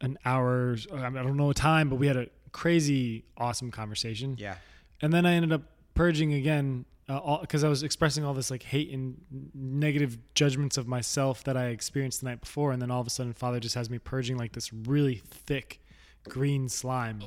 an 0.00 0.16
hour. 0.24 0.78
I, 0.94 1.10
mean, 1.10 1.18
I 1.18 1.22
don't 1.22 1.36
know 1.36 1.50
a 1.50 1.54
time, 1.54 1.90
but 1.90 1.96
we 1.96 2.06
had 2.06 2.16
a 2.16 2.28
crazy 2.52 3.24
awesome 3.36 3.70
conversation 3.70 4.34
Yeah. 4.38 4.54
And 5.02 5.12
then 5.12 5.26
I 5.26 5.34
ended 5.34 5.52
up 5.52 5.62
purging 5.94 6.32
again 6.34 6.84
uh, 7.08 7.38
because 7.38 7.64
I 7.64 7.68
was 7.68 7.82
expressing 7.82 8.24
all 8.24 8.34
this 8.34 8.50
like 8.50 8.62
hate 8.62 8.90
and 8.90 9.16
negative 9.54 10.18
judgments 10.34 10.76
of 10.76 10.86
myself 10.86 11.42
that 11.44 11.56
I 11.56 11.66
experienced 11.68 12.20
the 12.20 12.26
night 12.26 12.40
before, 12.40 12.72
and 12.72 12.80
then 12.82 12.90
all 12.90 13.00
of 13.00 13.06
a 13.06 13.10
sudden, 13.10 13.32
Father 13.32 13.60
just 13.60 13.74
has 13.74 13.88
me 13.90 13.98
purging 13.98 14.36
like 14.36 14.52
this 14.52 14.72
really 14.72 15.22
thick 15.26 15.80
green 16.28 16.68
slime. 16.68 17.22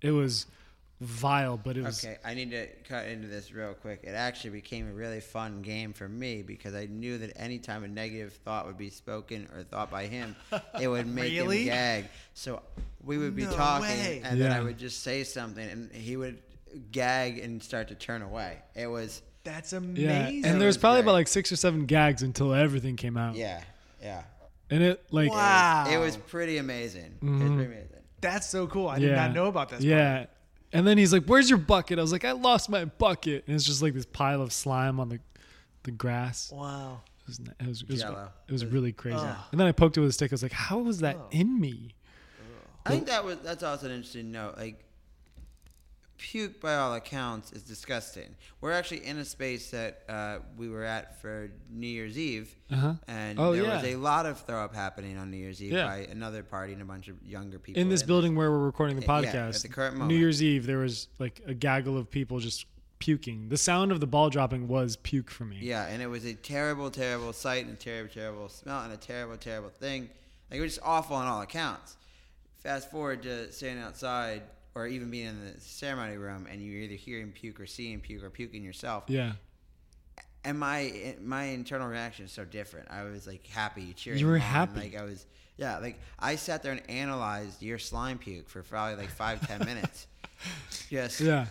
It 0.00 0.12
was 0.12 0.46
vile, 1.00 1.56
but 1.56 1.76
it 1.76 1.84
was 1.84 2.04
Okay, 2.04 2.16
I 2.24 2.34
need 2.34 2.50
to 2.52 2.66
cut 2.88 3.06
into 3.06 3.28
this 3.28 3.52
real 3.52 3.74
quick. 3.74 4.00
It 4.02 4.14
actually 4.14 4.50
became 4.50 4.88
a 4.88 4.92
really 4.92 5.20
fun 5.20 5.62
game 5.62 5.92
for 5.92 6.08
me 6.08 6.42
because 6.42 6.74
I 6.74 6.86
knew 6.86 7.18
that 7.18 7.32
anytime 7.36 7.84
a 7.84 7.88
negative 7.88 8.32
thought 8.44 8.66
would 8.66 8.78
be 8.78 8.90
spoken 8.90 9.46
or 9.54 9.62
thought 9.62 9.90
by 9.90 10.06
him, 10.06 10.34
it 10.80 10.88
would 10.88 11.06
make 11.14 11.32
Really? 11.32 11.64
him 11.64 11.66
gag. 11.74 12.04
So 12.34 12.62
we 13.04 13.18
would 13.18 13.36
be 13.36 13.44
No 13.44 13.52
talking, 13.54 13.88
way. 13.88 14.22
and 14.24 14.40
then 14.40 14.50
I 14.52 14.60
would 14.60 14.78
just 14.78 15.02
say 15.02 15.22
something, 15.22 15.68
and 15.68 15.92
he 15.92 16.16
would 16.16 16.38
gag 16.92 17.38
and 17.38 17.62
start 17.62 17.88
to 17.88 17.94
turn 17.94 18.22
away. 18.22 18.58
It 18.74 18.86
was 18.86 19.22
That's 19.44 19.72
amazing. 19.72 20.04
Yeah, 20.04 20.20
amazing. 20.28 20.44
and 20.50 20.60
there's 20.60 20.76
was 20.76 20.78
probably 20.78 20.98
great. 20.98 21.04
about 21.10 21.12
like 21.12 21.28
six 21.28 21.50
or 21.52 21.56
seven 21.56 21.86
gags 21.86 22.22
until 22.22 22.52
everything 22.54 22.96
came 22.96 23.16
out. 23.16 23.34
Yeah, 23.36 23.62
yeah. 24.02 24.22
and 24.70 24.82
it 24.82 25.02
like 25.10 25.30
wow. 25.30 25.86
It 25.90 25.98
was 25.98 26.16
pretty 26.16 26.58
amazing. 26.58 27.18
It 27.20 27.24
was 27.24 27.30
Mm-hmm. 27.32 27.56
pretty 27.56 27.72
amazing. 27.72 27.88
That's 28.20 28.48
so 28.48 28.66
cool. 28.66 28.88
I 28.88 28.98
did 28.98 29.14
not 29.14 29.32
know 29.32 29.46
about 29.46 29.68
this. 29.68 29.82
Yeah. 29.82 30.26
And 30.72 30.86
then 30.86 30.98
he's 30.98 31.12
like, 31.12 31.24
"Where's 31.24 31.48
your 31.48 31.58
bucket?" 31.58 31.98
I 31.98 32.02
was 32.02 32.12
like, 32.12 32.24
"I 32.26 32.32
lost 32.32 32.68
my 32.68 32.84
bucket." 32.84 33.44
And 33.46 33.54
it's 33.56 33.64
just 33.64 33.80
like 33.80 33.94
this 33.94 34.04
pile 34.04 34.42
of 34.42 34.52
slime 34.52 35.00
on 35.00 35.08
the 35.08 35.20
the 35.84 35.92
grass. 35.92 36.52
Wow. 36.52 37.00
It 37.22 37.26
was 37.28 37.38
it 37.38 37.66
was, 37.66 37.82
it 37.82 37.88
was, 37.90 38.02
it 38.48 38.52
was 38.52 38.66
really 38.66 38.92
crazy. 38.92 39.16
Ugh. 39.18 39.36
And 39.52 39.58
then 39.60 39.66
I 39.66 39.72
poked 39.72 39.96
it 39.96 40.00
with 40.00 40.10
a 40.10 40.12
stick. 40.12 40.30
I 40.30 40.34
was 40.34 40.42
like, 40.42 40.52
"How 40.52 40.78
was 40.78 40.98
that 41.00 41.16
Oh. 41.16 41.28
in 41.30 41.58
me?" 41.60 41.94
I 42.84 42.90
think 42.90 43.06
that 43.06 43.24
was 43.24 43.38
that's 43.38 43.62
also 43.62 43.86
an 43.86 43.92
interesting 43.92 44.30
note. 44.32 44.56
Like 44.58 44.84
puke 46.18 46.60
by 46.60 46.74
all 46.76 46.94
accounts 46.94 47.52
is 47.52 47.62
disgusting. 47.62 48.34
We're 48.60 48.72
actually 48.72 49.06
in 49.06 49.18
a 49.18 49.24
space 49.24 49.70
that 49.70 50.02
uh, 50.08 50.38
we 50.56 50.68
were 50.68 50.84
at 50.84 51.20
for 51.20 51.50
New 51.70 51.86
Year's 51.86 52.18
Eve, 52.18 52.54
Uh-huh. 52.70 52.94
and 53.06 53.38
Oh, 53.38 53.52
there 53.54 53.62
yeah. 53.64 53.76
was 53.76 53.84
a 53.84 53.96
lot 53.96 54.26
of 54.26 54.40
throw 54.44 54.62
up 54.64 54.74
happening 54.74 55.16
on 55.16 55.30
New 55.30 55.36
Year's 55.36 55.62
Eve 55.62 55.72
Yeah. 55.72 55.86
by 55.86 55.98
another 56.10 56.42
party 56.42 56.72
and 56.72 56.82
a 56.82 56.84
bunch 56.84 57.08
of 57.08 57.16
younger 57.24 57.58
people 57.58 57.80
In 57.80 57.88
this 57.88 58.02
building 58.02 58.34
where 58.34 58.50
we're 58.50 58.58
recording 58.58 58.96
the 58.98 59.06
podcast, 59.06 59.32
Yeah, 59.34 59.48
at 59.48 59.54
the 59.54 59.68
current 59.68 59.94
moment. 59.94 60.08
New. 60.12 60.18
Year's 60.18 60.42
Eve, 60.42 60.66
there 60.66 60.78
was 60.78 61.08
like 61.18 61.40
a 61.46 61.54
gaggle 61.54 61.96
of 61.96 62.10
people 62.10 62.38
just 62.40 62.66
puking. 62.98 63.48
The 63.48 63.56
sound 63.56 63.92
of 63.92 64.00
the 64.00 64.06
ball 64.08 64.28
dropping 64.28 64.66
was 64.66 64.96
puke 64.96 65.30
for 65.30 65.44
me. 65.44 65.58
Yeah, 65.62 65.86
and 65.86 66.02
it 66.02 66.08
was 66.08 66.24
a 66.24 66.34
terrible, 66.34 66.90
terrible 66.90 67.32
sight 67.32 67.64
and 67.64 67.74
a 67.74 67.78
terrible, 67.78 68.12
terrible 68.12 68.48
smell 68.48 68.82
and 68.82 68.92
a 68.92 68.96
terrible, 68.96 69.36
terrible 69.36 69.70
thing. 69.70 70.10
Like 70.50 70.58
it 70.58 70.62
was 70.62 70.74
just 70.74 70.84
awful 70.86 71.14
on 71.14 71.26
all 71.28 71.40
accounts. 71.42 71.96
Fast 72.56 72.90
forward 72.90 73.22
to 73.22 73.52
standing 73.52 73.84
outside 73.84 74.42
or 74.74 74.86
even 74.86 75.10
being 75.10 75.26
in 75.26 75.44
the 75.44 75.60
ceremony 75.60 76.16
room 76.16 76.46
and 76.50 76.62
you're 76.62 76.82
either 76.82 76.94
hearing 76.94 77.32
puke 77.32 77.60
or 77.60 77.66
seeing 77.66 78.00
puke 78.00 78.22
or 78.22 78.30
puking 78.30 78.62
yourself. 78.62 79.04
Yeah. 79.08 79.32
And 80.44 80.58
my 80.58 81.16
my 81.20 81.44
internal 81.44 81.88
reaction 81.88 82.24
is 82.24 82.32
so 82.32 82.44
different. 82.44 82.88
I 82.90 83.04
was 83.04 83.26
like 83.26 83.46
happy, 83.46 83.92
cheering. 83.94 84.20
You 84.20 84.26
were 84.26 84.34
on, 84.34 84.40
happy. 84.40 84.80
Like 84.80 84.96
I 84.96 85.02
was, 85.02 85.26
yeah. 85.56 85.78
Like 85.78 86.00
I 86.18 86.36
sat 86.36 86.62
there 86.62 86.72
and 86.72 86.82
analyzed 86.88 87.60
your 87.62 87.78
slime 87.78 88.18
puke 88.18 88.48
for 88.48 88.62
probably 88.62 88.96
like 88.96 89.10
five, 89.10 89.46
ten 89.46 89.64
minutes. 89.64 90.06
Yes. 90.88 91.20
Yeah. 91.20 91.46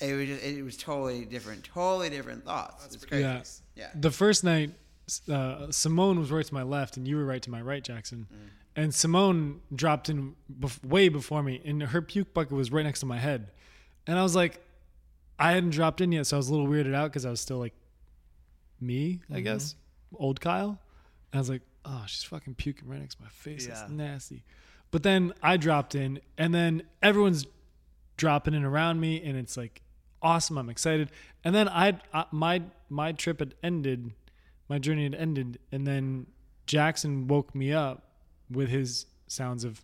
it 0.00 0.12
was 0.14 0.26
just, 0.26 0.42
it 0.42 0.62
was 0.64 0.76
totally 0.76 1.24
different, 1.24 1.62
totally 1.62 2.10
different 2.10 2.44
thoughts. 2.44 2.84
it's 2.92 3.04
crazy. 3.04 3.22
Yeah. 3.22 3.42
Yeah. 3.76 3.90
The 3.94 4.10
first 4.10 4.42
night, 4.42 4.72
uh, 5.30 5.70
Simone 5.70 6.18
was 6.18 6.30
right 6.30 6.44
to 6.44 6.52
my 6.52 6.64
left, 6.64 6.96
and 6.96 7.06
you 7.06 7.16
were 7.16 7.24
right 7.24 7.42
to 7.42 7.50
my 7.50 7.62
right, 7.62 7.82
Jackson. 7.82 8.26
Mm. 8.32 8.48
And 8.78 8.94
Simone 8.94 9.60
dropped 9.74 10.08
in 10.08 10.36
bef- 10.60 10.84
way 10.84 11.08
before 11.08 11.42
me, 11.42 11.60
and 11.64 11.82
her 11.82 12.00
puke 12.00 12.32
bucket 12.32 12.52
was 12.52 12.70
right 12.70 12.84
next 12.84 13.00
to 13.00 13.06
my 13.06 13.18
head. 13.18 13.50
And 14.06 14.18
I 14.18 14.22
was 14.22 14.36
like, 14.36 14.60
I 15.38 15.52
hadn't 15.52 15.70
dropped 15.70 16.00
in 16.00 16.12
yet, 16.12 16.26
so 16.26 16.36
I 16.36 16.38
was 16.38 16.48
a 16.48 16.52
little 16.52 16.68
weirded 16.68 16.94
out 16.94 17.10
because 17.10 17.26
I 17.26 17.30
was 17.30 17.40
still 17.40 17.58
like 17.58 17.74
me, 18.80 19.20
Mm-hmm. 19.24 19.34
I 19.34 19.40
guess, 19.40 19.74
old 20.14 20.40
Kyle. 20.40 20.78
And 21.32 21.38
I 21.38 21.38
was 21.38 21.50
like, 21.50 21.62
oh, 21.84 22.04
she's 22.06 22.22
fucking 22.22 22.54
puking 22.54 22.88
right 22.88 23.00
next 23.00 23.16
to 23.16 23.22
my 23.22 23.28
face. 23.28 23.66
Yeah. 23.66 23.74
That's 23.74 23.90
nasty. 23.90 24.44
But 24.90 25.02
then 25.02 25.32
I 25.42 25.56
dropped 25.56 25.94
in, 25.94 26.20
and 26.38 26.54
then 26.54 26.82
everyone's 27.02 27.46
dropping 28.16 28.54
in 28.54 28.64
around 28.64 29.00
me, 29.00 29.20
and 29.22 29.36
it's 29.36 29.56
like 29.56 29.82
awesome. 30.22 30.56
I'm 30.56 30.70
excited. 30.70 31.10
And 31.44 31.54
then 31.54 31.68
I, 31.68 31.98
I 32.14 32.26
my 32.30 32.62
my 32.88 33.12
trip 33.12 33.40
had 33.40 33.54
ended, 33.62 34.12
my 34.68 34.78
journey 34.78 35.02
had 35.04 35.14
ended, 35.14 35.58
and 35.72 35.86
then 35.86 36.26
Jackson 36.66 37.26
woke 37.26 37.54
me 37.54 37.72
up 37.72 38.04
with 38.50 38.68
his 38.68 39.06
sounds 39.26 39.64
of 39.64 39.80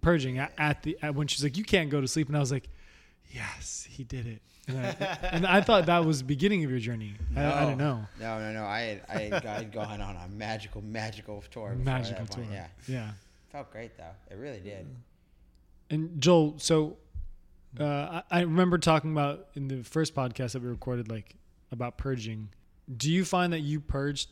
purging 0.00 0.38
at, 0.38 0.52
at 0.58 0.82
the 0.82 0.98
at, 1.02 1.14
when 1.14 1.26
she's 1.26 1.42
like, 1.42 1.56
"You 1.56 1.64
can't 1.64 1.90
go 1.90 2.00
to 2.00 2.08
sleep," 2.08 2.28
and 2.28 2.36
I 2.36 2.40
was 2.40 2.52
like, 2.52 2.68
"Yes, 3.32 3.86
he 3.90 4.04
did 4.04 4.26
it." 4.26 4.42
And 4.66 4.78
I, 4.78 4.82
and 5.32 5.46
I 5.46 5.60
thought 5.60 5.86
that 5.86 6.04
was 6.04 6.18
the 6.18 6.24
beginning 6.24 6.64
of 6.64 6.70
your 6.70 6.80
journey. 6.80 7.14
I, 7.36 7.62
I 7.62 7.64
don't 7.64 7.78
know. 7.78 8.06
No, 8.20 8.38
no, 8.38 8.52
no. 8.52 8.64
I 8.64 8.80
had, 8.80 9.02
I 9.08 9.18
had 9.20 9.46
I 9.46 9.54
had 9.58 9.72
gone 9.72 10.00
on 10.00 10.16
a 10.16 10.28
magical, 10.28 10.82
magical 10.82 11.42
tour. 11.50 11.74
Magical 11.74 12.26
tour. 12.26 12.44
point. 12.44 12.52
Yeah. 12.52 12.66
Yeah. 12.86 13.10
Felt 13.50 13.70
great 13.70 13.96
though. 13.96 14.04
It 14.30 14.36
really 14.36 14.60
did. 14.60 14.86
And 15.90 16.20
Joel, 16.20 16.54
so 16.58 16.98
uh, 17.80 18.22
I, 18.30 18.38
I 18.38 18.40
remember 18.42 18.78
talking 18.78 19.12
about 19.12 19.48
in 19.54 19.68
the 19.68 19.82
first 19.82 20.14
podcast 20.14 20.52
that 20.52 20.62
we 20.62 20.68
recorded, 20.68 21.10
like 21.10 21.34
about 21.72 21.96
purging. 21.96 22.50
Do 22.94 23.10
you 23.10 23.24
find 23.24 23.52
that 23.52 23.60
you 23.60 23.80
purged 23.80 24.28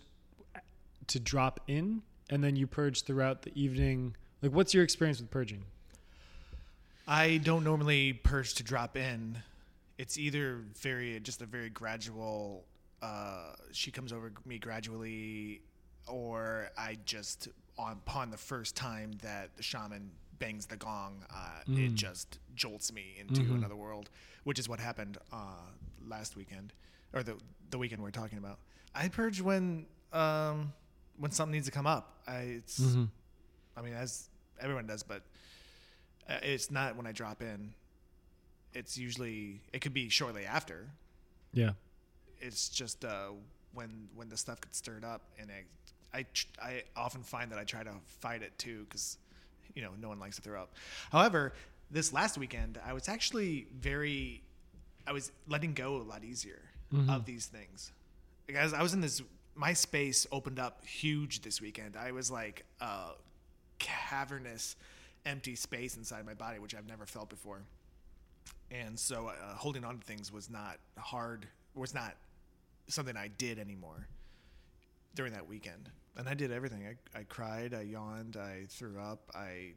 to 1.09 1.21
drop 1.21 1.61
in, 1.67 2.03
and 2.31 2.43
then 2.43 2.57
you 2.57 2.67
purge 2.67 3.03
throughout 3.03 3.43
the 3.43 3.53
evening? 3.61 4.17
Like, 4.43 4.53
what's 4.53 4.75
your 4.75 4.85
experience 4.85 5.21
with 5.21 5.31
purging? 5.31 5.65
I 7.09 7.39
don't 7.39 7.65
normally 7.65 8.15
purge 8.15 8.55
to 8.55 8.63
drop 8.63 8.97
in. 8.97 9.39
It's 9.99 10.19
either 10.19 10.61
very 10.81 11.21
just 11.21 11.41
a 11.41 11.47
very 11.47 11.71
gradual. 11.71 12.65
Uh, 13.01 13.53
she 13.73 13.91
comes 13.91 14.13
over 14.13 14.33
me 14.45 14.59
gradually, 14.59 15.63
or 16.09 16.71
I 16.77 16.99
just 17.05 17.49
on 17.79 17.93
upon 17.93 18.31
the 18.31 18.37
first 18.37 18.75
time 18.75 19.13
that 19.23 19.57
the 19.57 19.63
shaman 19.63 20.11
bangs 20.39 20.67
the 20.67 20.77
gong, 20.77 21.25
uh, 21.31 21.61
it 21.69 21.95
just 21.95 22.39
jolts 22.55 22.93
me 22.93 23.17
into 23.19 23.41
another 23.55 23.77
world, 23.77 24.11
which 24.45 24.59
is 24.59 24.69
what 24.69 24.81
happened 24.81 25.19
uh, 25.33 25.37
last 26.07 26.37
weekend 26.37 26.73
or 27.13 27.23
the 27.23 27.37
the 27.71 27.79
weekend 27.79 28.03
we're 28.03 28.11
talking 28.11 28.39
about. 28.39 28.59
I 28.95 29.09
purge 29.09 29.41
when 29.41 29.87
um, 30.13 30.73
when 31.19 31.31
something 31.31 31.53
needs 31.53 31.67
to 31.67 31.73
come 31.73 31.87
up. 31.87 32.21
I 32.27 32.37
it's 32.59 32.81
I 33.77 33.83
mean 33.83 33.95
as 33.95 34.29
everyone 34.61 34.87
does, 34.87 35.03
but 35.03 35.23
uh, 36.29 36.35
it's 36.43 36.71
not 36.71 36.97
when 36.97 37.07
I 37.07 37.13
drop 37.13 37.43
in. 37.43 37.73
It's 38.75 38.99
usually 38.99 39.61
it 39.73 39.81
could 39.81 39.95
be 39.95 40.09
shortly 40.09 40.45
after. 40.45 40.89
Yeah. 41.53 41.71
It's 42.41 42.69
just 42.69 43.05
uh, 43.05 43.29
when 43.73 44.09
when 44.15 44.29
the 44.29 44.37
stuff 44.37 44.61
gets 44.61 44.79
stirred 44.79 45.05
up, 45.05 45.23
and 45.41 45.51
I 45.51 46.19
I, 46.19 46.27
tr- 46.33 46.47
I 46.63 46.83
often 46.97 47.23
find 47.23 47.51
that 47.53 47.59
I 47.59 47.65
try 47.65 47.83
to 47.83 47.93
fight 48.21 48.43
it 48.43 48.57
too 48.59 48.87
because 48.89 49.19
you 49.75 49.83
know 49.83 49.91
no 50.01 50.09
one 50.09 50.19
likes 50.19 50.37
to 50.37 50.43
throw 50.43 50.61
up. 50.63 50.75
However, 51.11 51.53
this 51.91 52.13
last 52.13 52.39
weekend 52.39 52.79
I 52.85 52.93
was 52.93 53.09
actually 53.09 53.67
very 53.79 54.43
I 55.07 55.13
was 55.13 55.31
letting 55.49 55.73
go 55.75 55.97
a 55.97 56.03
lot 56.03 56.25
easier 56.25 56.61
of 57.09 57.25
these 57.25 57.47
things. 57.47 57.93
Because 58.47 58.73
I 58.73 58.83
was 58.83 58.95
in 58.95 59.01
this 59.01 59.23
my 59.57 59.73
space 59.73 60.27
opened 60.31 60.59
up 60.59 60.85
huge 60.85 61.41
this 61.43 61.61
weekend. 61.61 61.97
I 61.97 62.13
was 62.13 62.31
like 62.31 62.65
a 62.81 63.11
cavernous 63.79 64.77
empty 65.25 65.57
space 65.57 65.97
inside 65.97 66.25
my 66.25 66.35
body 66.35 66.59
which 66.59 66.75
I've 66.75 66.87
never 66.87 67.07
felt 67.07 67.29
before. 67.29 67.63
And 68.71 68.99
so 68.99 69.29
uh, 69.29 69.55
holding 69.57 69.85
on 69.85 69.99
to 69.99 70.05
things 70.05 70.33
was 70.33 70.51
not 70.51 70.77
hard 70.99 71.47
was 71.75 71.95
not 71.95 72.15
something 72.89 73.17
i 73.17 73.29
did 73.29 73.59
anymore 73.59 74.07
during 75.15 75.33
that 75.33 75.49
weekend. 75.49 75.91
And 76.17 76.29
i 76.29 76.35
did 76.35 76.53
everything. 76.53 76.87
I, 76.87 77.19
I 77.19 77.23
cried 77.25 77.75
i 77.75 77.83
yawned 77.83 78.37
i 78.37 78.67
threw 78.69 79.01
up 79.01 79.21
i 79.35 79.73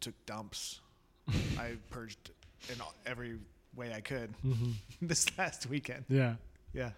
took 0.00 0.14
dumps. 0.26 0.80
I 1.58 1.72
purged 1.90 2.30
in 2.72 2.80
all- 2.80 2.94
every 3.06 3.38
way 3.76 3.92
i 3.92 4.00
could 4.00 4.32
this 5.02 5.26
last 5.38 5.66
weekend. 5.68 6.04
Yeah. 6.08 6.34
yeah 6.72 6.90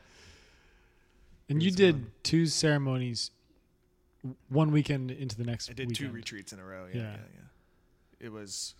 And 1.48 1.62
you 1.62 1.70
did 1.70 1.94
fun. 1.94 2.12
two 2.22 2.46
ceremonies 2.46 3.30
one 4.48 4.72
weekend 4.72 5.10
into 5.12 5.36
the 5.36 5.44
next 5.44 5.70
i 5.70 5.72
did 5.72 5.94
two 5.94 6.10
retreats 6.10 6.52
in 6.52 6.58
a 6.58 6.64
row 6.64 6.86
yeah, 6.92 7.00
Yeah. 7.00 7.02
yeah 7.12 7.16
yeah 7.34 8.26
it 8.26 8.32
was 8.32 8.74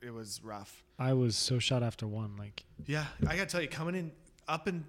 it 0.00 0.12
was 0.12 0.40
rough 0.44 0.82
I 0.96 1.12
was 1.14 1.34
so 1.34 1.58
shot 1.58 1.82
after 1.82 2.06
one. 2.06 2.36
Like, 2.36 2.62
Yeah, 2.86 3.06
I 3.26 3.34
gotta 3.34 3.46
tell 3.46 3.60
you, 3.60 3.66
coming 3.66 3.96
in 3.96 4.12
up 4.46 4.68
and 4.68 4.84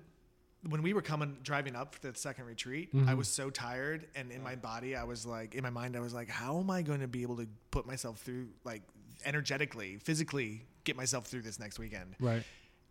when 0.70 0.84
we 0.84 0.94
were 0.94 1.02
coming 1.02 1.38
driving 1.42 1.76
up 1.76 1.96
for 1.96 2.12
the 2.12 2.16
second 2.16 2.46
retreat, 2.46 2.90
I 2.94 2.98
Mm-hmm. 2.98 3.18
was 3.18 3.28
so 3.28 3.50
tired, 3.50 4.06
and 4.16 4.32
in 4.32 4.44
my 4.44 4.56
body, 4.56 4.96
I 4.96 5.04
was 5.06 5.26
like, 5.26 5.56
in 5.56 5.64
my 5.64 5.72
mind, 5.72 5.96
I 5.96 6.02
was 6.02 6.14
like, 6.14 6.30
how 6.30 6.60
am 6.60 6.70
I 6.70 6.84
going 6.84 7.00
to 7.00 7.08
be 7.08 7.24
able 7.24 7.38
to 7.38 7.48
put 7.72 7.88
myself 7.88 8.20
through, 8.20 8.50
like, 8.63 8.84
energetically, 9.26 9.98
physically, 9.98 10.65
get 10.84 10.96
myself 10.96 11.26
through 11.26 11.42
this 11.42 11.60
next 11.60 11.80
weekend? 11.80 12.15
right. 12.19 12.44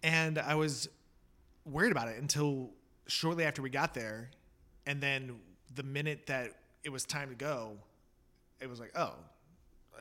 And 0.03 0.37
I 0.39 0.57
was 0.57 0.89
worried 1.65 1.93
about 1.93 2.09
it 2.09 2.21
until 2.21 2.71
shortly 3.07 3.45
after 3.45 3.63
we 3.63 3.71
got 3.71 3.95
there, 3.95 4.31
and 4.87 5.01
then 5.01 5.37
the 5.75 5.83
minute 5.83 6.27
that 6.27 6.53
it 6.83 6.91
was 6.91 7.05
time 7.05 7.29
to 7.31 7.35
go, 7.35 7.73
it 8.61 8.69
was 8.69 8.81
like, 8.81 8.93
oh, 8.97 9.15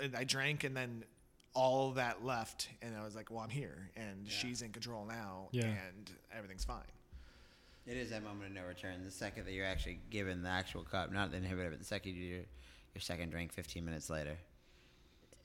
and 0.01 0.15
I 0.15 0.23
drank, 0.23 0.63
and 0.63 0.75
then 0.75 1.03
all 1.53 1.91
that 1.91 2.25
left, 2.25 2.67
and 2.81 2.95
I 2.97 3.03
was 3.03 3.15
like, 3.15 3.29
well, 3.29 3.39
I'm 3.41 3.49
here, 3.49 3.89
and 3.95 4.27
she's 4.27 4.61
in 4.61 4.71
control 4.71 5.05
now, 5.05 5.49
Yeah. 5.51 5.65
and 5.65 6.11
everything's 6.35 6.65
fine. 6.65 6.81
It 7.85 7.97
is 7.97 8.09
that 8.11 8.23
moment 8.23 8.45
of 8.47 8.51
no 8.53 8.63
return. 8.65 9.03
The 9.03 9.11
second 9.11 9.45
that 9.45 9.51
you're 9.51 9.65
actually 9.65 9.99
given 10.09 10.41
the 10.41 10.49
actual 10.49 10.83
cup, 10.83 11.11
not 11.11 11.31
the 11.31 11.37
inhibitor, 11.37 11.69
but 11.69 11.79
the 11.79 11.85
second 11.85 12.13
you 12.13 12.19
do 12.21 12.25
your, 12.27 12.39
your 12.95 13.01
second 13.01 13.29
drink 13.29 13.51
15 13.51 13.83
minutes 13.83 14.09
later, 14.09 14.37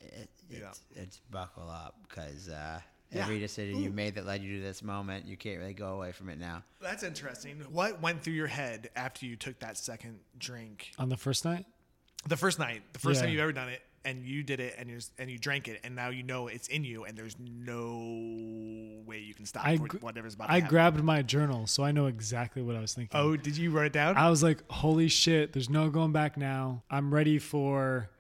it, 0.01 0.29
Yeah. 0.49 0.69
it's, 0.69 0.81
it's 0.95 1.21
buckle 1.31 1.69
up 1.69 1.97
because 2.09 2.49
uh, 2.49 2.81
Yeah. 3.11 3.23
every 3.23 3.39
decision 3.39 3.83
you 3.83 3.91
made 3.91 4.17
that 4.17 4.27
led 4.27 4.43
you 4.43 4.59
to 4.59 4.63
this 4.63 4.83
moment, 4.83 5.27
you 5.27 5.37
can't 5.37 5.59
really 5.59 5.73
go 5.75 5.95
away 5.95 6.13
from 6.13 6.29
it 6.29 6.39
now. 6.39 6.63
That's 6.81 7.03
interesting. 7.03 7.63
What 7.71 8.03
went 8.03 8.23
through 8.23 8.35
your 8.35 8.49
head 8.49 8.91
after 8.97 9.25
you 9.25 9.35
took 9.37 9.59
that 9.61 9.79
second 9.79 10.19
drink? 10.39 10.91
On 10.99 11.09
the 11.09 11.17
first 11.17 11.45
night? 11.45 11.65
The 12.29 12.37
first 12.37 12.59
night, 12.59 12.83
the 12.93 12.99
first 12.99 13.21
time 13.21 13.31
you've 13.31 13.41
ever 13.41 13.53
done 13.53 13.69
it, 13.69 13.81
and 14.05 14.25
you 14.25 14.43
did 14.43 14.61
it 14.61 14.75
and 14.79 14.89
you 14.89 14.99
and 15.19 15.31
you 15.31 15.39
drank 15.39 15.69
it 15.69 15.81
and 15.85 15.95
now 15.95 16.09
you 16.09 16.23
know 16.23 16.47
it's 16.49 16.69
in 16.69 16.85
you 16.85 17.05
and 17.05 17.17
there's 17.17 17.37
no 17.39 19.03
way 19.07 19.19
you 19.19 19.35
can 19.35 19.45
stop 19.45 19.67
I 19.67 19.77
gr- 19.77 19.99
whatever's 19.99 20.35
about 20.35 20.47
to 20.47 20.53
I 20.53 20.57
happen. 20.57 20.71
grabbed 20.71 21.03
my 21.03 21.23
journal, 21.23 21.67
so 21.67 21.83
I 21.85 21.93
know 21.93 22.07
exactly 22.07 22.63
what 22.63 22.77
I 22.77 22.81
was 22.81 22.95
thinking. 22.95 23.19
Oh, 23.19 23.37
did 23.37 23.57
you 23.57 23.71
write 23.71 23.87
it 23.87 23.93
down? 23.93 24.17
I 24.17 24.31
was 24.31 24.43
like, 24.43 24.63
holy 24.71 25.09
shit, 25.09 25.53
there's 25.53 25.69
no 25.69 25.91
going 25.91 26.13
back 26.13 26.37
now. 26.37 26.83
I'm 26.91 27.13
ready 27.13 27.39
for 27.39 28.11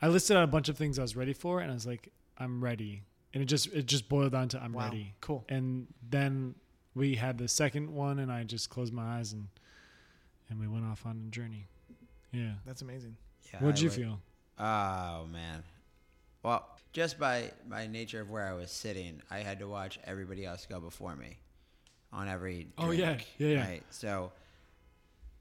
I 0.00 0.08
listed 0.08 0.36
out 0.36 0.44
a 0.44 0.48
bunch 0.48 0.68
of 0.68 0.76
things 0.76 0.98
I 0.98 1.02
was 1.02 1.16
ready 1.16 1.32
for 1.32 1.60
and 1.60 1.70
I 1.70 1.74
was 1.74 1.86
like, 1.86 2.12
I'm 2.38 2.62
ready. 2.62 3.02
And 3.36 3.42
it 3.42 3.46
just 3.48 3.66
it 3.74 3.84
just 3.84 4.08
boiled 4.08 4.32
down 4.32 4.48
to 4.48 4.62
I'm 4.62 4.72
Wow, 4.72 4.84
ready. 4.84 5.12
cool. 5.20 5.44
And 5.50 5.88
then 6.08 6.54
we 6.94 7.16
had 7.16 7.36
the 7.36 7.48
second 7.48 7.94
one 7.94 8.18
and 8.20 8.32
I 8.32 8.44
just 8.44 8.70
closed 8.70 8.94
my 8.94 9.18
eyes 9.18 9.34
and 9.34 9.48
and 10.48 10.58
we 10.58 10.66
went 10.66 10.86
off 10.86 11.04
on 11.04 11.22
a 11.28 11.30
journey. 11.30 11.66
Yeah. 12.32 12.52
That's 12.64 12.80
amazing. 12.80 13.14
Yeah, 13.52 13.60
What'd 13.62 13.76
I 13.78 13.82
you 13.82 13.88
would- 13.90 13.94
feel? 13.94 14.20
Oh 14.58 15.26
man. 15.30 15.62
Well, 16.42 16.66
just 16.94 17.18
by 17.18 17.50
by 17.68 17.86
nature 17.88 18.22
of 18.22 18.30
where 18.30 18.48
I 18.48 18.54
was 18.54 18.70
sitting, 18.70 19.20
I 19.30 19.40
had 19.40 19.58
to 19.58 19.68
watch 19.68 19.98
everybody 20.04 20.46
else 20.46 20.64
go 20.64 20.80
before 20.80 21.14
me 21.14 21.36
on 22.14 22.28
every. 22.28 22.68
Oh, 22.78 22.90
yeah. 22.90 23.18
Yeah, 23.36 23.48
yeah. 23.48 23.66
Right. 23.68 23.82
So, 23.90 24.32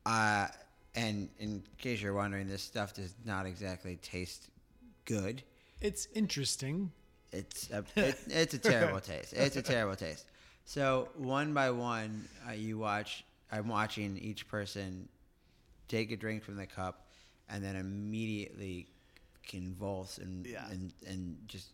uh, 0.06 0.48
and 0.96 1.30
in 1.40 1.64
case 1.78 2.02
you're 2.02 2.14
wondering, 2.14 2.50
this 2.50 2.62
stuff 2.62 2.94
does 2.94 3.14
not 3.24 3.46
exactly 3.46 3.96
taste 4.02 4.50
good. 5.06 5.44
It's 5.80 6.08
interesting. 6.14 6.92
It's 7.36 7.70
a 7.72 7.84
it, 7.96 8.18
it's 8.28 8.54
a 8.54 8.58
terrible 8.58 9.00
taste. 9.00 9.34
It's 9.34 9.56
a 9.56 9.62
terrible 9.62 9.96
taste. 9.96 10.26
So 10.66 11.10
one 11.16 11.54
by 11.54 11.70
one, 11.72 12.28
uh, 12.48 12.54
you 12.54 12.78
watch. 12.78 13.24
I'm 13.52 13.68
watching 13.68 14.18
each 14.18 14.48
person 14.48 15.08
take 15.88 16.12
a 16.12 16.16
drink 16.18 16.44
from 16.44 16.56
the 16.56 16.66
cup, 16.66 17.08
and 17.50 17.64
then 17.64 17.76
immediately 17.76 18.88
convulse 19.48 20.18
and 20.18 20.46
Yeah. 20.46 20.68
and 20.72 20.92
and 21.08 21.38
just 21.48 21.68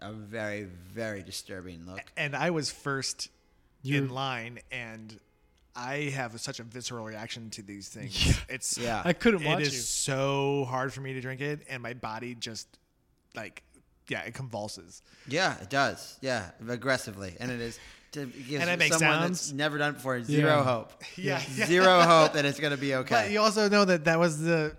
a 0.00 0.12
very 0.12 0.64
very 0.64 1.22
disturbing 1.22 1.84
look. 1.86 2.00
And 2.16 2.34
I 2.34 2.50
was 2.50 2.70
first 2.70 3.28
You- 3.82 3.98
in 3.98 4.08
line 4.10 4.60
and 4.72 5.18
I 5.76 6.10
have 6.14 6.40
such 6.40 6.58
a 6.58 6.64
visceral 6.64 7.04
reaction 7.04 7.50
to 7.50 7.62
these 7.62 7.88
things. 7.88 8.36
It's 8.48 8.78
Yeah. 8.78 9.02
I 9.04 9.12
couldn't 9.12 9.42
It 9.42 9.46
watch 9.46 9.60
is 9.62 9.74
you. 9.74 9.80
so 9.80 10.64
hard 10.68 10.92
for 10.92 11.00
me 11.00 11.12
to 11.12 11.20
drink 11.20 11.40
it, 11.40 11.64
and 11.68 11.82
my 11.82 11.94
body 11.94 12.34
just 12.34 12.66
like, 13.36 13.62
yeah, 14.08 14.22
it 14.22 14.34
convulses. 14.34 15.02
Yeah, 15.26 15.58
it 15.60 15.70
does. 15.70 16.18
Yeah, 16.20 16.50
aggressively, 16.68 17.34
and 17.40 17.50
it 17.50 17.60
is. 17.60 17.78
To 18.12 18.24
give 18.24 18.62
And 18.62 18.70
it 18.70 18.78
makes 18.78 18.96
someone 18.96 19.20
sounds. 19.20 19.40
that's 19.40 19.52
never 19.52 19.76
done 19.76 19.90
it 19.90 19.96
before 19.96 20.22
zero 20.22 20.48
Yeah. 20.56 20.64
hope. 20.64 20.92
Yeah, 21.16 21.42
yeah. 21.54 21.66
Zero 21.66 22.00
hope 22.00 22.32
that 22.32 22.46
it's 22.46 22.58
gonna 22.58 22.78
be 22.78 22.90
But 22.92 22.98
okay. 23.00 23.32
you 23.34 23.40
also 23.40 23.68
know 23.68 23.84
that 23.84 24.06
that 24.06 24.18
was 24.18 24.40
the 24.40 24.74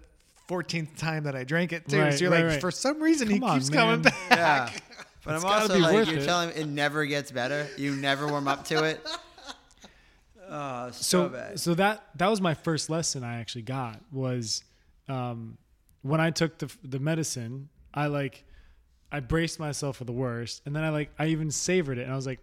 14th 0.49 0.97
time 0.97 1.25
that 1.25 1.35
I 1.35 1.43
drank 1.43 1.71
it 1.71 1.87
too. 1.87 1.99
Right, 2.01 2.13
so 2.13 2.21
you're 2.23 2.31
right, 2.31 2.43
like, 2.43 2.51
right. 2.53 2.61
for 2.61 2.71
some 2.71 2.99
reason, 2.99 3.29
he 3.29 3.39
on, 3.39 3.59
keeps 3.59 3.69
coming 3.69 4.01
back. 4.01 4.15
Yeah. 4.31 4.69
But 5.25 5.35
It's 5.35 5.43
I'm 5.43 5.51
also 5.51 5.77
like, 5.77 6.07
you're 6.09 6.19
it. 6.19 6.25
telling 6.25 6.49
me 6.49 6.55
it 6.55 6.65
never 6.65 7.05
gets 7.05 7.29
better. 7.29 7.67
You 7.77 7.93
never 7.95 8.25
warm 8.27 8.47
up 8.47 8.63
to 8.65 8.85
it. 8.85 9.05
Oh, 10.49 10.89
so, 10.91 11.01
so 11.01 11.29
bad. 11.29 11.59
so 11.59 11.73
that 11.75 12.03
that 12.15 12.27
was 12.29 12.41
my 12.41 12.55
first 12.55 12.89
lesson 12.89 13.23
I 13.23 13.39
actually 13.39 13.61
got 13.63 13.99
was 14.11 14.63
um, 15.07 15.57
when 16.01 16.19
I 16.19 16.31
took 16.31 16.57
the 16.57 16.73
the 16.83 16.99
medicine 16.99 17.69
I 17.93 18.07
like 18.07 18.43
I 19.11 19.19
braced 19.19 19.59
myself 19.59 19.97
for 19.97 20.05
the 20.05 20.11
worst 20.11 20.61
and 20.65 20.75
then 20.75 20.83
I 20.83 20.89
like 20.89 21.09
I 21.17 21.27
even 21.27 21.51
savored 21.51 21.97
it 21.97 22.03
and 22.03 22.11
I 22.11 22.15
was 22.15 22.25
like 22.27 22.39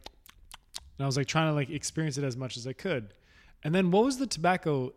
and 0.98 1.04
I 1.04 1.06
was 1.06 1.16
like 1.16 1.26
trying 1.26 1.48
to 1.50 1.54
like 1.54 1.70
experience 1.70 2.18
it 2.18 2.24
as 2.24 2.36
much 2.36 2.56
as 2.56 2.66
I 2.66 2.72
could 2.72 3.14
and 3.62 3.74
then 3.74 3.90
what 3.90 4.04
was 4.04 4.18
the 4.18 4.26
tobacco 4.26 4.92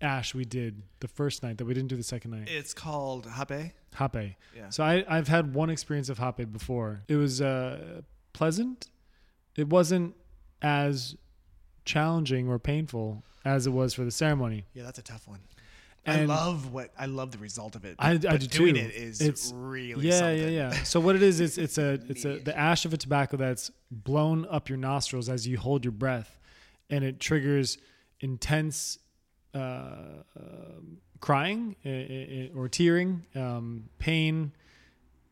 ash 0.00 0.34
we 0.34 0.44
did 0.44 0.82
the 1.00 1.08
first 1.08 1.42
night 1.42 1.58
that 1.58 1.64
we 1.64 1.74
didn't 1.74 1.88
do 1.88 1.96
the 1.96 2.02
second 2.02 2.32
night 2.32 2.48
It's 2.50 2.74
called 2.74 3.26
hape. 3.26 3.72
Hape. 3.96 4.34
Yeah. 4.56 4.68
So 4.70 4.82
I, 4.82 5.04
I've 5.08 5.28
had 5.28 5.54
one 5.54 5.70
experience 5.70 6.08
of 6.08 6.18
Hape 6.18 6.50
before. 6.52 7.02
It 7.08 7.16
was 7.16 7.40
uh, 7.40 8.00
pleasant. 8.32 8.88
It 9.54 9.68
wasn't 9.68 10.14
as 10.62 11.14
challenging 11.84 12.48
or 12.48 12.58
painful 12.58 13.22
as 13.44 13.66
it 13.66 13.70
was 13.70 13.92
for 13.94 14.04
the 14.04 14.10
ceremony. 14.10 14.64
Yeah, 14.72 14.84
that's 14.84 14.98
a 14.98 15.02
tough 15.02 15.28
one. 15.28 15.40
I 16.06 16.24
love 16.24 16.72
what 16.72 16.90
I 16.98 17.06
love 17.06 17.30
the 17.30 17.38
result 17.38 17.76
of 17.76 17.84
it. 17.84 17.96
I, 17.98 18.12
I 18.12 18.16
do 18.16 18.38
doing 18.38 18.74
too. 18.74 18.80
it 18.80 18.94
is 18.94 19.20
it's 19.20 19.52
really 19.54 20.08
yeah, 20.08 20.18
something. 20.18 20.38
yeah, 20.38 20.70
yeah. 20.72 20.82
So 20.82 20.98
what 20.98 21.14
it 21.14 21.22
is, 21.22 21.40
it's 21.40 21.58
it's 21.58 21.78
a 21.78 21.92
it's 22.08 22.24
a 22.24 22.38
the 22.38 22.56
ash 22.58 22.84
of 22.84 22.92
a 22.92 22.96
tobacco 22.96 23.36
that's 23.36 23.70
blown 23.90 24.46
up 24.50 24.68
your 24.68 24.78
nostrils 24.78 25.28
as 25.28 25.46
you 25.46 25.58
hold 25.58 25.84
your 25.84 25.92
breath, 25.92 26.40
and 26.90 27.04
it 27.04 27.20
triggers 27.20 27.78
intense 28.20 28.98
uh, 29.54 29.58
um 30.36 30.98
crying 31.20 31.76
uh, 31.86 31.88
uh, 31.88 32.60
or 32.60 32.68
tearing, 32.68 33.24
um, 33.36 33.84
pain, 33.98 34.52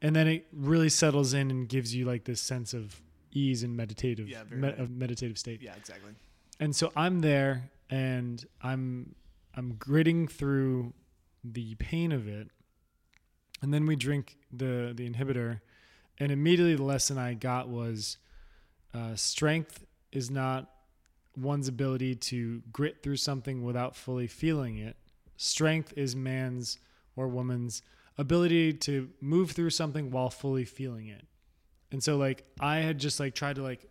and 0.01 0.15
then 0.15 0.29
it 0.29 0.47
really 0.53 0.89
settles 0.89 1.35
in 1.35 1.51
and 1.51 1.69
gives 1.69 1.93
you 1.95 2.05
like 2.05 2.25
this 2.25 2.41
sense 2.41 2.73
of 2.75 3.03
ease 3.33 3.65
and 3.65 3.77
meditative 3.77 4.29
Yeah, 4.29 4.45
me- 4.49 4.69
right. 4.69 4.89
meditative 4.89 5.37
state. 5.37 5.61
Yeah, 5.61 5.75
exactly. 5.77 6.13
And 6.61 6.75
so 6.77 6.93
I'm 6.95 7.21
there 7.21 7.71
and 7.91 8.45
I'm 8.63 9.15
I'm 9.55 9.75
gritting 9.75 10.29
through 10.29 10.95
the 11.43 11.75
pain 11.77 12.13
of 12.13 12.29
it. 12.29 12.49
And 13.63 13.75
then 13.75 13.87
we 13.87 13.97
drink 13.97 14.37
the 14.53 14.93
the 14.95 15.09
inhibitor 15.09 15.61
and 16.21 16.31
immediately 16.31 16.77
the 16.77 16.83
lesson 16.83 17.19
I 17.19 17.35
got 17.35 17.69
was 17.69 18.19
uh, 18.95 19.15
strength 19.15 19.87
is 20.13 20.31
not 20.31 20.71
one's 21.37 21.69
ability 21.69 22.17
to 22.17 22.63
grit 22.73 23.03
through 23.03 23.17
something 23.17 23.65
without 23.65 23.97
fully 23.97 24.27
feeling 24.27 24.77
it. 24.77 24.97
Strength 25.37 25.95
is 25.97 26.15
man's 26.15 26.79
or 27.17 27.29
woman's 27.29 27.83
ability 28.19 28.75
to 28.75 29.09
move 29.21 29.53
through 29.53 29.71
something 29.71 30.11
while 30.11 30.29
fully 30.29 30.65
feeling 30.65 31.07
it. 31.07 31.25
And 31.91 32.03
so 32.03 32.19
like 32.19 32.45
I 32.61 32.79
had 32.79 32.99
just 32.99 33.19
like 33.19 33.35
tried 33.35 33.57
to 33.57 33.63
like 33.63 33.87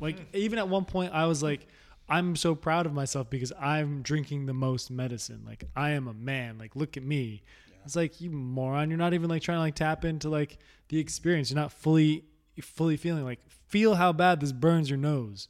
like 0.00 0.18
even 0.34 0.58
at 0.58 0.68
one 0.68 0.84
point 0.84 1.12
I 1.14 1.26
was 1.26 1.42
like 1.42 1.66
I'm 2.08 2.36
so 2.36 2.54
proud 2.54 2.86
of 2.86 2.92
myself 2.92 3.30
because 3.30 3.52
I'm 3.58 4.02
drinking 4.02 4.46
the 4.46 4.52
most 4.54 4.90
medicine. 4.90 5.42
Like 5.46 5.64
I 5.76 5.90
am 5.90 6.08
a 6.08 6.14
man. 6.14 6.58
Like 6.58 6.76
look 6.76 6.96
at 6.96 7.02
me. 7.02 7.42
It's 7.84 7.96
like 7.96 8.20
you 8.20 8.30
moron. 8.30 8.90
You're 8.90 8.98
not 8.98 9.14
even 9.14 9.28
like 9.28 9.42
trying 9.42 9.56
to 9.56 9.62
like 9.62 9.74
tap 9.74 10.04
into 10.04 10.28
like 10.28 10.58
the 10.88 10.98
experience. 10.98 11.50
You're 11.50 11.60
not 11.60 11.72
fully 11.72 12.24
fully 12.60 12.96
feeling 12.96 13.24
like 13.24 13.40
feel 13.68 13.94
how 13.94 14.12
bad 14.12 14.40
this 14.40 14.52
burns 14.52 14.90
your 14.90 14.98
nose. 14.98 15.48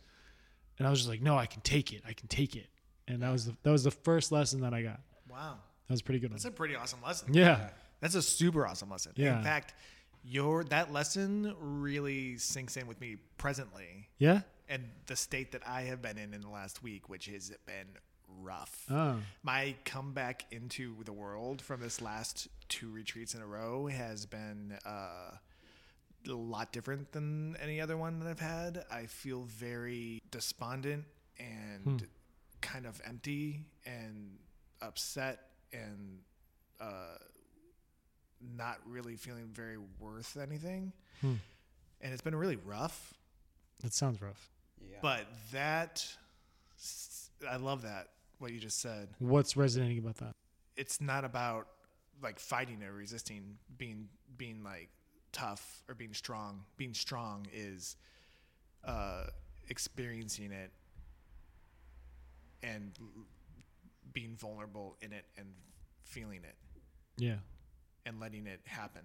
And 0.79 0.87
I 0.87 0.91
was 0.91 1.01
just 1.01 1.11
like, 1.11 1.21
no, 1.21 1.37
I 1.37 1.47
can 1.47 1.61
take 1.63 1.93
it. 1.93 2.03
I 2.09 2.13
can 2.13 2.29
take 2.29 2.57
it. 2.57 2.67
And 3.09 3.23
that 3.23 3.31
was 3.31 3.47
the, 3.47 3.57
that 3.63 3.71
was 3.71 3.85
the 3.85 3.91
first 3.91 4.33
lesson 4.33 4.61
that 4.63 4.73
I 4.73 4.83
got. 4.83 5.01
Wow, 5.29 5.57
That 5.89 5.93
was 5.95 6.01
a 6.01 6.05
pretty 6.05 6.21
good. 6.21 6.33
that's 6.33 6.45
One. 6.45 6.53
a 6.53 6.57
pretty 6.57 6.77
awesome 6.77 7.01
lesson. 7.05 7.35
Yeah. 7.35 7.69
That's 8.01 8.15
a 8.15 8.23
super 8.23 8.67
awesome 8.67 8.89
lesson. 8.91 9.13
Yeah. 9.17 9.37
In 9.39 9.45
fact, 9.45 9.75
your 10.25 10.65
that 10.65 10.93
lesson 10.93 11.55
really 11.61 12.39
sinks 12.39 12.77
in 12.77 12.87
with 12.87 13.01
me 13.01 13.17
presently, 13.39 14.09
Yeah. 14.19 14.43
And 14.73 14.85
the 15.07 15.17
state 15.17 15.53
that 15.53 15.63
I 15.69 15.83
have 15.83 16.01
been 16.01 16.17
in 16.17 16.33
in 16.33 16.41
the 16.41 16.49
last 16.49 16.83
week, 16.83 17.11
which 17.11 17.27
has 17.27 17.53
been 17.67 17.89
rough. 18.41 18.87
Oh. 18.91 19.17
My 19.43 19.75
comeback 19.85 20.47
into 20.51 20.95
the 21.05 21.13
world 21.13 21.61
from 21.61 21.83
this 21.83 22.01
last 22.01 22.49
two 22.71 22.91
retreats 22.91 23.35
in 23.35 23.43
a 23.43 23.47
row 23.47 23.87
has 23.87 24.25
been 24.25 24.79
uh, 24.87 25.37
a 26.27 26.33
lot 26.33 26.73
different 26.73 27.13
than 27.13 27.55
any 27.63 27.83
other 27.83 27.99
one 27.99 28.19
that 28.21 28.29
I've 28.29 28.41
had. 28.41 28.87
I 28.91 29.05
feel 29.05 29.43
very 29.43 30.23
despondent 30.31 31.05
and 31.39 32.07
kind 32.63 32.87
of 32.87 32.99
empty 33.07 33.67
and 33.85 34.39
upset 34.81 35.41
and 35.71 36.21
uh, 36.81 37.19
not 38.57 38.79
really 38.87 39.17
feeling 39.17 39.51
very 39.53 39.77
worth 40.01 40.39
anything. 40.41 40.93
Hmm. 41.21 41.35
And 42.01 42.13
it's 42.15 42.23
been 42.23 42.35
really 42.35 42.57
rough. 42.57 43.13
That 43.83 43.93
sounds 43.93 44.23
rough. 44.23 44.49
Yeah. 44.91 44.99
But 45.01 45.27
that, 45.53 46.07
I 47.51 47.57
love 47.57 47.83
that, 47.83 48.09
what 48.39 48.53
you 48.53 48.59
just 48.59 48.81
said. 48.81 49.09
What's 49.19 49.57
resonating 49.57 49.99
about 49.99 50.17
that? 50.19 50.35
It's 50.77 51.01
not 51.01 51.25
about 51.25 51.69
like 52.23 52.39
fighting 52.39 52.83
or 52.83 52.93
resisting, 52.93 53.57
being, 53.79 54.09
being 54.37 54.63
like 54.63 54.89
tough 55.33 55.83
or 55.89 55.95
being 55.95 56.15
strong. 56.15 56.63
Being 56.77 56.95
strong 56.95 57.47
is 57.53 57.97
uh, 58.85 59.25
experiencing 59.69 60.53
it 60.53 60.71
and 62.63 62.93
being 64.13 64.37
vulnerable 64.37 64.97
in 65.03 65.13
it 65.13 65.25
and 65.37 65.47
feeling 66.05 66.41
it 66.45 66.55
Yeah. 67.17 67.37
and 68.07 68.21
letting 68.21 68.47
it 68.47 68.61
happen. 68.65 69.03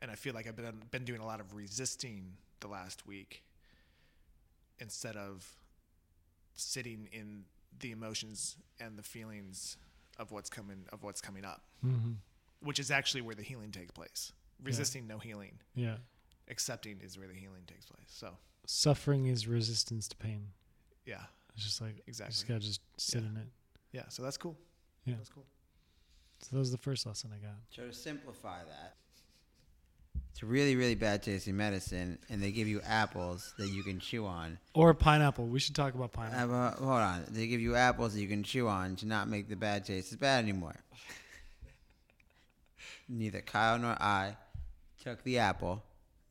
And 0.00 0.10
I 0.10 0.16
feel 0.16 0.34
like 0.34 0.46
I've 0.48 0.56
been 0.56 0.82
been 0.90 1.04
doing 1.04 1.20
a 1.20 1.26
lot 1.26 1.38
of 1.40 1.54
resisting 1.54 2.32
the 2.60 2.66
last 2.68 3.06
week 3.06 3.42
instead 4.82 5.16
of 5.16 5.46
sitting 6.54 7.08
in 7.12 7.44
the 7.80 7.90
emotions 7.92 8.56
and 8.80 8.98
the 8.98 9.02
feelings 9.02 9.76
of 10.18 10.30
what's 10.30 10.50
coming 10.50 10.84
of 10.92 11.02
what's 11.02 11.20
coming 11.20 11.44
up, 11.44 11.62
hmm 11.80 12.12
which 12.60 12.78
is 12.78 12.92
actually 12.92 13.20
where 13.22 13.34
the 13.34 13.42
healing 13.42 13.72
takes 13.72 13.90
place. 13.90 14.32
Resisting 14.62 15.08
no 15.08 15.18
healing. 15.18 15.58
Yeah. 15.74 15.96
Accepting 16.48 17.00
is 17.02 17.18
where 17.18 17.26
the 17.26 17.34
healing 17.34 17.62
takes 17.66 17.86
place. 17.86 18.06
So, 18.06 18.36
Suffering 18.66 19.26
is 19.26 19.48
resistance 19.48 20.06
to 20.08 20.16
pain. 20.16 20.46
yeah. 21.04 21.22
It's 21.56 21.64
just 21.64 21.80
like 21.80 22.02
exactly 22.06 22.06
you 22.06 22.08
Exactly. 22.08 22.32
just 22.32 22.48
gotta 22.48 22.60
just 22.60 22.80
sit 22.98 23.22
Yeah. 23.22 23.28
in 23.30 23.36
it. 23.38 23.48
Yeah, 23.92 24.08
so 24.10 24.22
that's 24.22 24.36
cool. 24.36 24.56
Yeah. 25.04 25.16
That's 25.16 25.28
cool. 25.28 25.44
So 26.40 26.48
that 26.52 26.58
was 26.60 26.70
the 26.70 26.78
first 26.78 27.04
lesson 27.04 27.30
I 27.34 27.38
got. 27.44 27.56
So 27.70 27.86
to 27.88 27.92
simplify 27.92 28.62
that, 28.64 28.96
It's 30.32 30.42
really, 30.42 30.76
really 30.76 30.94
bad 30.94 31.22
tasting 31.22 31.56
medicine, 31.56 32.18
and 32.30 32.42
they 32.42 32.52
give 32.52 32.66
you 32.66 32.80
apples 32.86 33.52
that 33.58 33.68
you 33.68 33.82
can 33.82 34.00
chew 34.00 34.26
on. 34.26 34.58
Or 34.74 34.94
pineapple. 34.94 35.46
We 35.46 35.60
should 35.60 35.76
talk 35.76 35.94
about 35.94 36.12
pineapple. 36.12 36.54
Uh, 36.54 36.70
hold 36.72 36.90
on. 36.90 37.24
They 37.28 37.46
give 37.46 37.60
you 37.60 37.76
apples 37.76 38.14
that 38.14 38.20
you 38.20 38.28
can 38.28 38.42
chew 38.42 38.66
on 38.66 38.96
to 38.96 39.06
not 39.06 39.28
make 39.28 39.48
the 39.48 39.56
bad 39.56 39.84
taste 39.84 40.10
as 40.10 40.18
bad 40.18 40.42
anymore. 40.42 40.76
Neither 43.08 43.42
Kyle 43.42 43.78
nor 43.78 43.92
I 44.00 44.36
took 45.02 45.22
the 45.22 45.38
apple 45.38 45.82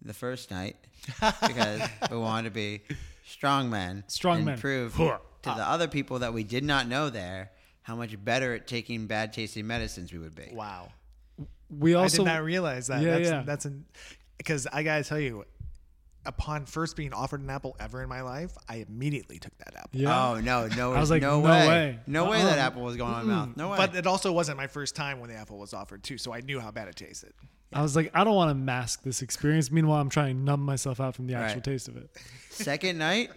the 0.02 0.14
first 0.14 0.49
night 0.49 0.78
because 1.47 1.82
we 2.10 2.18
wanted 2.18 2.49
to 2.49 2.56
be 2.56 2.82
strong 3.26 3.70
men. 3.70 4.04
Strong 4.08 4.38
and 4.38 4.45
men. 4.45 4.58
prove 4.58 4.95
to 4.95 5.20
the 5.43 5.52
other 5.52 5.88
people 5.88 6.20
that 6.20 6.34
we 6.34 6.43
did 6.43 6.64
not 6.64 6.88
know 6.88 7.12
there 7.12 7.52
how 7.84 7.95
much 7.95 8.24
better 8.24 8.54
at 8.54 8.68
taking 8.68 9.08
bad 9.08 9.34
tasting 9.34 9.68
medicines 9.68 10.12
we 10.12 10.20
would 10.20 10.36
be. 10.36 10.49
Wow. 10.54 10.89
We 11.80 11.93
also 11.95 12.24
I 12.24 12.26
did 12.26 12.32
not 12.34 12.43
realize 12.43 12.88
that. 12.88 13.01
Yeah, 13.01 13.11
that's, 13.17 13.30
yeah. 13.30 13.43
That's 13.45 13.65
an 13.65 13.86
because 14.38 14.67
I 14.67 14.84
gotta 14.84 15.03
tell 15.03 15.19
you, 15.19 15.45
upon 16.26 16.65
first 16.65 16.95
being 16.95 17.13
offered 17.13 17.41
an 17.41 17.49
apple 17.49 17.76
ever 17.80 18.01
in 18.03 18.09
my 18.09 18.22
life, 18.22 18.51
I 18.69 18.86
immediately 18.88 19.39
took 19.39 19.57
that 19.59 19.76
apple. 19.76 19.99
yeah. 19.99 20.30
Oh 20.32 20.39
no, 20.39 20.67
no, 20.67 20.93
I 20.93 20.99
was 20.99 21.09
like, 21.11 21.22
no, 21.22 21.39
no 21.41 21.45
way. 21.49 21.67
way. 21.67 21.99
no 22.07 22.30
way 22.30 22.41
that 22.41 22.57
Uh-uh. 22.57 22.61
apple 22.67 22.82
was 22.84 22.95
going 22.97 23.11
in 23.22 23.28
my 23.28 23.34
mouth. 23.34 23.57
No 23.57 23.69
way. 23.69 23.78
But 23.78 23.95
it 23.95 24.05
also 24.07 24.32
wasn't 24.32 24.57
my 24.57 24.67
first 24.67 24.95
time 24.95 25.19
when 25.19 25.30
the 25.30 25.36
apple 25.36 25.57
was 25.59 25.74
offered 25.74 26.03
too, 26.03 26.17
so 26.17 26.34
I 26.34 26.41
knew 26.41 26.59
how 26.59 26.72
bad 26.72 26.88
it 26.88 26.95
tasted. 26.95 27.34
I 27.74 27.82
was 27.82 27.95
like, 27.95 28.11
I 28.13 28.26
don't 28.26 28.36
want 28.36 28.49
to 28.49 28.55
mask 28.55 29.01
this 29.03 29.22
experience. 29.22 29.72
Meanwhile, 29.72 30.01
I'm 30.01 30.09
trying 30.09 30.36
to 30.36 30.41
numb 30.43 30.59
myself 30.61 30.99
out 30.99 31.15
from 31.15 31.28
the 31.28 31.36
actual 31.36 31.55
Right. 31.55 31.63
taste 31.63 31.88
of 31.88 31.95
it. 31.95 32.09
Second 32.49 32.97
night, 32.97 33.30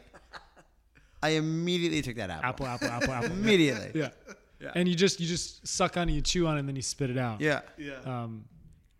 I 1.22 1.30
immediately 1.30 2.02
took 2.02 2.16
that 2.16 2.30
apple. 2.30 2.48
Apple, 2.48 2.66
apple, 2.66 2.88
apple, 2.88 3.12
apple. 3.14 3.30
Immediately. 3.30 3.92
yeah. 4.00 4.08
And 4.74 4.88
you 4.88 4.94
just 4.94 5.20
you 5.20 5.26
just 5.26 5.66
suck 5.66 5.96
on 5.96 6.08
it, 6.08 6.12
you 6.12 6.22
chew 6.22 6.46
on 6.46 6.56
it, 6.56 6.60
and 6.60 6.68
then 6.68 6.76
you 6.76 6.82
spit 6.82 7.10
it 7.10 7.18
out. 7.18 7.40
Yeah. 7.40 7.60
Yeah. 7.76 7.98
Um, 8.04 8.44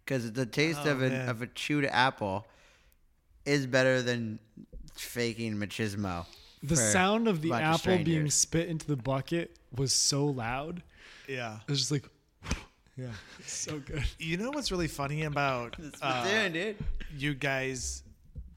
Because 0.05 0.31
the 0.33 0.45
taste 0.47 0.81
Oh, 0.85 0.91
of 0.91 1.03
a 1.03 1.09
man. 1.09 1.29
of 1.29 1.41
a 1.43 1.47
chewed 1.47 1.87
apple 1.87 2.47
is 3.47 3.67
better 3.67 4.03
than 4.03 4.39
faking 4.97 5.55
machismo. 5.57 6.27
the 6.63 6.77
sound 6.77 7.29
of 7.29 7.41
the 7.43 7.51
bunch 7.51 7.63
apple 7.87 8.05
being 8.05 8.31
spit 8.31 8.69
into 8.69 8.87
the 8.87 8.97
bucket 8.97 9.57
was 9.77 9.93
so 9.93 10.25
loud. 10.27 10.83
yeah. 11.29 11.59
It 11.67 11.71
was 11.71 11.79
just 11.81 11.91
like, 11.93 12.05
yeah, 12.97 13.09
so 13.47 13.79
good. 13.81 14.05
You 14.19 14.37
know 14.37 14.51
what's 14.51 14.71
really 14.71 14.89
funny 14.89 15.25
about 15.25 15.77
uh, 16.03 16.49
doing, 16.49 16.75
you 17.17 17.35
guys 17.35 18.03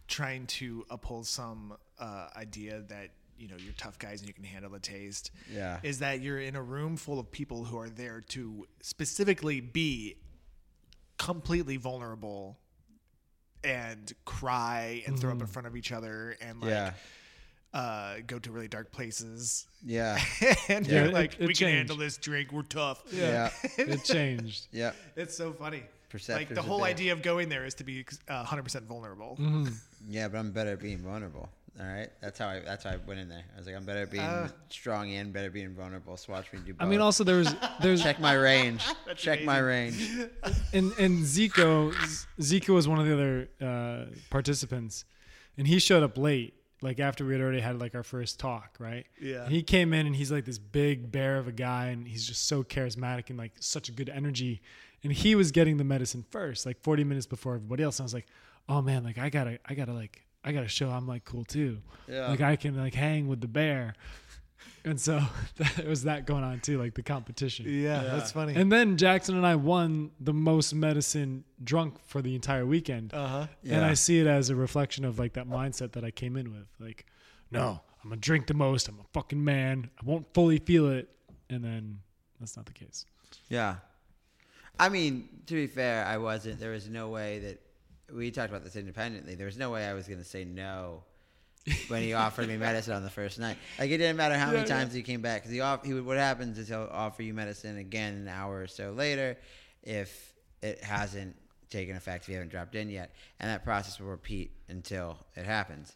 trying 0.07 0.45
to 0.47 0.85
uphold 0.89 1.25
some 1.27 1.73
uh, 1.99 2.27
idea 2.35 2.81
that 2.87 3.09
you 3.37 3.47
know 3.47 3.55
you're 3.63 3.73
tough 3.77 3.97
guys 3.99 4.19
and 4.21 4.27
you 4.27 4.33
can 4.33 4.43
handle 4.43 4.71
the 4.71 4.79
taste 4.79 5.31
Yeah. 5.53 5.79
is 5.83 5.99
that 5.99 6.21
you're 6.21 6.39
in 6.39 6.55
a 6.55 6.61
room 6.61 6.97
full 6.97 7.19
of 7.19 7.31
people 7.31 7.63
who 7.65 7.77
are 7.77 7.89
there 7.89 8.21
to 8.29 8.67
specifically 8.81 9.61
be 9.61 10.15
completely 11.17 11.77
vulnerable 11.77 12.57
and 13.63 14.13
cry 14.25 15.03
and 15.07 15.19
throw 15.19 15.31
up 15.31 15.41
in 15.41 15.47
front 15.47 15.67
of 15.67 15.75
each 15.75 15.91
other 15.91 16.37
and 16.41 16.61
like 16.61 16.69
Yeah. 16.69 16.93
uh, 17.73 18.15
go 18.25 18.39
to 18.39 18.51
really 18.51 18.67
dark 18.67 18.91
places 18.91 19.67
Yeah. 19.83 20.19
and 20.69 20.85
Yeah, 20.87 21.03
you're 21.03 21.11
like 21.11 21.39
it 21.39 21.47
we 21.47 21.53
can 21.53 21.67
handle 21.69 21.97
this 21.97 22.17
drink 22.17 22.51
we're 22.51 22.61
tough 22.63 23.01
Yeah. 23.11 23.49
It 23.77 24.03
changed. 24.03 24.67
Yeah. 24.71 24.91
it's 25.15 25.35
so 25.35 25.53
funny 25.53 25.83
Perceptors 26.11 26.35
like 26.35 26.49
the 26.55 26.61
whole 26.61 26.83
idea 26.85 27.11
of 27.11 27.21
going 27.21 27.49
there 27.49 27.65
is 27.65 27.73
to 27.75 27.83
be 27.83 28.05
uh, 28.29 28.45
100% 28.45 28.83
vulnerable 28.83 29.35
Mm-hmm. 29.39 29.73
Yeah, 30.09 30.27
but 30.29 30.37
I'm 30.37 30.51
better 30.51 30.71
at 30.71 30.79
being 30.79 30.99
vulnerable. 30.99 31.49
All 31.79 31.85
right. 31.85 32.09
That's 32.21 32.39
how 32.39 32.47
I 32.47 32.59
that's 32.61 32.83
how 32.83 32.91
I 32.91 32.97
went 33.05 33.19
in 33.19 33.29
there. 33.29 33.43
I 33.53 33.57
was 33.57 33.67
like, 33.67 33.75
I'm 33.75 33.85
better 33.85 34.01
at 34.01 34.11
being 34.11 34.23
Uh. 34.23 34.49
strong 34.69 35.11
and 35.11 35.31
better 35.31 35.47
at 35.47 35.53
being 35.53 35.75
vulnerable. 35.75 36.17
So 36.17 36.33
watch 36.33 36.51
me 36.51 36.59
do 36.65 36.73
both. 36.73 36.81
I 36.81 36.89
mean, 36.89 37.01
also 37.01 37.23
there 37.23 37.37
was 37.37 37.53
there's 37.81 38.01
check 38.01 38.19
my 38.19 38.33
range. 38.33 38.83
check 39.15 39.43
my 39.43 39.59
range. 39.59 40.01
and 40.73 40.91
and 40.97 41.19
Zico 41.23 41.93
Zico 42.39 42.69
was 42.73 42.87
one 42.87 42.99
of 42.99 43.05
the 43.05 43.13
other 43.13 43.49
uh, 43.61 44.05
participants, 44.29 45.05
and 45.57 45.67
he 45.67 45.77
showed 45.79 46.01
up 46.01 46.17
late, 46.17 46.55
like 46.81 46.99
after 46.99 47.25
we 47.25 47.33
had 47.33 47.41
already 47.41 47.59
had 47.61 47.79
like 47.79 47.93
our 47.93 48.03
first 48.03 48.39
talk, 48.39 48.75
right? 48.79 49.05
Yeah. 49.21 49.43
And 49.43 49.51
he 49.51 49.61
came 49.61 49.93
in 49.93 50.07
and 50.07 50.15
he's 50.15 50.31
like 50.31 50.45
this 50.45 50.57
big 50.59 51.11
bear 51.11 51.37
of 51.37 51.47
a 51.47 51.51
guy, 51.51 51.87
and 51.87 52.07
he's 52.07 52.25
just 52.25 52.47
so 52.47 52.63
charismatic 52.63 53.29
and 53.29 53.37
like 53.37 53.51
such 53.59 53.87
a 53.87 53.91
good 53.91 54.09
energy, 54.09 54.61
and 55.03 55.13
he 55.13 55.35
was 55.35 55.51
getting 55.51 55.77
the 55.77 55.83
medicine 55.83 56.25
first, 56.31 56.65
like 56.65 56.81
40 56.81 57.03
minutes 57.03 57.27
before 57.27 57.53
everybody 57.55 57.83
else. 57.83 57.99
And 57.99 58.03
I 58.03 58.07
was 58.07 58.13
like, 58.15 58.25
oh 58.67 58.81
man, 58.81 59.03
like 59.03 59.17
I 59.19 59.29
gotta 59.29 59.59
I 59.65 59.75
gotta 59.75 59.93
like 59.93 60.23
I 60.47 60.51
gotta 60.53 60.67
show 60.67 60.89
I'm 60.89 61.07
like 61.07 61.25
cool 61.25 61.43
too, 61.43 61.79
Yeah. 62.07 62.27
like 62.29 62.41
I 62.41 62.55
can 62.55 62.75
like 62.77 62.93
hang 62.93 63.27
with 63.27 63.41
the 63.41 63.47
bear. 63.47 63.95
And 64.85 64.99
so 64.99 65.21
it 65.77 65.85
was 65.87 66.03
that 66.03 66.25
going 66.25 66.43
on 66.43 66.59
too, 66.61 66.77
like 66.79 66.93
the 66.93 67.03
competition. 67.03 67.65
yeah, 67.67 68.01
that's 68.03 68.31
funny 68.31 68.55
And 68.55 68.71
then 68.71 68.95
Jackson 68.97 69.35
and 69.35 69.45
I 69.45 69.55
won 69.55 70.11
the 70.19 70.33
most 70.33 70.73
medicine 70.73 71.43
drunk 71.63 71.95
for 72.05 72.21
the 72.21 72.33
entire 72.35 72.65
weekend. 72.65 73.13
uh-huh 73.13 73.47
Yeah. 73.63 73.75
And 73.77 73.85
I 73.85 73.93
see 73.95 74.19
it 74.19 74.27
as 74.27 74.49
a 74.49 74.55
reflection 74.55 75.03
of 75.05 75.19
like 75.19 75.33
that 75.33 75.47
mindset 75.49 75.91
that 75.93 76.03
I 76.05 76.11
came 76.11 76.37
in 76.37 76.51
with. 76.51 76.67
Like, 76.79 77.05
no, 77.51 77.81
I'm 78.03 78.09
gonna 78.09 78.21
drink 78.21 78.47
the 78.47 78.53
most. 78.53 78.87
I'm 78.87 78.99
a 78.99 79.05
fucking 79.13 79.43
man. 79.43 79.89
I 80.01 80.05
won't 80.05 80.25
fully 80.33 80.59
feel 80.59 80.89
it. 80.89 81.09
And 81.49 81.63
then 81.63 81.99
that's 82.39 82.55
not 82.55 82.65
the 82.65 82.73
case. 82.73 83.05
Yeah. 83.49 83.77
I 84.79 84.89
mean, 84.89 85.27
to 85.47 85.53
be 85.55 85.67
fair, 85.67 86.05
I 86.05 86.17
wasn't. 86.17 86.59
There 86.59 86.71
was 86.71 86.87
no 86.87 87.09
way 87.09 87.39
that 87.39 87.61
we 88.13 88.31
talked 88.31 88.49
about 88.49 88.63
this 88.63 88.75
independently. 88.75 89.35
There 89.35 89.45
was 89.45 89.57
no 89.57 89.71
way 89.71 89.85
I 89.85 89.93
was 89.93 90.07
going 90.07 90.19
to 90.19 90.25
say 90.25 90.45
no 90.45 91.03
when 91.87 92.01
he 92.01 92.13
offered 92.13 92.47
me 92.47 92.57
medicine 92.57 92.93
on 92.93 93.03
the 93.03 93.09
first 93.09 93.39
night. 93.39 93.57
Like 93.77 93.91
it 93.91 93.97
didn't 93.97 94.17
matter 94.17 94.37
how 94.37 94.51
many 94.51 94.67
times 94.67 94.93
he 94.93 95.01
came 95.01 95.21
back 95.21 95.41
because 95.41 95.51
he, 95.51 95.61
off, 95.61 95.83
he 95.83 95.93
would. 95.93 96.05
What 96.05 96.17
happens 96.17 96.57
is 96.57 96.69
he'll 96.69 96.89
offer 96.91 97.23
you 97.23 97.33
medicine 97.33 97.77
again 97.77 98.13
an 98.13 98.27
hour 98.27 98.61
or 98.61 98.67
so 98.67 98.91
later 98.91 99.37
if 99.83 100.33
it 100.61 100.83
hasn't 100.83 101.35
taken 101.69 101.95
effect, 101.95 102.23
if 102.23 102.29
you 102.29 102.35
haven't 102.35 102.49
dropped 102.49 102.75
in 102.75 102.89
yet, 102.89 103.13
and 103.39 103.49
that 103.49 103.63
process 103.63 103.99
will 103.99 104.07
repeat 104.07 104.51
until 104.69 105.17
it 105.35 105.45
happens. 105.45 105.93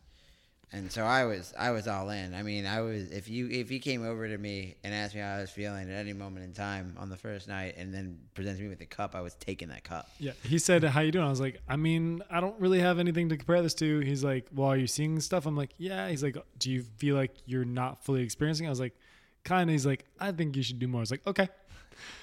And 0.74 0.89
so 0.89 1.03
I 1.03 1.26
was 1.26 1.53
I 1.59 1.72
was 1.72 1.86
all 1.86 2.09
in. 2.11 2.34
I 2.34 2.43
mean, 2.43 2.65
I 2.65 2.80
was 2.80 3.11
if 3.11 3.28
you 3.28 3.49
if 3.49 3.67
he 3.67 3.80
came 3.80 4.05
over 4.05 4.26
to 4.28 4.38
me 4.38 4.76
and 4.86 4.93
asked 4.93 5.13
me 5.13 5.19
how 5.19 5.36
I 5.36 5.41
was 5.41 5.49
feeling 5.49 5.89
at 5.89 5.95
any 5.95 6.13
moment 6.13 6.45
in 6.45 6.53
time 6.53 6.95
on 6.97 7.09
the 7.09 7.17
first 7.17 7.49
night 7.49 7.76
and 7.78 7.93
then 7.93 8.17
presented 8.36 8.61
me 8.61 8.69
with 8.69 8.80
a 8.80 8.86
cup, 8.86 9.13
I 9.13 9.19
was 9.19 9.34
taking 9.36 9.67
that 9.67 9.84
cup. 9.84 10.09
Yeah. 10.17 10.32
He 10.43 10.57
said, 10.59 10.82
How 10.86 11.01
you 11.01 11.11
doing? 11.11 11.26
I 11.26 11.30
was 11.30 11.41
like, 11.41 11.59
I 11.67 11.76
mean, 11.76 12.22
I 12.32 12.39
don't 12.39 12.57
really 12.57 12.80
have 12.80 12.99
anything 12.99 13.28
to 13.30 13.38
compare 13.38 13.61
this 13.61 13.74
to. 13.76 13.99
He's 13.99 14.24
like, 14.24 14.47
Well, 14.55 14.69
are 14.69 14.78
you 14.78 14.88
seeing 14.88 15.19
stuff? 15.19 15.45
I'm 15.45 15.57
like, 15.57 15.72
Yeah. 15.78 16.07
He's 16.07 16.24
like, 16.24 16.38
Do 16.57 16.72
you 16.72 16.84
feel 16.84 17.17
like 17.17 17.34
you're 17.45 17.65
not 17.65 18.05
fully 18.05 18.22
experiencing? 18.24 18.65
I 18.65 18.69
was 18.69 18.80
like, 18.80 18.93
kinda. 19.43 19.74
He's 19.74 19.86
like, 19.86 20.05
I 20.22 20.32
think 20.32 20.55
you 20.55 20.63
should 20.63 20.80
do 20.80 20.88
more. 20.88 20.99
I 20.99 21.03
was 21.03 21.11
like, 21.11 21.28
Okay. 21.28 21.49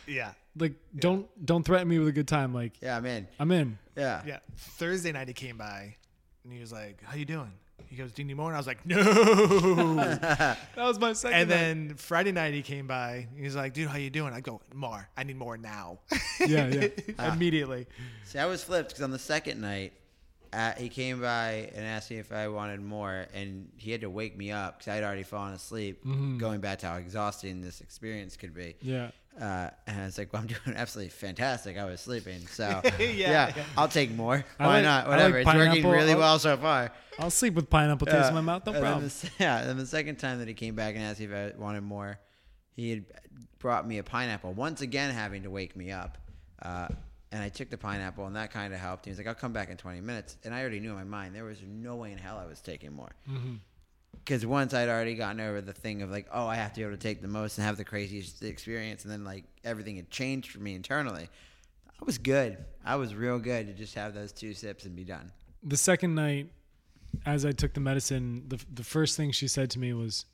yeah 0.06 0.32
Like, 0.58 0.72
don't 0.98 1.26
don't 1.44 1.64
threaten 1.64 1.86
me 1.86 1.98
with 1.98 2.08
a 2.08 2.12
good 2.12 2.28
time. 2.28 2.54
Like, 2.54 2.80
Yeah, 2.80 2.96
I'm 2.96 3.04
in. 3.04 3.28
I'm 3.38 3.50
in. 3.50 3.78
Yeah. 3.94 4.22
yeah 4.26 4.38
thursday 4.56 5.12
night 5.12 5.28
he 5.28 5.34
came 5.34 5.58
by 5.58 5.96
and 6.44 6.52
he 6.52 6.60
was 6.60 6.72
like 6.72 7.02
how 7.04 7.14
you 7.14 7.26
doing 7.26 7.52
he 7.86 7.96
goes 7.96 8.12
do 8.12 8.22
you 8.22 8.28
need 8.28 8.34
more 8.36 8.48
and 8.48 8.56
i 8.56 8.58
was 8.58 8.66
like 8.66 8.84
no 8.84 8.96
That 9.94 10.56
was 10.76 10.98
my 10.98 11.12
second. 11.12 11.38
and 11.40 11.48
night. 11.48 11.54
then 11.56 11.94
friday 11.96 12.32
night 12.32 12.54
he 12.54 12.62
came 12.62 12.86
by 12.86 13.28
he's 13.36 13.56
like 13.56 13.72
dude 13.74 13.88
how 13.88 13.96
you 13.98 14.10
doing 14.10 14.32
i 14.32 14.40
go 14.40 14.60
more 14.74 15.08
i 15.16 15.22
need 15.24 15.36
more 15.36 15.56
now 15.56 15.98
Yeah, 16.46 16.66
yeah. 16.68 16.88
immediately 17.32 17.86
See, 18.24 18.38
I 18.38 18.46
was 18.46 18.62
flipped 18.62 18.90
because 18.90 19.02
on 19.02 19.10
the 19.10 19.18
second 19.18 19.60
night, 19.60 19.92
uh, 20.52 20.72
he 20.76 20.88
came 20.90 21.20
by 21.20 21.70
and 21.74 21.84
asked 21.84 22.10
me 22.10 22.18
if 22.18 22.30
I 22.32 22.48
wanted 22.48 22.80
more, 22.82 23.26
and 23.34 23.68
he 23.76 23.90
had 23.90 24.02
to 24.02 24.10
wake 24.10 24.36
me 24.36 24.50
up 24.52 24.78
because 24.78 24.90
I 24.92 24.94
had 24.96 25.04
already 25.04 25.22
fallen 25.22 25.54
asleep, 25.54 26.02
going 26.38 26.60
back 26.60 26.78
to 26.80 26.86
how 26.88 26.96
exhausting 26.96 27.60
this 27.62 27.80
experience 27.80 28.36
could 28.36 28.54
be. 28.54 28.76
Yeah. 28.82 29.10
Uh, 29.40 29.70
and 29.86 30.00
I 30.00 30.04
was 30.04 30.18
like, 30.18 30.32
"Well, 30.32 30.42
I'm 30.42 30.48
doing 30.64 30.76
absolutely 30.76 31.10
fantastic. 31.10 31.78
I 31.78 31.84
was 31.84 32.00
sleeping, 32.00 32.40
so 32.48 32.80
Yeah, 32.84 32.98
yeah, 32.98 33.52
yeah. 33.56 33.64
I'll 33.76 33.88
take 33.88 34.10
more. 34.10 34.44
I 34.58 34.66
Why 34.66 34.74
like- 34.76 34.84
not? 34.84 35.08
Whatever. 35.08 35.42
like 35.44 35.46
it's 35.46 35.66
working 35.68 35.90
really 35.90 36.12
I'll- 36.12 36.18
well 36.18 36.38
so 36.38 36.56
far." 36.56 36.90
I'll 37.20 37.30
sleep 37.30 37.54
with 37.54 37.68
pineapple 37.68 38.06
taste 38.06 38.18
Yeah. 38.18 38.28
in 38.28 38.34
my 38.34 38.40
mouth. 38.40 38.64
No 38.66 38.72
then 38.72 38.82
problem. 38.82 39.08
the 39.08 39.30
yeah, 39.40 39.68
and 39.68 39.78
the 39.78 39.86
second 39.86 40.16
time 40.16 40.38
that 40.38 40.46
he 40.48 40.54
came 40.54 40.74
back 40.76 40.94
and 40.94 41.02
asked 41.04 41.18
me 41.18 41.26
if 41.26 41.32
I 41.32 41.56
wanted 41.58 41.80
more, 41.82 42.18
he 42.76 42.90
had 42.90 43.04
brought 43.58 43.86
me 43.88 43.98
a 43.98 44.04
pineapple. 44.04 44.52
Once 44.52 44.82
again, 44.82 45.12
having 45.12 45.42
to 45.42 45.50
wake 45.50 45.74
me 45.76 45.90
up, 45.90 46.16
uh, 46.62 46.86
and 47.32 47.42
I 47.42 47.48
took 47.48 47.70
the 47.70 47.78
pineapple, 47.78 48.26
and 48.26 48.36
that 48.36 48.52
kind 48.52 48.72
of 48.72 48.78
helped. 48.78 49.04
He 49.04 49.10
was 49.10 49.18
like, 49.18 49.26
"I'll 49.26 49.34
come 49.34 49.52
back 49.52 49.68
in 49.68 49.76
20 49.76 50.00
minutes," 50.00 50.36
and 50.44 50.54
I 50.54 50.60
already 50.60 50.78
knew 50.80 50.90
in 50.90 50.96
my 50.96 51.02
mind 51.04 51.34
there 51.34 51.44
was 51.44 51.58
no 51.66 51.96
way 51.96 52.12
in 52.12 52.18
hell 52.18 52.38
I 52.38 52.46
was 52.46 52.60
taking 52.60 52.92
more. 52.92 53.10
Mm-hmm. 53.28 53.54
Because 54.28 54.44
once 54.44 54.74
I'd 54.74 54.90
already 54.90 55.14
gotten 55.14 55.40
over 55.40 55.62
the 55.62 55.72
thing 55.72 56.02
of 56.02 56.10
like, 56.10 56.26
oh, 56.30 56.46
I 56.46 56.56
have 56.56 56.74
to 56.74 56.80
be 56.80 56.82
able 56.82 56.92
to 56.92 57.02
take 57.02 57.22
the 57.22 57.28
most 57.28 57.56
and 57.56 57.66
have 57.66 57.78
the 57.78 57.84
craziest 57.84 58.42
experience, 58.42 59.04
and 59.04 59.10
then 59.10 59.24
like 59.24 59.44
everything 59.64 59.96
had 59.96 60.10
changed 60.10 60.50
for 60.50 60.58
me 60.58 60.74
internally. 60.74 61.30
I 61.88 62.04
was 62.04 62.18
good. 62.18 62.58
I 62.84 62.96
was 62.96 63.14
real 63.14 63.38
good 63.38 63.68
to 63.68 63.72
just 63.72 63.94
have 63.94 64.12
those 64.12 64.32
two 64.32 64.52
sips 64.52 64.84
and 64.84 64.94
be 64.94 65.04
done. 65.04 65.32
the 65.62 65.78
second 65.78 66.14
night, 66.14 66.50
as 67.24 67.46
I 67.46 67.52
took 67.52 67.72
the 67.72 67.80
medicine, 67.80 68.44
the 68.48 68.58
the 68.74 68.84
first 68.84 69.16
thing 69.16 69.32
she 69.32 69.48
said 69.48 69.70
to 69.70 69.78
me 69.78 69.94
was, 69.94 70.26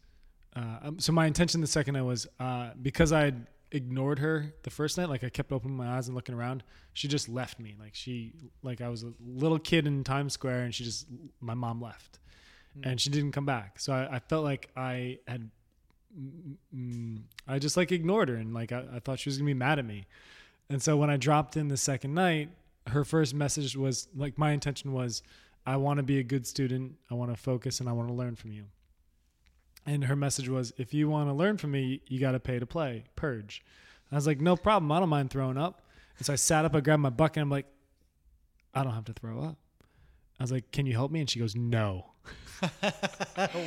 uh, 0.56 0.78
um, 0.82 0.98
so 0.98 1.12
my 1.12 1.26
intention 1.26 1.60
the 1.60 1.68
second 1.68 1.94
night 1.94 2.02
was 2.02 2.26
uh, 2.40 2.70
because 2.82 3.12
I 3.12 3.20
had 3.20 3.46
ignored 3.70 4.18
her 4.18 4.54
the 4.64 4.70
first 4.70 4.98
night, 4.98 5.08
like 5.08 5.22
I 5.22 5.28
kept 5.28 5.52
opening 5.52 5.76
my 5.76 5.96
eyes 5.96 6.08
and 6.08 6.16
looking 6.16 6.34
around. 6.34 6.64
She 6.94 7.06
just 7.06 7.28
left 7.28 7.60
me, 7.60 7.76
like 7.78 7.94
she, 7.94 8.32
like 8.62 8.80
I 8.80 8.88
was 8.88 9.04
a 9.04 9.12
little 9.24 9.58
kid 9.58 9.86
in 9.86 10.02
Times 10.02 10.32
Square, 10.32 10.62
and 10.62 10.74
she 10.74 10.82
just, 10.84 11.06
my 11.40 11.54
mom 11.54 11.80
left, 11.80 12.18
and 12.82 13.00
she 13.00 13.10
didn't 13.10 13.32
come 13.32 13.46
back. 13.46 13.78
So 13.78 13.92
I, 13.92 14.16
I 14.16 14.18
felt 14.18 14.44
like 14.44 14.70
I 14.76 15.18
had, 15.28 15.50
mm, 16.18 16.56
mm, 16.74 17.18
I 17.46 17.58
just 17.58 17.76
like 17.76 17.92
ignored 17.92 18.28
her, 18.28 18.36
and 18.36 18.54
like 18.54 18.72
I, 18.72 18.84
I 18.94 18.98
thought 18.98 19.18
she 19.18 19.28
was 19.28 19.38
gonna 19.38 19.46
be 19.46 19.54
mad 19.54 19.78
at 19.78 19.84
me. 19.84 20.06
And 20.68 20.82
so 20.82 20.96
when 20.96 21.10
I 21.10 21.16
dropped 21.16 21.56
in 21.56 21.68
the 21.68 21.76
second 21.76 22.14
night, 22.14 22.50
her 22.88 23.04
first 23.04 23.34
message 23.34 23.76
was 23.76 24.08
like 24.16 24.38
my 24.38 24.52
intention 24.52 24.92
was 24.92 25.22
I 25.66 25.76
want 25.76 25.98
to 25.98 26.02
be 26.02 26.18
a 26.18 26.22
good 26.22 26.46
student, 26.46 26.96
I 27.10 27.14
want 27.14 27.30
to 27.30 27.36
focus 27.36 27.80
and 27.80 27.88
I 27.88 27.92
want 27.92 28.08
to 28.08 28.14
learn 28.14 28.36
from 28.36 28.52
you. 28.52 28.64
And 29.86 30.04
her 30.04 30.16
message 30.16 30.48
was 30.48 30.72
if 30.78 30.94
you 30.94 31.08
want 31.08 31.28
to 31.28 31.34
learn 31.34 31.58
from 31.58 31.70
me, 31.70 32.00
you 32.06 32.18
got 32.18 32.32
to 32.32 32.40
pay 32.40 32.58
to 32.58 32.66
play, 32.66 33.04
purge. 33.16 33.62
I 34.10 34.16
was 34.16 34.26
like, 34.26 34.40
"No 34.40 34.56
problem. 34.56 34.92
I 34.92 35.00
don't 35.00 35.08
mind 35.08 35.30
throwing 35.30 35.58
up." 35.58 35.82
And 36.18 36.26
so 36.26 36.32
I 36.32 36.36
sat 36.36 36.64
up, 36.64 36.74
I 36.74 36.80
grabbed 36.80 37.02
my 37.02 37.10
bucket, 37.10 37.38
and 37.38 37.42
I'm 37.42 37.50
like, 37.50 37.66
"I 38.72 38.84
don't 38.84 38.94
have 38.94 39.06
to 39.06 39.12
throw 39.12 39.40
up." 39.40 39.58
I 40.38 40.42
was 40.42 40.52
like, 40.52 40.70
"Can 40.72 40.86
you 40.86 40.92
help 40.94 41.10
me?" 41.10 41.20
And 41.20 41.30
she 41.30 41.38
goes, 41.38 41.54
"No." 41.54 42.06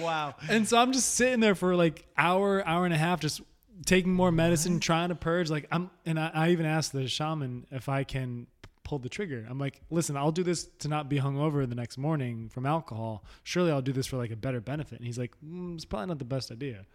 wow. 0.02 0.36
And 0.50 0.68
so 0.68 0.78
I'm 0.78 0.92
just 0.92 1.16
sitting 1.16 1.40
there 1.40 1.56
for 1.56 1.76
like 1.76 2.06
hour, 2.18 2.66
hour 2.66 2.86
and 2.86 2.94
a 2.94 2.98
half, 2.98 3.20
just 3.20 3.42
taking 3.86 4.14
more 4.14 4.32
medicine, 4.32 4.80
trying 4.80 5.10
to 5.10 5.16
purge. 5.16 5.50
Like 5.50 5.68
I'm, 5.72 5.90
and 6.06 6.20
I, 6.20 6.32
I 6.34 6.50
even 6.50 6.66
asked 6.66 6.94
the 6.94 7.08
shaman 7.08 7.68
if 7.72 7.90
I 7.90 8.04
can 8.04 8.48
pull 8.84 9.00
the 9.00 9.10
trigger. 9.10 9.46
I'm 9.50 9.60
like, 9.60 9.82
listen, 9.90 10.16
I'll 10.16 10.32
do 10.32 10.44
this 10.44 10.66
to 10.80 10.88
not 10.88 11.10
be 11.10 11.20
hungover 11.20 11.68
the 11.68 11.76
next 11.76 11.98
morning 11.98 12.50
from 12.50 12.66
alcohol. 12.66 13.24
Surely 13.44 13.72
I'll 13.72 13.82
do 13.82 13.92
this 13.92 14.08
for 14.08 14.18
like 14.18 14.32
a 14.32 14.36
better 14.36 14.62
benefit. 14.62 15.00
And 15.00 15.06
he's 15.06 15.20
like, 15.20 15.34
mm, 15.46 15.76
it's 15.76 15.86
probably 15.86 16.08
not 16.08 16.20
the 16.20 16.26
best 16.26 16.52
idea. 16.52 16.86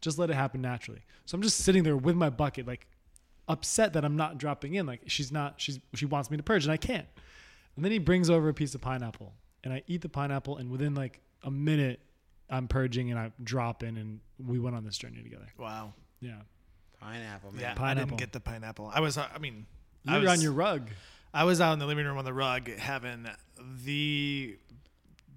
Just 0.00 0.18
let 0.18 0.28
it 0.28 0.34
happen 0.34 0.60
naturally. 0.60 1.02
So 1.24 1.36
I'm 1.36 1.42
just 1.42 1.58
sitting 1.58 1.84
there 1.84 1.96
with 1.96 2.16
my 2.16 2.30
bucket, 2.30 2.66
like 2.66 2.86
upset 3.48 3.92
that 3.92 4.04
I'm 4.04 4.16
not 4.16 4.38
dropping 4.38 4.74
in. 4.74 4.86
Like 4.86 5.02
she's 5.06 5.30
not, 5.30 5.60
she's 5.60 5.78
she 5.94 6.04
wants 6.04 6.30
me 6.30 6.36
to 6.36 6.42
purge 6.42 6.64
and 6.64 6.72
I 6.72 6.76
can't. 6.76 7.06
And 7.76 7.84
then 7.84 7.92
he 7.92 7.98
brings 7.98 8.30
over 8.30 8.48
a 8.48 8.54
piece 8.54 8.74
of 8.74 8.80
pineapple 8.80 9.34
and 9.62 9.72
I 9.72 9.82
eat 9.86 10.00
the 10.00 10.08
pineapple 10.08 10.56
and 10.56 10.70
within 10.70 10.94
like 10.94 11.20
a 11.42 11.50
minute 11.50 12.00
I'm 12.48 12.68
purging 12.68 13.10
and 13.10 13.18
I 13.18 13.32
drop 13.42 13.82
in 13.82 13.96
and 13.96 14.20
we 14.38 14.58
went 14.58 14.76
on 14.76 14.84
this 14.84 14.96
journey 14.96 15.22
together. 15.22 15.46
Wow. 15.58 15.92
Yeah. 16.20 16.36
Pineapple, 17.00 17.52
man. 17.52 17.60
Yeah, 17.60 17.74
I 17.84 17.94
didn't 17.94 18.16
get 18.16 18.32
the 18.32 18.40
pineapple. 18.40 18.90
I 18.94 19.00
was, 19.00 19.18
uh, 19.18 19.26
I 19.34 19.38
mean, 19.38 19.66
You 20.04 20.14
I 20.14 20.18
were 20.18 20.24
was, 20.24 20.32
on 20.32 20.40
your 20.40 20.52
rug. 20.52 20.88
I 21.34 21.44
was 21.44 21.60
out 21.60 21.72
in 21.74 21.78
the 21.78 21.86
living 21.86 22.06
room 22.06 22.16
on 22.18 22.24
the 22.24 22.32
rug 22.32 22.70
having 22.78 23.26
the 23.84 24.56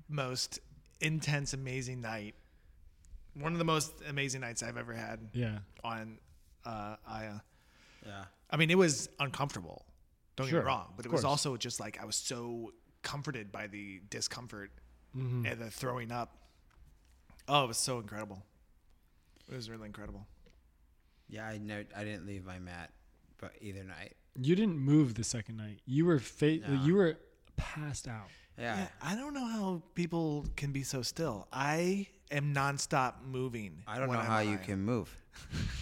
most 0.08 0.60
intense, 1.02 1.54
amazing 1.54 2.02
night. 2.02 2.36
One 3.34 3.52
of 3.54 3.60
the 3.60 3.66
most 3.66 3.92
amazing 4.08 4.42
nights 4.42 4.64
I've 4.64 4.78
ever 4.78 4.94
had 4.94 5.20
Yeah. 5.34 5.60
on 5.84 6.18
uh, 6.66 6.96
Aya. 7.08 7.40
Yeah. 8.06 8.24
I 8.50 8.58
mean, 8.58 8.70
it 8.72 8.78
was 8.78 9.10
uncomfortable. 9.20 9.86
Don't 10.40 10.50
get 10.50 10.60
me 10.60 10.66
wrong, 10.66 10.94
but 10.96 11.06
of 11.06 11.12
it 11.12 11.16
was 11.16 11.26
also 11.26 11.58
just 11.58 11.80
like 11.80 12.00
I 12.02 12.06
was 12.06 12.16
so 12.16 12.74
comforted 13.02 13.52
by 13.52 13.68
the 13.68 14.02
discomfort 14.10 14.72
Mm-hmm. 15.18 15.48
and 15.48 15.60
the 15.60 15.72
throwing 15.72 16.12
up. 16.12 16.38
Oh, 17.48 17.64
it 17.64 17.68
was 17.68 17.78
so 17.78 17.98
incredible. 17.98 18.46
It 19.52 19.56
was 19.56 19.68
really 19.68 19.88
incredible. 19.88 20.28
Yeah, 21.28 21.48
I 21.48 21.58
know. 21.58 21.84
I 21.98 22.04
didn't 22.04 22.28
leave 22.28 22.46
my 22.46 22.60
mat, 22.60 22.92
but 23.40 23.54
either 23.60 23.84
night. 23.84 24.16
You 24.40 24.56
didn't 24.56 24.78
move 24.78 25.16
the 25.16 25.24
second 25.24 25.58
night. 25.58 25.80
You 25.88 26.06
were 26.06 26.20
fa- 26.20 26.58
No. 26.58 26.84
you 26.84 26.94
were 26.94 27.18
passed 27.56 28.08
out. 28.08 28.28
Yeah. 28.58 28.78
Yeah, 28.78 28.88
I 29.02 29.16
don't 29.16 29.34
know 29.34 29.46
how 29.48 29.82
people 29.96 30.46
can 30.56 30.72
be 30.72 30.84
so 30.84 31.02
still. 31.02 31.48
I 31.52 32.06
am 32.30 32.54
nonstop 32.54 33.24
moving. 33.26 33.82
I 33.88 33.98
don't 33.98 34.12
know 34.12 34.20
I'm 34.20 34.26
how 34.28 34.40
you 34.42 34.60
can 34.60 34.84
move. 34.84 35.10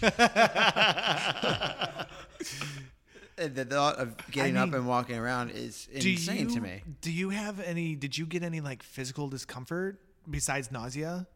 Uh, 3.38 3.48
the 3.48 3.64
thought 3.64 3.96
of 3.96 4.16
getting 4.30 4.56
up 4.56 4.68
mean, 4.70 4.74
and 4.76 4.88
walking 4.88 5.16
around 5.16 5.50
is 5.50 5.88
insane 5.92 6.48
you, 6.48 6.54
to 6.54 6.60
me. 6.60 6.82
Do 7.00 7.12
you 7.12 7.30
have 7.30 7.60
any? 7.60 7.94
Did 7.94 8.16
you 8.18 8.26
get 8.26 8.42
any 8.42 8.60
like 8.60 8.82
physical 8.82 9.28
discomfort 9.28 10.00
besides 10.28 10.70
nausea? 10.72 11.26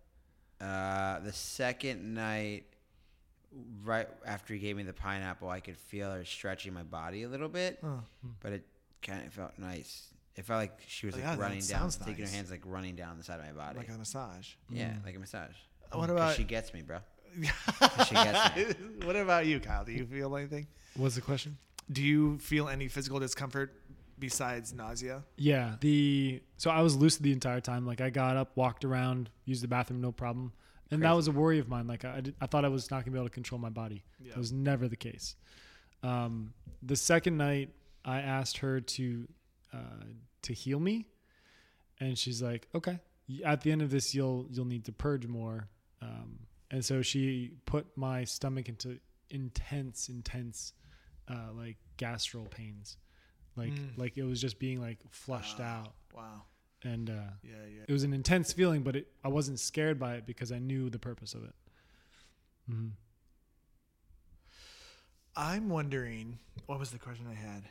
Uh, 0.60 1.20
the 1.20 1.32
second 1.32 2.14
night, 2.14 2.64
right 3.84 4.08
after 4.26 4.54
he 4.54 4.60
gave 4.60 4.76
me 4.76 4.82
the 4.84 4.92
pineapple, 4.92 5.48
I 5.48 5.60
could 5.60 5.76
feel 5.76 6.10
her 6.12 6.24
stretching 6.24 6.72
my 6.72 6.82
body 6.84 7.24
a 7.24 7.28
little 7.28 7.48
bit, 7.48 7.78
Oh. 7.82 8.00
but 8.40 8.52
it 8.52 8.64
kind 9.02 9.26
of 9.26 9.32
felt 9.32 9.52
nice. 9.58 10.08
It 10.36 10.44
felt 10.44 10.58
like 10.60 10.78
she 10.86 11.06
was 11.06 11.14
Oh, 11.14 11.18
like 11.18 11.26
yeah, 11.26 11.36
running 11.36 11.58
down, 11.58 11.90
sounds 11.90 11.96
taking 11.96 12.24
nice. 12.24 12.30
her 12.30 12.36
hands 12.36 12.50
like 12.50 12.62
running 12.64 12.94
down 12.94 13.18
the 13.18 13.24
side 13.24 13.38
of 13.40 13.44
my 13.46 13.52
body. 13.52 13.78
Like 13.78 13.88
a 13.88 13.98
massage. 13.98 14.50
yeah, 14.70 14.90
mm. 14.90 15.04
like 15.04 15.16
a 15.16 15.18
massage. 15.18 15.54
Uh, 15.92 15.98
what 15.98 16.10
about 16.10 16.36
she 16.36 16.44
gets 16.44 16.72
me, 16.72 16.82
bro? 16.82 16.98
She 18.06 18.14
gets 18.14 18.56
me. 18.56 18.64
what 19.04 19.16
about 19.16 19.46
you, 19.46 19.58
Kyle? 19.58 19.84
Do 19.84 19.92
you 19.92 20.06
feel 20.06 20.34
anything? 20.36 20.66
What's 20.96 21.14
the 21.16 21.22
question? 21.22 21.56
Do 21.90 22.02
you 22.02 22.38
feel 22.38 22.68
any 22.68 22.88
physical 22.88 23.18
discomfort 23.18 23.74
besides 24.18 24.72
nausea? 24.72 25.22
Yeah. 25.36 25.76
The 25.80 26.42
so 26.56 26.70
I 26.70 26.80
was 26.80 26.96
lucid 26.96 27.22
the 27.22 27.32
entire 27.32 27.60
time. 27.60 27.86
Like 27.86 28.00
I 28.00 28.10
got 28.10 28.36
up, 28.36 28.56
walked 28.56 28.84
around, 28.84 29.30
used 29.44 29.62
the 29.62 29.68
bathroom, 29.68 30.00
no 30.00 30.12
problem. 30.12 30.52
And 30.90 31.02
that 31.02 31.16
was 31.16 31.26
a 31.26 31.32
worry 31.32 31.58
of 31.58 31.68
mine. 31.68 31.86
Like 31.86 32.04
I, 32.04 32.20
did, 32.20 32.34
I 32.40 32.46
thought 32.46 32.66
I 32.66 32.68
was 32.68 32.90
not 32.90 33.04
gonna 33.04 33.12
be 33.12 33.18
able 33.18 33.28
to 33.28 33.34
control 33.34 33.58
my 33.58 33.70
body. 33.70 34.04
Yeah. 34.20 34.32
That 34.32 34.38
was 34.38 34.52
never 34.52 34.88
the 34.88 34.96
case. 34.96 35.36
Um, 36.02 36.52
the 36.82 36.96
second 36.96 37.38
night, 37.38 37.70
I 38.04 38.20
asked 38.20 38.58
her 38.58 38.80
to 38.80 39.26
uh, 39.72 40.04
to 40.42 40.52
heal 40.52 40.78
me, 40.78 41.06
and 41.98 42.18
she's 42.18 42.42
like, 42.42 42.68
"Okay, 42.74 42.98
at 43.44 43.62
the 43.62 43.72
end 43.72 43.80
of 43.80 43.90
this, 43.90 44.14
you'll 44.14 44.46
you'll 44.50 44.66
need 44.66 44.84
to 44.84 44.92
purge 44.92 45.26
more." 45.26 45.68
Um, 46.02 46.40
and 46.70 46.84
so 46.84 47.00
she 47.00 47.52
put 47.64 47.86
my 47.96 48.24
stomach 48.24 48.68
into 48.68 48.98
intense, 49.30 50.08
intense, 50.08 50.72
uh, 51.28 51.52
like 51.54 51.76
gastral 51.98 52.50
pains, 52.50 52.96
like 53.56 53.70
Mm. 53.72 53.96
like 53.98 54.16
it 54.18 54.24
was 54.24 54.40
just 54.40 54.58
being 54.58 54.80
like 54.80 54.98
flushed 55.10 55.60
out, 55.60 55.92
Wow. 56.14 56.42
and 56.82 57.10
uh, 57.10 57.12
Yeah, 57.42 57.64
yeah. 57.74 57.82
it 57.88 57.92
was 57.92 58.02
an 58.04 58.12
intense 58.12 58.52
feeling, 58.52 58.82
but 58.82 58.96
it, 58.96 59.08
I 59.24 59.28
wasn't 59.28 59.60
scared 59.60 59.98
by 59.98 60.14
it 60.16 60.26
because 60.26 60.50
I 60.52 60.58
knew 60.58 60.90
the 60.90 60.98
purpose 60.98 61.34
of 61.34 61.44
it. 61.44 61.54
Mm-hmm. 62.70 62.88
I'm 65.36 65.68
wondering 65.68 66.38
what 66.66 66.78
was 66.78 66.90
the 66.90 66.98
question 66.98 67.26
I 67.30 67.34
had? 67.34 67.64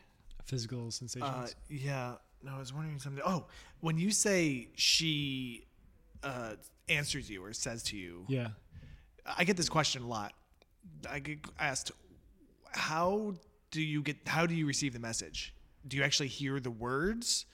Physical 0.45 0.89
sensations. 0.91 1.30
Uh, 1.32 1.47
yeah, 1.70 2.16
no, 2.43 2.56
I 2.56 2.60
was 2.60 2.74
wondering 2.74 2.99
something. 2.99 3.24
Oh, 3.26 3.45
when 3.82 3.97
you 3.97 4.12
say 4.12 4.68
she 4.76 5.66
uh, 6.24 6.54
answers 6.89 7.30
you 7.30 7.43
or 7.43 7.54
says 7.54 7.84
to 7.84 7.97
you, 7.97 8.26
yeah. 8.28 8.49
I 9.38 9.43
get 9.43 9.56
this 9.56 9.70
question 9.70 10.02
a 10.02 10.08
lot. 10.08 10.34
I 11.10 11.20
get 11.20 11.39
asked, 11.60 11.91
how 12.72 13.34
do 13.72 13.82
you 13.82 14.01
get? 14.01 14.17
How 14.28 14.45
do 14.45 14.53
you 14.55 14.65
receive 14.65 14.93
the 14.93 14.99
message? 14.99 15.53
Do 15.88 15.97
you 15.97 16.03
actually 16.03 16.28
hear 16.28 16.59
the 16.59 16.72
words, 16.72 17.45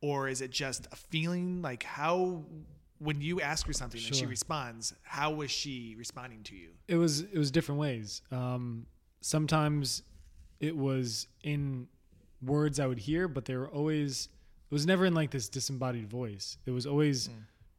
or 0.00 0.28
is 0.28 0.40
it 0.40 0.50
just 0.50 0.86
a 0.92 0.96
feeling? 0.96 1.62
Like 1.62 1.82
how, 1.82 2.44
when 2.98 3.20
you 3.20 3.40
ask 3.40 3.66
her 3.66 3.72
something 3.72 4.00
and 4.04 4.14
she 4.14 4.26
responds, 4.26 4.94
how 5.02 5.32
was 5.32 5.50
she 5.50 5.94
responding 5.98 6.42
to 6.44 6.56
you? 6.56 6.70
it 6.88 6.96
was 6.96 7.20
it 7.20 7.36
was 7.36 7.50
different 7.50 7.80
ways. 7.80 8.22
Um, 8.30 8.86
sometimes 9.20 10.02
it 10.60 10.76
was 10.76 11.26
in 11.42 11.88
words 12.42 12.78
I 12.80 12.86
would 12.86 12.98
hear, 12.98 13.28
but 13.28 13.44
they 13.44 13.56
were 13.56 13.68
always 13.68 14.28
it 14.70 14.74
was 14.74 14.86
never 14.86 15.04
in 15.04 15.14
like 15.14 15.30
this 15.30 15.48
disembodied 15.48 16.08
voice. 16.08 16.58
It 16.66 16.70
was 16.70 16.86
always 16.86 17.28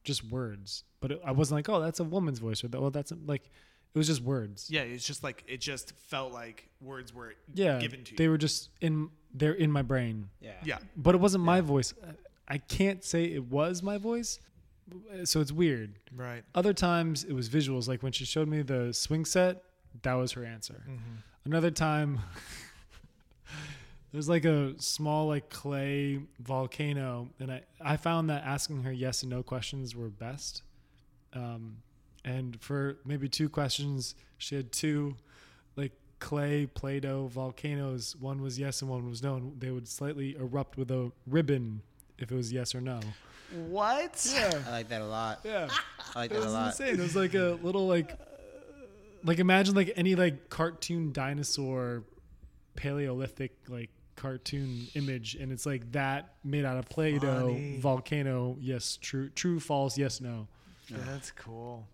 just 0.04 0.24
words. 0.24 0.84
But 1.02 1.12
it, 1.12 1.22
I 1.26 1.32
wasn't 1.32 1.58
like, 1.58 1.70
oh, 1.70 1.82
that's 1.82 2.00
a 2.00 2.04
woman's 2.04 2.40
voice, 2.40 2.64
or 2.64 2.68
that, 2.70 2.80
well, 2.80 2.92
that's 2.92 3.12
a, 3.12 3.18
like 3.26 3.50
it 3.96 3.98
was 3.98 4.08
just 4.08 4.22
words. 4.22 4.70
Yeah, 4.70 4.82
it's 4.82 5.08
just 5.08 5.24
like 5.24 5.44
it 5.48 5.62
just 5.62 5.94
felt 5.96 6.34
like 6.34 6.68
words 6.82 7.14
were 7.14 7.34
Yeah, 7.54 7.80
given 7.80 8.04
to 8.04 8.12
you. 8.12 8.18
they 8.18 8.28
were 8.28 8.38
just 8.38 8.70
in 8.82 9.10
they're 9.34 9.54
in 9.54 9.72
my 9.72 9.82
brain, 9.82 10.30
Yeah. 10.42 10.52
yeah, 10.64 10.78
but 10.96 11.16
it 11.16 11.22
wasn't 11.22 11.44
my 11.46 11.62
voice. 11.62 11.94
I 12.48 12.58
can't 12.60 13.04
say 13.04 13.24
it 13.26 13.46
was 13.46 13.82
my 13.82 13.98
voice, 13.98 14.40
so 15.24 15.42
it's 15.42 15.52
weird. 15.52 15.98
right. 16.16 16.44
Other 16.54 16.74
times 16.74 17.24
it 17.24 17.34
was 17.34 17.50
visuals, 17.50 17.88
like 17.88 18.04
when 18.04 18.12
she 18.12 18.24
showed 18.26 18.48
me 18.48 18.62
the 18.62 18.94
swing 18.94 19.26
set, 19.26 19.64
that 20.04 20.14
was 20.14 20.34
her 20.34 20.46
answer. 20.46 20.84
Another 21.46 21.72
time, 21.72 22.20
there's 24.12 24.30
like 24.30 24.46
a 24.46 24.74
small 24.80 25.28
like 25.28 25.50
clay 25.50 26.20
volcano, 26.40 27.30
and 27.40 27.52
I 27.52 27.64
I 27.82 27.98
found 27.98 28.30
that 28.30 28.44
asking 28.44 28.84
her 28.84 28.92
yes 28.92 29.24
and 29.24 29.30
no 29.30 29.44
questions 29.44 29.96
were 29.96 30.10
best. 30.10 30.62
Um, 31.34 31.78
and 32.26 32.60
for 32.60 32.98
maybe 33.06 33.30
two 33.30 33.48
questions, 33.48 34.16
she 34.38 34.56
had 34.56 34.72
two 34.74 35.16
like 35.78 35.94
clay 36.20 36.66
Play-Doh 36.66 37.28
volcanoes. 37.28 38.16
One 38.20 38.42
was 38.42 38.60
yes 38.60 38.82
and 38.82 38.90
one 38.92 39.08
was 39.10 39.24
no. 39.24 39.36
And 39.36 39.62
they 39.62 39.70
would 39.72 39.88
slightly 39.88 40.36
erupt 40.36 40.76
with 40.78 40.90
a 40.92 41.12
ribbon 41.28 41.82
if 42.18 42.32
it 42.32 42.36
was 42.36 42.52
yes 42.52 42.74
or 42.76 42.82
no. 42.82 43.00
What? 43.68 44.28
Yeah. 44.34 44.52
I 44.68 44.72
like 44.72 44.90
that 44.90 45.02
a 45.02 45.06
lot. 45.06 45.42
Yeah. 45.44 45.70
I 46.16 46.20
like 46.20 46.32
It 46.32 46.34
that 46.34 46.40
a 46.42 46.46
was 46.46 46.54
lot. 46.54 46.68
insane. 46.68 46.96
It 46.96 47.04
was 47.04 47.16
like 47.16 47.36
a 47.36 47.58
little 47.62 47.88
like 47.88 48.18
like 49.24 49.40
imagine 49.40 49.76
like 49.76 49.94
any 49.96 50.16
like 50.16 50.50
cartoon 50.50 51.12
dinosaur 51.14 52.04
paleolithic 52.76 53.54
like 53.70 53.90
cartoon 54.16 54.88
image 54.96 55.36
and 55.36 55.52
it's 55.52 55.66
like 55.66 55.92
that 55.92 56.34
made 56.44 56.64
out 56.66 56.78
of 56.78 56.88
play-doh 56.90 57.48
Funny. 57.48 57.78
volcano 57.80 58.56
yes 58.62 58.98
true 59.02 59.30
true 59.30 59.60
false 59.60 59.98
yes 59.98 60.22
no 60.22 60.48
yeah, 60.88 60.98
That's 61.08 61.32
cool. 61.32 61.88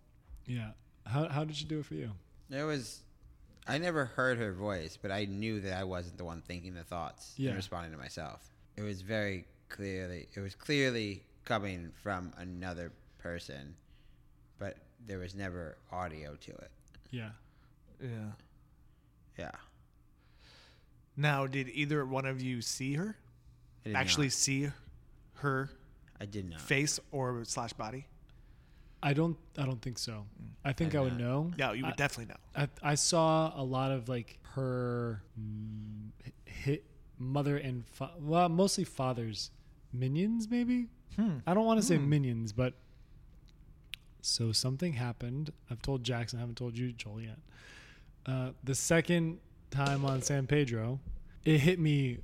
Yeah 0.45 0.71
how, 1.05 1.27
how 1.29 1.43
did 1.43 1.55
she 1.55 1.65
do 1.65 1.79
it 1.79 1.85
for 1.85 1.95
you 1.95 2.11
There 2.49 2.65
was, 2.65 3.01
I 3.67 3.77
never 3.77 4.05
heard 4.05 4.37
her 4.37 4.53
voice, 4.53 4.97
but 5.01 5.11
I 5.11 5.25
knew 5.25 5.59
that 5.61 5.73
I 5.79 5.83
wasn't 5.83 6.17
the 6.17 6.25
one 6.25 6.41
thinking 6.41 6.73
the 6.73 6.83
thoughts 6.83 7.33
Yeah. 7.37 7.49
and 7.49 7.57
responding 7.57 7.91
to 7.91 7.97
myself. 7.97 8.41
It 8.75 8.81
was 8.81 9.01
very 9.01 9.45
clearly, 9.69 10.27
it 10.33 10.39
was 10.39 10.53
clearly 10.55 11.23
coming 11.45 11.91
from 12.03 12.33
another 12.37 12.91
person, 13.19 13.75
but 14.59 14.77
there 15.07 15.17
was 15.19 15.33
never 15.35 15.77
audio 15.91 16.35
to 16.35 16.51
it. 16.51 16.71
yeah 17.11 17.29
Yeah. 18.01 18.31
Yeah. 19.39 19.51
Now, 21.17 21.47
did 21.47 21.69
either 21.69 22.05
one 22.05 22.25
of 22.25 22.41
you 22.41 22.61
see 22.61 22.93
her? 22.95 23.15
I 23.85 23.89
did 23.89 23.95
actually 23.95 24.27
not. 24.27 24.33
see 24.33 24.69
her 25.35 25.69
I 26.19 26.25
did 26.25 26.49
not. 26.49 26.61
face 26.61 26.99
or 27.11 27.43
slash 27.45 27.73
body? 27.73 28.05
I 29.03 29.13
don't. 29.13 29.37
I 29.57 29.65
don't 29.65 29.81
think 29.81 29.97
so. 29.97 30.25
I 30.63 30.73
think 30.73 30.91
did 30.91 30.99
I, 30.99 31.01
would 31.01 31.17
know. 31.17 31.51
No, 31.57 31.71
you 31.73 31.83
would 31.83 31.93
I- 31.93 31.95
definitely 31.95 32.33
know. 32.33 32.39
I, 32.83 32.91
I 32.91 32.95
saw 32.95 33.51
a 33.59 33.63
lot 33.63 33.91
of 33.91 34.07
like 34.09 34.37
her 34.55 35.23
mm, 35.39 36.09
hit 36.45 36.85
mother 37.17 37.57
and 37.57 37.85
fa- 37.87 38.11
well, 38.19 38.47
mostly 38.49 38.83
fathers 38.83 39.51
minions 39.93 40.49
maybe. 40.49 40.87
Hmm. 41.15 41.37
I 41.47 41.53
don't 41.53 41.65
want 41.65 41.79
to 41.81 41.85
say 41.85 41.97
minions, 41.97 42.53
but 42.53 42.73
so 44.21 44.51
something 44.51 44.93
happened. 44.93 45.51
I've 45.69 45.81
told 45.81 46.03
Jackson. 46.03 46.37
I 46.39 46.41
haven't 46.41 46.57
told 46.57 46.77
you, 46.77 46.93
Joel, 46.93 47.21
yet. 47.21 47.39
Uh, 48.25 48.51
the 48.63 48.75
second 48.75 49.39
time 49.71 50.05
on 50.05 50.21
San 50.21 50.45
Pedro, 50.47 50.99
it 51.43 51.59
hit 51.59 51.79
me. 51.79 52.19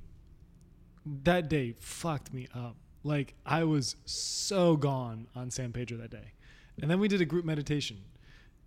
That 1.24 1.48
day 1.48 1.74
fucked 1.78 2.32
me 2.32 2.48
up. 2.54 2.76
Like 3.02 3.34
I 3.46 3.64
was 3.64 3.96
so 4.04 4.76
gone 4.76 5.26
on 5.34 5.50
San 5.50 5.72
Pedro 5.72 5.96
that 5.98 6.10
day, 6.10 6.32
and 6.80 6.90
then 6.90 7.00
we 7.00 7.08
did 7.08 7.20
a 7.20 7.24
group 7.24 7.44
meditation. 7.44 7.98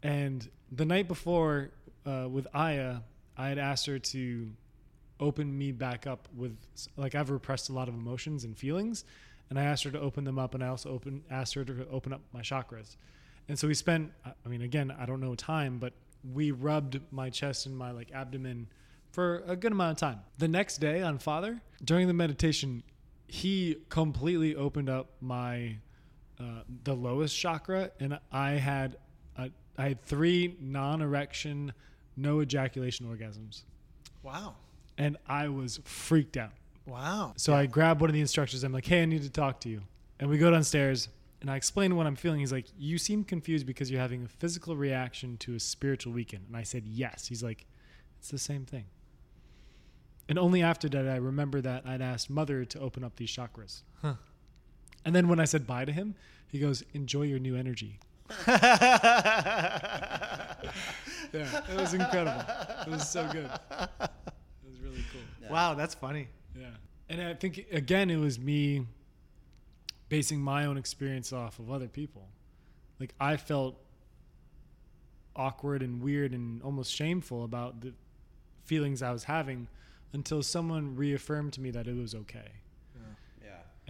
And 0.03 0.49
the 0.71 0.85
night 0.85 1.07
before, 1.07 1.71
uh, 2.05 2.27
with 2.29 2.47
Aya, 2.53 2.97
I 3.37 3.49
had 3.49 3.57
asked 3.57 3.85
her 3.85 3.99
to 3.99 4.49
open 5.19 5.55
me 5.55 5.71
back 5.71 6.07
up 6.07 6.27
with 6.35 6.57
like 6.97 7.13
I've 7.15 7.29
repressed 7.29 7.69
a 7.69 7.73
lot 7.73 7.87
of 7.87 7.93
emotions 7.93 8.43
and 8.43 8.57
feelings, 8.57 9.05
and 9.49 9.59
I 9.59 9.63
asked 9.63 9.83
her 9.83 9.91
to 9.91 9.99
open 9.99 10.23
them 10.23 10.39
up, 10.39 10.55
and 10.55 10.63
I 10.63 10.67
also 10.67 10.89
open 10.89 11.23
asked 11.29 11.53
her 11.53 11.63
to 11.63 11.87
open 11.89 12.13
up 12.13 12.21
my 12.33 12.41
chakras. 12.41 12.95
And 13.47 13.57
so 13.57 13.67
we 13.67 13.73
spent. 13.73 14.11
I- 14.25 14.49
mean, 14.49 14.61
again, 14.61 14.91
I 14.91 15.05
don't 15.05 15.21
know 15.21 15.35
time, 15.35 15.77
but 15.77 15.93
we 16.33 16.51
rubbed 16.51 16.99
my 17.11 17.29
chest 17.29 17.65
and 17.65 17.77
my 17.77 17.91
like 17.91 18.11
abdomen 18.11 18.67
for 19.11 19.43
a 19.45 19.55
good 19.55 19.71
amount 19.71 19.93
of 19.93 19.97
time. 19.97 20.19
The 20.37 20.47
next 20.47 20.77
day 20.77 21.01
on 21.01 21.17
Father, 21.19 21.61
during 21.83 22.07
the 22.07 22.13
meditation, 22.13 22.83
he 23.27 23.77
completely 23.89 24.55
opened 24.55 24.89
up 24.89 25.11
my 25.21 25.77
uh, 26.41 26.63
the 26.83 26.93
lowest 26.95 27.37
chakra, 27.37 27.91
and 27.99 28.17
I 28.31 28.51
had 28.51 28.97
a, 29.37 29.49
I 29.77 29.89
had 29.89 30.01
three 30.01 30.57
non-erection, 30.59 31.73
no 32.17 32.41
ejaculation 32.41 33.05
orgasms, 33.05 33.63
Wow. 34.23 34.55
and 34.97 35.17
I 35.27 35.47
was 35.49 35.79
freaked 35.83 36.37
out. 36.37 36.51
Wow. 36.87 37.33
So 37.37 37.53
I 37.53 37.65
grabbed 37.67 38.01
one 38.01 38.09
of 38.09 38.13
the 38.13 38.21
instructors. 38.21 38.63
I'm 38.63 38.73
like, 38.73 38.85
"Hey, 38.87 39.03
I 39.03 39.05
need 39.05 39.21
to 39.23 39.29
talk 39.29 39.59
to 39.61 39.69
you." 39.69 39.81
And 40.19 40.29
we 40.29 40.37
go 40.37 40.49
downstairs, 40.51 41.09
and 41.41 41.49
I 41.49 41.55
explain 41.55 41.95
what 41.95 42.07
I'm 42.07 42.15
feeling. 42.15 42.39
He's 42.39 42.51
like, 42.51 42.65
"You 42.77 42.97
seem 42.97 43.23
confused 43.23 43.65
because 43.67 43.91
you're 43.91 44.01
having 44.01 44.23
a 44.23 44.27
physical 44.27 44.75
reaction 44.75 45.37
to 45.37 45.55
a 45.55 45.59
spiritual 45.59 46.11
weekend." 46.13 46.45
And 46.47 46.57
I 46.57 46.63
said, 46.63 46.87
"Yes." 46.87 47.27
He's 47.27 47.43
like, 47.43 47.65
"It's 48.19 48.29
the 48.31 48.39
same 48.39 48.65
thing." 48.65 48.85
And 50.27 50.39
only 50.39 50.61
after 50.61 50.87
that 50.89 51.07
I 51.07 51.17
remember 51.17 51.61
that 51.61 51.85
I'd 51.85 52.01
asked 52.01 52.29
Mother 52.29 52.63
to 52.65 52.79
open 52.79 53.03
up 53.03 53.15
these 53.17 53.29
chakras. 53.35 53.83
Huh. 55.03 55.07
And 55.07 55.15
then 55.15 55.27
when 55.27 55.39
I 55.39 55.45
said 55.45 55.65
bye 55.67 55.85
to 55.85 55.91
him, 55.91 56.15
he 56.47 56.59
goes, 56.59 56.83
"Enjoy 56.93 57.23
your 57.23 57.39
new 57.39 57.55
energy." 57.55 57.99
Yeah, 61.33 61.61
it 61.69 61.79
was 61.79 61.93
incredible. 61.93 62.43
It 62.85 62.89
was 62.89 63.09
so 63.09 63.27
good. 63.31 63.45
It 63.45 64.69
was 64.69 64.79
really 64.83 65.03
cool. 65.11 65.49
Wow, 65.49 65.75
that's 65.75 65.95
funny. 65.95 66.27
Yeah. 66.59 66.65
And 67.09 67.21
I 67.21 67.33
think 67.33 67.67
again 67.71 68.09
it 68.09 68.17
was 68.17 68.39
me 68.39 68.85
basing 70.09 70.41
my 70.41 70.65
own 70.65 70.77
experience 70.77 71.31
off 71.31 71.59
of 71.59 71.71
other 71.71 71.87
people. 71.87 72.27
Like 72.99 73.13
I 73.19 73.37
felt 73.37 73.77
awkward 75.35 75.81
and 75.81 76.01
weird 76.01 76.33
and 76.33 76.61
almost 76.63 76.91
shameful 76.93 77.45
about 77.45 77.81
the 77.81 77.93
feelings 78.65 79.01
I 79.01 79.11
was 79.11 79.23
having 79.23 79.67
until 80.13 80.43
someone 80.43 80.95
reaffirmed 80.95 81.53
to 81.53 81.61
me 81.61 81.71
that 81.71 81.87
it 81.87 81.95
was 81.95 82.13
okay. 82.13 82.51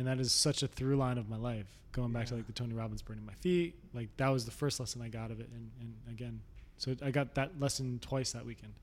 Yeah. 0.06 0.12
And 0.12 0.20
that 0.20 0.22
is 0.22 0.32
such 0.32 0.64
a 0.64 0.68
through 0.68 0.98
line 0.98 1.18
of 1.18 1.30
my 1.30 1.38
life. 1.38 1.68
Going 1.92 2.14
back 2.14 2.28
to 2.28 2.36
like 2.36 2.48
the 2.48 2.54
Tony 2.54 2.74
Robbins 2.74 3.02
burning 3.02 3.26
my 3.26 3.34
feet, 3.34 3.76
like 3.94 4.10
that 4.18 4.30
was 4.30 4.46
the 4.46 4.52
first 4.52 4.80
lesson 4.80 5.02
I 5.02 5.10
got 5.10 5.30
of 5.30 5.40
it 5.42 5.50
and, 5.54 5.72
and 5.82 5.94
again 6.10 6.42
so 6.82 6.96
I 7.04 7.12
got 7.12 7.36
that 7.36 7.60
lesson 7.60 8.00
twice 8.02 8.32
that 8.32 8.44
weekend. 8.44 8.74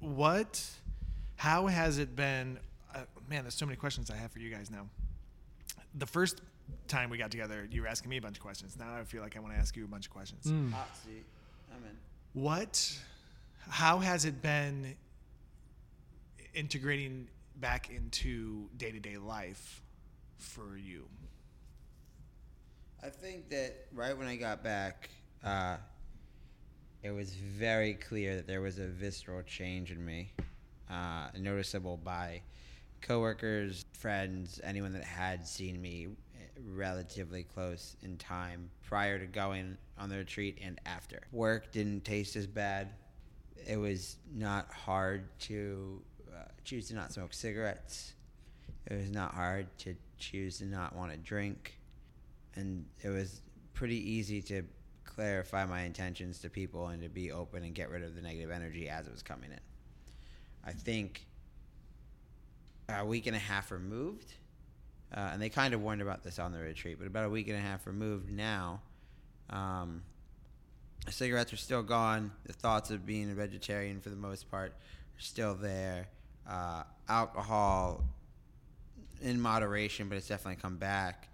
What? 0.00 0.64
How 1.36 1.66
has 1.66 1.98
it 1.98 2.16
been? 2.16 2.58
Uh, 2.94 3.00
man, 3.28 3.44
there's 3.44 3.54
so 3.54 3.66
many 3.66 3.76
questions 3.76 4.10
I 4.10 4.16
have 4.16 4.32
for 4.32 4.38
you 4.38 4.48
guys 4.48 4.70
now. 4.70 4.88
The 5.94 6.06
first 6.06 6.40
time 6.86 7.10
we 7.10 7.18
got 7.18 7.30
together, 7.30 7.68
you 7.70 7.82
were 7.82 7.88
asking 7.88 8.08
me 8.08 8.16
a 8.16 8.22
bunch 8.22 8.38
of 8.38 8.42
questions. 8.42 8.78
Now 8.78 8.96
I 8.96 9.04
feel 9.04 9.20
like 9.20 9.36
I 9.36 9.40
want 9.40 9.52
to 9.52 9.60
ask 9.60 9.76
you 9.76 9.84
a 9.84 9.88
bunch 9.88 10.06
of 10.06 10.12
questions. 10.12 10.46
Mm. 10.46 10.72
Hot 10.72 10.88
seat. 11.04 11.26
I'm 11.70 11.84
in. 11.84 12.42
What? 12.42 12.98
How 13.68 13.98
has 13.98 14.24
it 14.24 14.40
been 14.40 14.96
integrating 16.54 17.28
back 17.56 17.90
into 17.90 18.70
day 18.78 18.90
to 18.90 19.00
day 19.00 19.18
life 19.18 19.82
for 20.38 20.76
you? 20.76 21.04
I 23.02 23.08
think 23.08 23.48
that 23.50 23.86
right 23.92 24.16
when 24.16 24.26
I 24.26 24.36
got 24.36 24.64
back, 24.64 25.10
uh, 25.44 25.76
it 27.02 27.10
was 27.10 27.34
very 27.34 27.94
clear 27.94 28.36
that 28.36 28.46
there 28.46 28.60
was 28.60 28.78
a 28.78 28.86
visceral 28.86 29.42
change 29.42 29.92
in 29.92 30.04
me, 30.04 30.32
uh, 30.90 31.28
noticeable 31.38 31.96
by 31.96 32.42
coworkers, 33.00 33.84
friends, 33.92 34.60
anyone 34.64 34.92
that 34.94 35.04
had 35.04 35.46
seen 35.46 35.80
me 35.80 36.08
relatively 36.74 37.44
close 37.44 37.96
in 38.02 38.16
time 38.16 38.70
prior 38.82 39.18
to 39.18 39.26
going 39.26 39.76
on 39.96 40.08
the 40.08 40.16
retreat 40.16 40.58
and 40.62 40.80
after. 40.86 41.20
Work 41.32 41.72
didn't 41.72 42.04
taste 42.04 42.36
as 42.36 42.46
bad. 42.46 42.90
It 43.66 43.76
was 43.76 44.16
not 44.34 44.72
hard 44.72 45.28
to 45.40 46.02
uh, 46.34 46.44
choose 46.64 46.88
to 46.88 46.94
not 46.94 47.12
smoke 47.12 47.32
cigarettes. 47.32 48.14
It 48.86 48.94
was 48.96 49.10
not 49.10 49.34
hard 49.34 49.66
to 49.78 49.94
choose 50.18 50.58
to 50.58 50.66
not 50.66 50.94
want 50.94 51.12
to 51.12 51.18
drink 51.18 51.78
and 52.58 52.84
it 53.02 53.08
was 53.08 53.40
pretty 53.72 53.96
easy 54.10 54.42
to 54.42 54.62
clarify 55.04 55.64
my 55.64 55.82
intentions 55.82 56.40
to 56.40 56.50
people 56.50 56.88
and 56.88 57.02
to 57.02 57.08
be 57.08 57.30
open 57.30 57.62
and 57.64 57.74
get 57.74 57.90
rid 57.90 58.02
of 58.02 58.14
the 58.14 58.20
negative 58.20 58.50
energy 58.50 58.88
as 58.88 59.06
it 59.06 59.12
was 59.12 59.22
coming 59.22 59.50
in. 59.52 59.60
I 60.64 60.72
think 60.72 61.26
a 62.88 63.04
week 63.04 63.26
and 63.26 63.36
a 63.36 63.38
half 63.38 63.70
removed, 63.70 64.32
uh, 65.14 65.30
and 65.32 65.40
they 65.40 65.48
kind 65.48 65.74
of 65.74 65.82
warned 65.82 66.02
about 66.02 66.22
this 66.22 66.38
on 66.38 66.52
the 66.52 66.58
retreat, 66.58 66.96
but 66.98 67.06
about 67.06 67.24
a 67.24 67.30
week 67.30 67.48
and 67.48 67.56
a 67.56 67.60
half 67.60 67.86
removed 67.86 68.30
now, 68.30 68.80
um, 69.50 70.02
cigarettes 71.08 71.52
are 71.52 71.56
still 71.56 71.82
gone. 71.82 72.32
The 72.46 72.52
thoughts 72.52 72.90
of 72.90 73.06
being 73.06 73.30
a 73.30 73.34
vegetarian, 73.34 74.00
for 74.00 74.10
the 74.10 74.16
most 74.16 74.50
part, 74.50 74.72
are 74.72 75.20
still 75.20 75.54
there. 75.54 76.08
Uh, 76.46 76.82
alcohol, 77.08 78.04
in 79.22 79.40
moderation, 79.40 80.08
but 80.08 80.16
it's 80.18 80.28
definitely 80.28 80.60
come 80.60 80.76
back. 80.76 81.28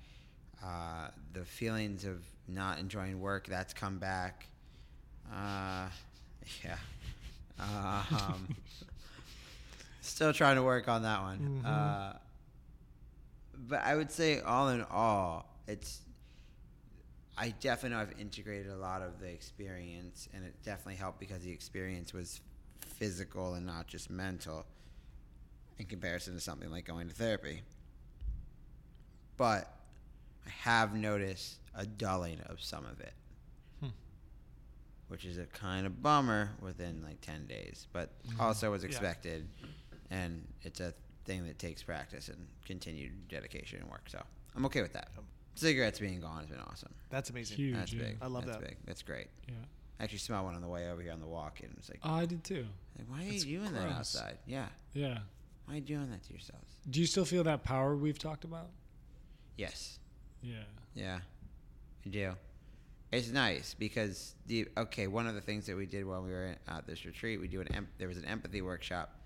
Uh, 0.62 1.08
the 1.32 1.44
feelings 1.44 2.04
of 2.04 2.22
not 2.48 2.78
enjoying 2.78 3.20
work, 3.20 3.46
that's 3.46 3.74
come 3.74 3.98
back. 3.98 4.46
Uh, 5.32 5.88
yeah. 6.64 6.76
Um, 7.58 8.48
still 10.00 10.32
trying 10.32 10.56
to 10.56 10.62
work 10.62 10.88
on 10.88 11.02
that 11.02 11.20
one. 11.22 11.62
Mhm. 11.64 11.66
Uh, 11.68 12.12
but 13.68 13.82
I 13.84 13.94
would 13.94 14.10
say, 14.10 14.40
all 14.40 14.68
in 14.68 14.82
all, 14.90 15.46
it's. 15.66 16.00
I 17.36 17.50
definitely 17.60 17.96
know 17.96 18.02
I've 18.02 18.20
integrated 18.20 18.70
a 18.70 18.76
lot 18.76 19.02
of 19.02 19.18
the 19.20 19.26
experience, 19.28 20.28
and 20.34 20.44
it 20.44 20.54
definitely 20.64 20.94
helped 20.96 21.18
because 21.18 21.40
the 21.42 21.50
experience 21.50 22.12
was 22.12 22.40
physical 22.80 23.54
and 23.54 23.66
not 23.66 23.88
just 23.88 24.08
mental 24.08 24.64
in 25.78 25.86
comparison 25.86 26.34
to 26.34 26.40
something 26.40 26.70
like 26.70 26.84
going 26.84 27.08
to 27.08 27.14
therapy. 27.14 27.62
But 29.36 29.70
I 30.46 30.50
have 30.50 30.94
noticed 30.94 31.56
a 31.74 31.84
dulling 31.86 32.40
of 32.46 32.60
some 32.62 32.84
of 32.86 33.00
it, 33.00 33.12
Hmm. 33.80 33.88
which 35.08 35.24
is 35.24 35.38
a 35.38 35.46
kind 35.46 35.86
of 35.86 36.02
bummer 36.02 36.50
within 36.60 37.02
like 37.02 37.20
10 37.20 37.46
days, 37.46 37.86
but 37.92 38.10
also 38.38 38.70
was 38.70 38.84
expected. 38.84 39.48
And 40.10 40.46
it's 40.62 40.80
a 40.80 40.94
thing 41.24 41.46
that 41.46 41.58
takes 41.58 41.82
practice 41.82 42.28
and 42.28 42.46
continued 42.64 43.28
dedication 43.28 43.80
and 43.80 43.90
work. 43.90 44.08
So 44.08 44.22
I'm 44.54 44.64
okay 44.66 44.82
with 44.82 44.92
that. 44.92 45.08
Cigarettes 45.56 45.98
being 45.98 46.20
gone 46.20 46.40
has 46.40 46.48
been 46.48 46.60
awesome. 46.60 46.92
That's 47.10 47.30
amazing. 47.30 47.56
Huge. 47.56 47.74
That's 47.76 47.92
yeah. 47.92 48.02
big. 48.04 48.16
I 48.20 48.26
love 48.26 48.44
That's 48.44 48.58
that. 48.58 48.68
big. 48.68 48.76
That's 48.86 49.02
great. 49.02 49.28
Yeah. 49.48 49.54
I 50.00 50.04
actually 50.04 50.18
smelled 50.18 50.44
one 50.46 50.54
on 50.56 50.60
the 50.62 50.68
way 50.68 50.90
over 50.90 51.00
here 51.00 51.12
on 51.12 51.20
the 51.20 51.26
walk, 51.28 51.60
and 51.62 51.72
it's 51.78 51.88
like, 51.88 52.00
Oh, 52.02 52.14
I 52.14 52.26
did 52.26 52.42
too. 52.42 52.66
like, 52.98 53.08
why 53.08 53.22
are 53.22 53.30
That's 53.30 53.44
you 53.44 53.60
doing 53.60 53.72
that 53.72 53.88
outside? 53.90 54.38
Yeah. 54.46 54.66
Yeah. 54.92 55.18
Why 55.64 55.74
are 55.74 55.76
you 55.76 55.82
doing 55.82 56.10
that 56.10 56.22
to 56.24 56.30
yourselves? 56.32 56.66
Do 56.90 57.00
you 57.00 57.06
still 57.06 57.24
feel 57.24 57.44
that 57.44 57.62
power 57.62 57.94
we've 57.96 58.18
talked 58.18 58.42
about? 58.44 58.68
Yes. 59.56 59.98
Yeah. 60.42 60.62
Yeah, 60.94 61.18
I 62.06 62.08
do. 62.08 62.32
It's 63.12 63.30
nice 63.30 63.74
because 63.74 64.34
the 64.46 64.68
okay. 64.76 65.06
One 65.06 65.26
of 65.26 65.34
the 65.34 65.40
things 65.40 65.66
that 65.66 65.76
we 65.76 65.86
did 65.86 66.04
while 66.04 66.22
we 66.22 66.30
were 66.30 66.56
at 66.68 66.86
this 66.86 67.04
retreat, 67.04 67.40
we 67.40 67.48
do 67.48 67.60
an 67.60 67.72
em- 67.72 67.88
there 67.98 68.08
was 68.08 68.16
an 68.16 68.24
empathy 68.24 68.60
workshop. 68.60 69.20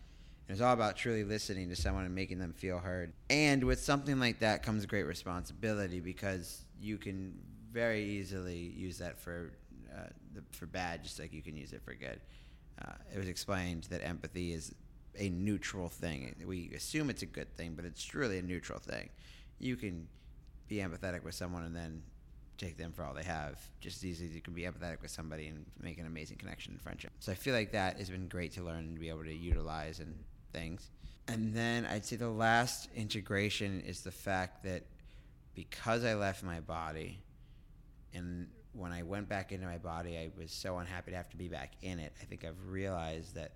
It 0.46 0.52
was 0.52 0.60
all 0.60 0.72
about 0.72 0.96
truly 0.96 1.24
listening 1.24 1.68
to 1.70 1.76
someone 1.76 2.04
and 2.04 2.14
making 2.14 2.38
them 2.38 2.52
feel 2.54 2.78
heard. 2.78 3.12
And 3.28 3.64
with 3.64 3.80
something 3.80 4.18
like 4.18 4.40
that 4.40 4.62
comes 4.62 4.86
great 4.86 5.04
responsibility 5.04 6.00
because 6.00 6.64
you 6.80 6.96
can 6.96 7.38
very 7.70 8.02
easily 8.02 8.56
use 8.56 8.98
that 8.98 9.18
for 9.18 9.52
uh, 9.94 10.08
the, 10.34 10.42
for 10.52 10.64
bad, 10.66 11.02
just 11.02 11.18
like 11.18 11.32
you 11.34 11.42
can 11.42 11.56
use 11.56 11.72
it 11.72 11.82
for 11.82 11.94
good. 11.94 12.20
Uh, 12.82 12.92
it 13.14 13.18
was 13.18 13.28
explained 13.28 13.84
that 13.90 14.02
empathy 14.02 14.52
is 14.52 14.74
a 15.18 15.28
neutral 15.30 15.88
thing. 15.88 16.34
We 16.46 16.70
assume 16.74 17.10
it's 17.10 17.22
a 17.22 17.26
good 17.26 17.54
thing, 17.56 17.74
but 17.74 17.84
it's 17.84 18.02
truly 18.02 18.38
a 18.38 18.42
neutral 18.42 18.78
thing. 18.78 19.10
You 19.58 19.76
can 19.76 20.08
be 20.68 20.76
empathetic 20.76 21.24
with 21.24 21.34
someone 21.34 21.64
and 21.64 21.74
then 21.74 22.02
take 22.58 22.76
them 22.76 22.92
for 22.92 23.04
all 23.04 23.14
they 23.14 23.22
have 23.22 23.58
just 23.80 23.98
as 23.98 24.04
easily 24.04 24.28
as 24.28 24.34
you 24.34 24.40
can 24.40 24.52
be 24.52 24.62
empathetic 24.62 25.00
with 25.00 25.10
somebody 25.10 25.46
and 25.46 25.64
make 25.80 25.98
an 25.98 26.06
amazing 26.06 26.36
connection 26.36 26.72
and 26.72 26.82
friendship. 26.82 27.12
So 27.20 27.32
I 27.32 27.36
feel 27.36 27.54
like 27.54 27.72
that 27.72 27.98
has 27.98 28.10
been 28.10 28.28
great 28.28 28.52
to 28.54 28.62
learn 28.62 28.78
and 28.78 29.00
be 29.00 29.08
able 29.08 29.24
to 29.24 29.34
utilize 29.34 30.00
and 30.00 30.14
things. 30.52 30.90
And 31.28 31.54
then 31.54 31.86
I'd 31.86 32.04
say 32.04 32.16
the 32.16 32.28
last 32.28 32.88
integration 32.96 33.80
is 33.82 34.00
the 34.00 34.10
fact 34.10 34.64
that 34.64 34.84
because 35.54 36.04
I 36.04 36.14
left 36.14 36.42
my 36.42 36.60
body 36.60 37.18
and 38.12 38.48
when 38.72 38.92
I 38.92 39.02
went 39.02 39.28
back 39.28 39.52
into 39.52 39.66
my 39.66 39.78
body, 39.78 40.16
I 40.16 40.30
was 40.36 40.52
so 40.52 40.78
unhappy 40.78 41.10
to 41.10 41.16
have 41.16 41.28
to 41.30 41.36
be 41.36 41.48
back 41.48 41.72
in 41.82 41.98
it. 41.98 42.12
I 42.20 42.24
think 42.24 42.44
I've 42.44 42.68
realized 42.68 43.34
that 43.34 43.52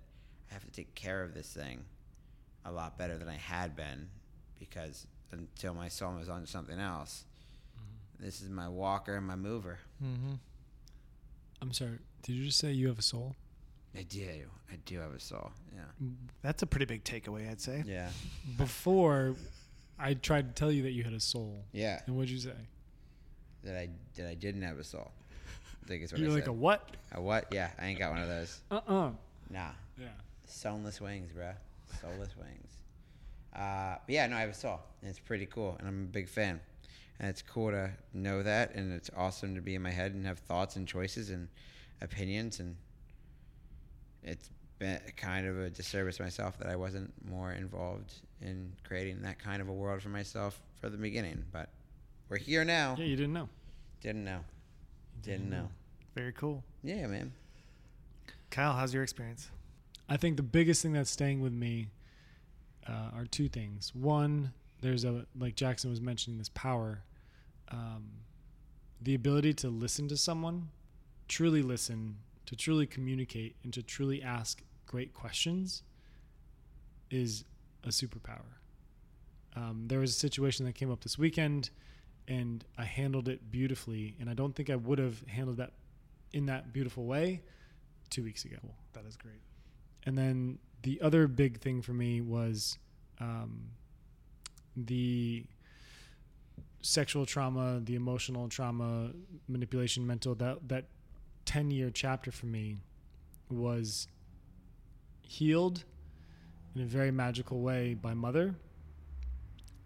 I 0.49 0.53
have 0.53 0.65
to 0.65 0.71
take 0.71 0.93
care 0.95 1.23
of 1.23 1.33
this 1.33 1.47
thing 1.47 1.83
a 2.65 2.71
lot 2.71 2.97
better 2.97 3.17
than 3.17 3.27
I 3.27 3.35
had 3.35 3.75
been 3.75 4.09
because 4.59 5.07
until 5.31 5.73
my 5.73 5.87
soul 5.87 6.15
was 6.15 6.29
on 6.29 6.45
something 6.45 6.79
else, 6.79 7.25
this 8.19 8.41
is 8.41 8.49
my 8.49 8.67
walker 8.69 9.15
and 9.15 9.25
my 9.27 9.35
mover. 9.35 9.79
Mm-hmm. 10.03 10.33
I'm 11.61 11.73
sorry. 11.73 11.99
Did 12.23 12.33
you 12.33 12.45
just 12.45 12.59
say 12.59 12.71
you 12.71 12.87
have 12.87 12.99
a 12.99 13.03
soul? 13.03 13.35
I 13.97 14.03
do. 14.03 14.27
I 14.71 14.75
do 14.85 14.99
have 14.99 15.13
a 15.13 15.19
soul. 15.19 15.51
Yeah. 15.73 15.81
That's 16.41 16.63
a 16.63 16.65
pretty 16.65 16.85
big 16.85 17.03
takeaway, 17.03 17.49
I'd 17.49 17.61
say. 17.61 17.83
Yeah. 17.85 18.09
Before, 18.57 19.35
I 19.99 20.15
tried 20.15 20.47
to 20.55 20.59
tell 20.59 20.71
you 20.71 20.83
that 20.83 20.91
you 20.91 21.03
had 21.03 21.13
a 21.13 21.19
soul. 21.19 21.63
Yeah. 21.71 22.01
And 22.07 22.15
what'd 22.15 22.29
you 22.29 22.39
say? 22.39 22.51
That 23.63 23.77
I 23.77 23.89
that 24.17 24.27
I 24.27 24.33
didn't 24.33 24.63
have 24.63 24.77
a 24.79 24.83
soul. 24.83 25.11
I 25.83 25.87
think 25.87 26.03
it's 26.03 26.11
what 26.11 26.21
You're 26.21 26.31
I 26.31 26.33
like 26.33 26.43
said. 26.43 26.49
a 26.49 26.53
what? 26.53 26.89
a 27.13 27.21
what? 27.21 27.47
Yeah, 27.51 27.69
I 27.79 27.87
ain't 27.87 27.99
got 27.99 28.11
one 28.11 28.21
of 28.21 28.27
those. 28.27 28.61
Uh-uh. 28.71 29.11
Nah. 29.49 29.69
Yeah. 29.99 30.07
Soulless 30.45 30.99
wings, 30.99 31.29
bruh. 31.37 31.53
Soulless 32.01 32.35
wings. 32.37 32.71
Uh, 33.55 33.95
but 34.05 34.13
yeah, 34.13 34.25
no, 34.27 34.35
I 34.35 34.41
have 34.41 34.49
a 34.49 34.53
soul, 34.53 34.79
and 35.01 35.09
it's 35.09 35.19
pretty 35.19 35.45
cool, 35.45 35.75
and 35.79 35.87
I'm 35.87 36.03
a 36.03 36.07
big 36.07 36.27
fan. 36.27 36.59
And 37.19 37.29
it's 37.29 37.41
cool 37.41 37.71
to 37.71 37.91
know 38.13 38.41
that, 38.41 38.73
and 38.73 38.91
it's 38.91 39.11
awesome 39.15 39.55
to 39.55 39.61
be 39.61 39.75
in 39.75 39.81
my 39.81 39.91
head 39.91 40.13
and 40.13 40.25
have 40.25 40.39
thoughts 40.39 40.75
and 40.75 40.87
choices 40.87 41.29
and 41.29 41.47
opinions, 42.01 42.59
and 42.59 42.75
it's 44.23 44.49
been 44.79 44.99
kind 45.15 45.45
of 45.45 45.59
a 45.59 45.69
disservice 45.69 46.17
to 46.17 46.23
myself 46.23 46.57
that 46.57 46.67
I 46.67 46.75
wasn't 46.75 47.13
more 47.29 47.51
involved 47.51 48.13
in 48.41 48.73
creating 48.87 49.21
that 49.21 49.37
kind 49.39 49.61
of 49.61 49.69
a 49.69 49.73
world 49.73 50.01
for 50.01 50.09
myself 50.09 50.59
from 50.81 50.91
the 50.91 50.97
beginning. 50.97 51.45
But 51.51 51.69
we're 52.29 52.37
here 52.37 52.65
now. 52.65 52.95
Yeah, 52.97 53.05
you 53.05 53.15
didn't 53.15 53.33
know. 53.33 53.49
Didn't 54.01 54.25
know. 54.25 54.39
Didn't 55.21 55.49
know. 55.49 55.69
Very 56.15 56.33
cool. 56.33 56.63
Yeah, 56.83 57.07
man. 57.07 57.31
Kyle, 58.49 58.73
how's 58.73 58.93
your 58.93 59.03
experience? 59.03 59.49
I 60.09 60.17
think 60.17 60.37
the 60.37 60.43
biggest 60.43 60.81
thing 60.81 60.93
that's 60.93 61.09
staying 61.09 61.41
with 61.41 61.53
me 61.53 61.87
uh, 62.87 63.15
are 63.15 63.25
two 63.25 63.47
things. 63.47 63.93
One, 63.93 64.53
there's 64.81 65.05
a 65.05 65.25
like 65.37 65.55
Jackson 65.55 65.89
was 65.89 66.01
mentioning 66.01 66.37
this 66.37 66.49
power, 66.49 67.03
um, 67.69 68.09
the 69.01 69.15
ability 69.15 69.53
to 69.55 69.69
listen 69.69 70.07
to 70.09 70.17
someone, 70.17 70.69
truly 71.27 71.61
listen, 71.61 72.17
to 72.45 72.55
truly 72.55 72.85
communicate, 72.85 73.55
and 73.63 73.73
to 73.73 73.81
truly 73.81 74.21
ask 74.21 74.61
great 74.85 75.13
questions, 75.13 75.83
is 77.09 77.45
a 77.83 77.89
superpower. 77.89 78.59
Um, 79.55 79.85
there 79.87 79.99
was 79.99 80.11
a 80.11 80.19
situation 80.19 80.65
that 80.65 80.75
came 80.75 80.91
up 80.91 81.03
this 81.03 81.17
weekend, 81.17 81.69
and 82.27 82.65
I 82.77 82.85
handled 82.85 83.27
it 83.27 83.51
beautifully, 83.51 84.15
and 84.19 84.29
I 84.29 84.33
don't 84.33 84.55
think 84.55 84.69
I 84.69 84.75
would 84.75 84.99
have 84.99 85.23
handled 85.27 85.57
that 85.57 85.71
in 86.31 86.47
that 86.47 86.73
beautiful 86.73 87.05
way 87.05 87.41
two 88.09 88.23
weeks 88.23 88.45
ago. 88.45 88.57
That 88.93 89.05
is 89.05 89.15
great. 89.15 89.41
And 90.05 90.17
then 90.17 90.59
the 90.83 91.01
other 91.01 91.27
big 91.27 91.59
thing 91.59 91.81
for 91.81 91.93
me 91.93 92.21
was 92.21 92.77
um, 93.19 93.69
the 94.75 95.45
sexual 96.81 97.25
trauma, 97.25 97.79
the 97.83 97.95
emotional 97.95 98.47
trauma, 98.49 99.11
manipulation, 99.47 100.05
mental. 100.05 100.35
That 100.35 100.67
that 100.67 100.85
ten 101.45 101.71
year 101.71 101.89
chapter 101.89 102.31
for 102.31 102.45
me 102.45 102.77
was 103.49 104.07
healed 105.21 105.83
in 106.75 106.81
a 106.81 106.85
very 106.85 107.11
magical 107.11 107.61
way 107.61 107.93
by 107.93 108.13
mother, 108.13 108.55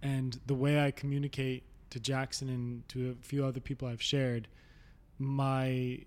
and 0.02 0.40
the 0.48 0.56
way 0.56 0.84
I 0.84 0.92
communicate 0.92 1.64
to 1.92 2.00
Jackson 2.00 2.50
and 2.50 2.88
to 2.90 3.12
a 3.12 3.24
few 3.24 3.46
other 3.46 3.60
people 3.60 3.88
I've 3.88 4.02
shared, 4.02 4.48
my 5.20 6.00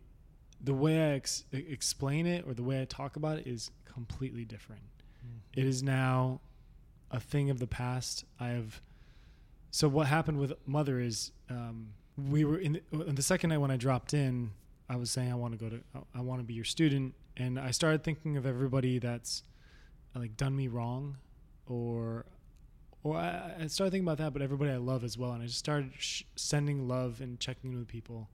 the 0.63 0.75
way 0.75 1.13
I 1.13 1.15
ex- 1.15 1.45
explain 1.53 2.27
it 2.27 2.45
or 2.47 2.55
the 2.55 2.63
way 2.63 2.83
I 2.83 2.85
talk 2.85 3.17
about 3.17 3.39
it 3.39 3.47
is 3.47 3.71
completely 3.93 4.45
different. 4.45 4.83
It 5.55 5.67
is 5.67 5.83
now 5.83 6.41
a 7.11 7.21
thing 7.21 7.51
of 7.51 7.59
the 7.59 7.67
past. 7.67 8.25
I 8.39 8.49
have. 8.49 8.81
So 9.71 9.89
what 9.89 10.07
happened 10.07 10.39
with 10.39 10.53
mother 10.67 11.01
is 11.01 11.33
um, 11.49 11.89
we 12.17 12.45
were 12.45 12.59
in 12.59 12.73
the, 12.73 12.83
on 13.09 13.15
the 13.15 13.23
second 13.23 13.51
night 13.51 13.59
when 13.59 13.71
I 13.71 13.77
dropped 13.77 14.15
in. 14.15 14.53
I 14.89 14.97
was 14.97 15.11
saying 15.11 15.31
I 15.31 15.37
want 15.37 15.59
to 15.59 15.59
go 15.59 15.69
to. 15.71 15.81
I 16.15 16.21
want 16.21 16.41
to 16.41 16.45
be 16.45 16.55
your 16.55 16.65
student, 16.65 17.15
and 17.37 17.59
I 17.59 17.71
started 17.71 18.03
thinking 18.03 18.37
of 18.37 18.47
everybody 18.47 18.99
that's 18.99 19.43
like 20.15 20.37
done 20.37 20.57
me 20.57 20.69
wrong, 20.69 21.17
or 21.67 22.27
or 23.03 23.17
I, 23.17 23.55
I 23.61 23.67
started 23.69 23.93
thinking 23.93 24.07
about 24.07 24.19
that, 24.19 24.33
but 24.33 24.43
everybody 24.43 24.71
I 24.71 24.77
love 24.77 25.05
as 25.05 25.17
well, 25.17 25.33
and 25.33 25.43
I 25.43 25.47
just 25.47 25.59
started 25.59 25.93
sh- 25.99 26.23
sending 26.37 26.89
love 26.89 27.21
and 27.21 27.39
checking 27.41 27.73
in 27.73 27.79
with 27.79 27.89
people. 27.89 28.29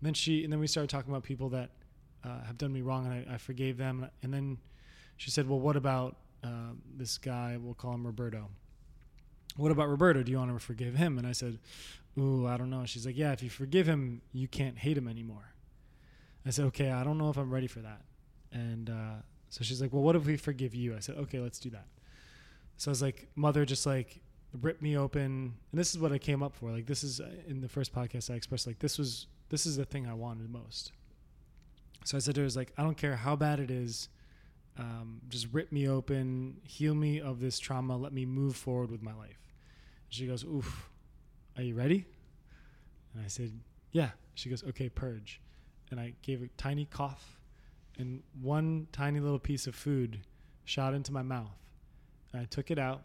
And 0.00 0.06
then 0.06 0.14
she, 0.14 0.44
and 0.44 0.52
then 0.52 0.60
we 0.60 0.66
started 0.66 0.88
talking 0.88 1.10
about 1.10 1.24
people 1.24 1.48
that 1.50 1.70
uh, 2.24 2.42
have 2.46 2.56
done 2.56 2.72
me 2.72 2.80
wrong, 2.82 3.06
and 3.06 3.28
I, 3.28 3.34
I 3.34 3.38
forgave 3.38 3.76
them. 3.76 4.08
And 4.22 4.32
then 4.32 4.58
she 5.18 5.30
said, 5.30 5.46
"Well, 5.48 5.60
what 5.60 5.76
about 5.76 6.16
uh, 6.42 6.72
this 6.96 7.18
guy? 7.18 7.58
We'll 7.60 7.74
call 7.74 7.92
him 7.92 8.06
Roberto. 8.06 8.48
What 9.56 9.70
about 9.70 9.88
Roberto? 9.88 10.22
Do 10.22 10.32
you 10.32 10.38
want 10.38 10.52
to 10.52 10.58
forgive 10.58 10.94
him?" 10.94 11.18
And 11.18 11.26
I 11.26 11.32
said, 11.32 11.58
"Ooh, 12.18 12.46
I 12.46 12.56
don't 12.56 12.70
know." 12.70 12.86
She's 12.86 13.04
like, 13.04 13.16
"Yeah, 13.16 13.32
if 13.32 13.42
you 13.42 13.50
forgive 13.50 13.86
him, 13.86 14.22
you 14.32 14.48
can't 14.48 14.78
hate 14.78 14.96
him 14.96 15.06
anymore." 15.06 15.52
I 16.46 16.50
said, 16.50 16.64
"Okay, 16.66 16.90
I 16.90 17.04
don't 17.04 17.18
know 17.18 17.28
if 17.28 17.36
I'm 17.36 17.52
ready 17.52 17.66
for 17.66 17.80
that." 17.80 18.00
And 18.50 18.88
uh, 18.88 19.22
so 19.50 19.62
she's 19.62 19.82
like, 19.82 19.92
"Well, 19.92 20.02
what 20.02 20.16
if 20.16 20.24
we 20.24 20.38
forgive 20.38 20.74
you?" 20.74 20.96
I 20.96 21.00
said, 21.00 21.16
"Okay, 21.16 21.38
let's 21.40 21.58
do 21.58 21.70
that." 21.70 21.86
So 22.78 22.90
I 22.90 22.92
was 22.92 23.02
like, 23.02 23.28
"Mother, 23.36 23.64
just 23.64 23.86
like." 23.86 24.20
ripped 24.62 24.80
me 24.80 24.96
open 24.96 25.22
and 25.70 25.78
this 25.78 25.94
is 25.94 26.00
what 26.00 26.10
i 26.10 26.16
came 26.16 26.42
up 26.42 26.56
for 26.56 26.70
like 26.70 26.86
this 26.86 27.04
is 27.04 27.20
uh, 27.20 27.28
in 27.46 27.60
the 27.60 27.68
first 27.68 27.94
podcast 27.94 28.30
i 28.30 28.34
expressed 28.34 28.66
like 28.66 28.78
this 28.78 28.96
was 28.96 29.26
this 29.48 29.66
is 29.66 29.76
the 29.76 29.84
thing 29.84 30.06
I 30.06 30.14
wanted 30.14 30.50
most. 30.50 30.92
So 32.04 32.16
I 32.16 32.20
said 32.20 32.34
to 32.36 32.42
her, 32.42 32.44
was 32.44 32.56
like, 32.56 32.72
I 32.76 32.82
don't 32.82 32.96
care 32.96 33.16
how 33.16 33.36
bad 33.36 33.60
it 33.60 33.70
is. 33.70 34.08
Um, 34.78 35.20
just 35.28 35.48
rip 35.52 35.72
me 35.72 35.88
open, 35.88 36.58
heal 36.62 36.94
me 36.94 37.20
of 37.20 37.40
this 37.40 37.58
trauma, 37.58 37.96
let 37.96 38.12
me 38.12 38.24
move 38.24 38.54
forward 38.54 38.90
with 38.90 39.02
my 39.02 39.14
life. 39.14 39.52
She 40.08 40.26
goes, 40.26 40.44
Oof, 40.44 40.88
are 41.56 41.62
you 41.62 41.74
ready? 41.74 42.06
And 43.14 43.24
I 43.24 43.28
said, 43.28 43.52
Yeah. 43.92 44.10
She 44.34 44.48
goes, 44.48 44.62
Okay, 44.62 44.88
purge. 44.88 45.40
And 45.90 45.98
I 45.98 46.14
gave 46.22 46.42
a 46.42 46.48
tiny 46.56 46.84
cough, 46.84 47.40
and 47.98 48.22
one 48.40 48.86
tiny 48.92 49.20
little 49.20 49.38
piece 49.38 49.66
of 49.66 49.74
food 49.74 50.20
shot 50.64 50.94
into 50.94 51.12
my 51.12 51.22
mouth. 51.22 51.58
And 52.32 52.40
I 52.40 52.44
took 52.44 52.70
it 52.70 52.78
out, 52.78 53.02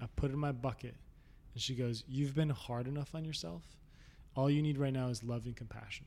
I 0.00 0.06
put 0.16 0.30
it 0.30 0.34
in 0.34 0.40
my 0.40 0.52
bucket, 0.52 0.96
and 1.54 1.62
she 1.62 1.74
goes, 1.74 2.02
You've 2.08 2.34
been 2.34 2.50
hard 2.50 2.88
enough 2.88 3.14
on 3.14 3.24
yourself 3.24 3.62
all 4.34 4.50
you 4.50 4.62
need 4.62 4.78
right 4.78 4.92
now 4.92 5.08
is 5.08 5.22
love 5.22 5.46
and 5.46 5.56
compassion. 5.56 6.06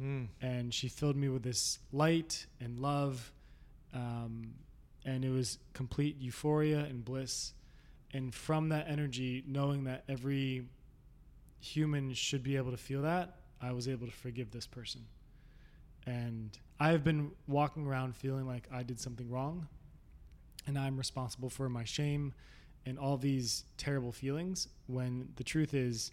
Mm. 0.00 0.28
And 0.40 0.72
she 0.72 0.88
filled 0.88 1.16
me 1.16 1.28
with 1.28 1.42
this 1.42 1.78
light 1.92 2.46
and 2.60 2.78
love. 2.78 3.32
Um, 3.94 4.54
and 5.04 5.24
it 5.24 5.30
was 5.30 5.58
complete 5.72 6.16
euphoria 6.20 6.80
and 6.80 7.04
bliss. 7.04 7.52
And 8.12 8.34
from 8.34 8.68
that 8.70 8.88
energy, 8.88 9.44
knowing 9.46 9.84
that 9.84 10.04
every 10.08 10.64
human 11.60 12.12
should 12.14 12.42
be 12.42 12.56
able 12.56 12.70
to 12.70 12.76
feel 12.76 13.02
that, 13.02 13.36
I 13.60 13.72
was 13.72 13.88
able 13.88 14.06
to 14.06 14.12
forgive 14.12 14.50
this 14.50 14.66
person. 14.66 15.02
And 16.06 16.58
I've 16.78 17.04
been 17.04 17.32
walking 17.46 17.86
around 17.86 18.16
feeling 18.16 18.46
like 18.46 18.66
I 18.72 18.82
did 18.82 18.98
something 18.98 19.30
wrong. 19.30 19.68
And 20.66 20.78
I'm 20.78 20.96
responsible 20.96 21.50
for 21.50 21.68
my 21.68 21.84
shame 21.84 22.34
and 22.86 22.98
all 22.98 23.16
these 23.16 23.64
terrible 23.76 24.12
feelings 24.12 24.68
when 24.86 25.28
the 25.36 25.44
truth 25.44 25.74
is, 25.74 26.12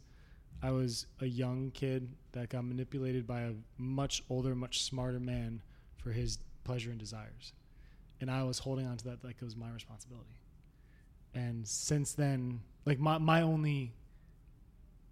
I 0.62 0.72
was 0.72 1.06
a 1.22 1.26
young 1.26 1.72
kid 1.72 2.10
that 2.32 2.50
got 2.50 2.66
manipulated 2.66 3.28
by 3.28 3.42
a 3.42 3.54
much 3.78 4.24
older, 4.30 4.56
much 4.56 4.84
smarter 4.84 5.20
man 5.20 5.62
for 5.96 6.12
his 6.12 6.40
pleasure 6.64 6.90
and 6.90 7.00
desires. 7.00 7.54
And 8.20 8.32
I 8.32 8.44
was 8.44 8.60
holding 8.60 8.88
on 8.88 8.98
to 8.98 9.06
that 9.06 9.24
like 9.24 9.38
it 9.42 9.46
was 9.46 9.56
my 9.56 9.70
responsibility. 9.70 10.40
And 11.34 11.68
since 11.68 12.14
then, 12.14 12.62
like 12.86 13.00
my, 13.00 13.18
my 13.18 13.42
only 13.42 13.94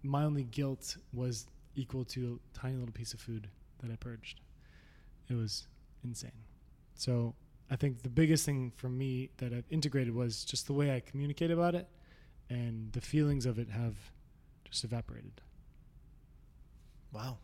my 0.02 0.24
only 0.24 0.44
guilt 0.44 0.96
was 1.12 1.46
equal 1.74 2.04
to 2.04 2.40
a 2.54 2.58
tiny 2.58 2.76
little 2.76 2.92
piece 2.92 3.12
of 3.12 3.20
food 3.20 3.48
that 3.82 3.90
I 3.90 3.96
purged. 3.96 4.40
It 5.28 5.34
was 5.34 5.66
insane. 6.04 6.30
So 6.94 7.34
I 7.70 7.76
think 7.76 8.02
the 8.02 8.08
biggest 8.08 8.46
thing 8.46 8.72
for 8.76 8.88
me 8.88 9.30
that 9.38 9.52
I've 9.52 9.66
integrated 9.70 10.14
was 10.14 10.44
just 10.44 10.66
the 10.66 10.72
way 10.72 10.94
I 10.94 11.00
communicate 11.00 11.50
about 11.50 11.74
it 11.74 11.88
and 12.48 12.92
the 12.92 13.00
feelings 13.00 13.44
of 13.44 13.58
it 13.58 13.68
have 13.70 13.96
just 14.64 14.84
evaporated. 14.84 15.40
Wow. 17.12 17.38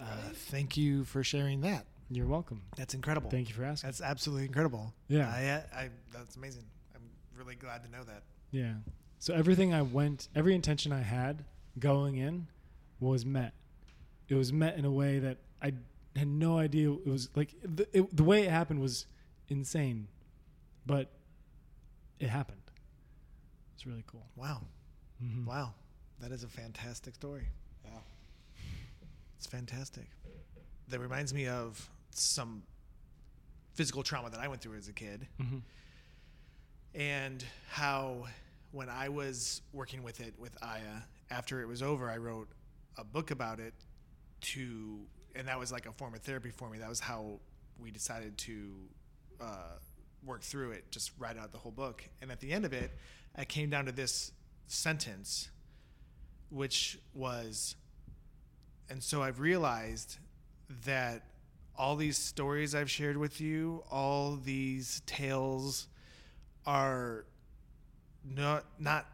Uh, 0.00 0.04
thank 0.32 0.76
you 0.76 1.04
for 1.04 1.22
sharing 1.22 1.60
that. 1.62 1.86
You're 2.10 2.26
welcome. 2.26 2.62
That's 2.76 2.94
incredible. 2.94 3.30
Thank 3.30 3.48
you 3.48 3.54
for 3.54 3.64
asking. 3.64 3.88
That's 3.88 4.00
absolutely 4.00 4.46
incredible. 4.46 4.94
Yeah. 5.08 5.28
I, 5.28 5.78
I, 5.78 5.88
that's 6.12 6.36
amazing. 6.36 6.64
I'm 6.94 7.02
really 7.36 7.54
glad 7.54 7.84
to 7.84 7.90
know 7.90 8.02
that. 8.04 8.22
Yeah. 8.50 8.74
So 9.18 9.34
everything 9.34 9.74
I 9.74 9.82
went, 9.82 10.28
every 10.34 10.54
intention 10.54 10.92
I 10.92 11.02
had 11.02 11.44
going 11.78 12.16
in 12.16 12.46
was 13.00 13.26
met. 13.26 13.52
It 14.28 14.34
was 14.34 14.52
met 14.52 14.76
in 14.76 14.84
a 14.84 14.90
way 14.90 15.18
that 15.18 15.38
I 15.62 15.72
had 16.16 16.28
no 16.28 16.58
idea 16.58 16.90
it 16.90 17.06
was 17.06 17.28
like 17.34 17.54
the, 17.62 17.86
it, 17.96 18.16
the 18.16 18.24
way 18.24 18.42
it 18.44 18.50
happened 18.50 18.80
was 18.80 19.06
insane, 19.48 20.08
but 20.86 21.10
it 22.18 22.28
happened. 22.28 22.60
It's 23.74 23.86
really 23.86 24.04
cool. 24.06 24.26
Wow. 24.34 24.62
Mhm. 25.22 25.46
Wow. 25.46 25.74
That 26.20 26.32
is 26.32 26.42
a 26.42 26.48
fantastic 26.48 27.14
story. 27.14 27.46
Yeah. 27.84 27.90
It's 29.36 29.46
fantastic. 29.46 30.08
That 30.88 31.00
reminds 31.00 31.32
me 31.32 31.46
of 31.46 31.88
some 32.10 32.62
physical 33.74 34.02
trauma 34.02 34.30
that 34.30 34.40
I 34.40 34.48
went 34.48 34.60
through 34.60 34.76
as 34.76 34.88
a 34.88 34.92
kid 34.92 35.28
Mhm. 35.40 35.62
and 36.94 37.44
how 37.68 38.26
when 38.72 38.88
I 38.88 39.08
was 39.08 39.62
working 39.72 40.02
with 40.02 40.20
it 40.20 40.38
with 40.38 40.56
Aya, 40.62 41.02
after 41.30 41.60
it 41.62 41.66
was 41.66 41.82
over, 41.82 42.10
I 42.10 42.16
wrote 42.18 42.48
a 42.96 43.04
book 43.04 43.30
about 43.30 43.60
it 43.60 43.72
to, 44.40 45.06
and 45.34 45.48
that 45.48 45.58
was 45.58 45.72
like 45.72 45.86
a 45.86 45.92
form 45.92 46.14
of 46.14 46.20
therapy 46.22 46.50
for 46.50 46.68
me. 46.68 46.78
That 46.78 46.88
was 46.88 47.00
how 47.00 47.40
we 47.78 47.90
decided 47.90 48.36
to 48.38 48.88
uh, 49.40 49.78
work 50.24 50.42
through 50.42 50.72
it, 50.72 50.90
just 50.90 51.12
write 51.18 51.38
out 51.38 51.52
the 51.52 51.58
whole 51.58 51.72
book. 51.72 52.04
And 52.20 52.30
at 52.32 52.40
the 52.40 52.50
end 52.52 52.64
of 52.64 52.72
it, 52.72 52.90
I 53.36 53.44
came 53.44 53.70
down 53.70 53.86
to 53.86 53.92
this 53.92 54.32
sentence, 54.66 55.48
which 56.50 56.98
was, 57.14 57.76
and 58.90 59.02
so 59.02 59.22
I've 59.22 59.38
realized 59.40 60.18
that 60.84 61.22
all 61.78 61.94
these 61.96 62.18
stories 62.18 62.74
I've 62.74 62.90
shared 62.90 63.16
with 63.16 63.40
you, 63.40 63.84
all 63.90 64.36
these 64.36 65.00
tales 65.06 65.88
are 66.66 67.24
not 68.24 68.64
not 68.78 69.06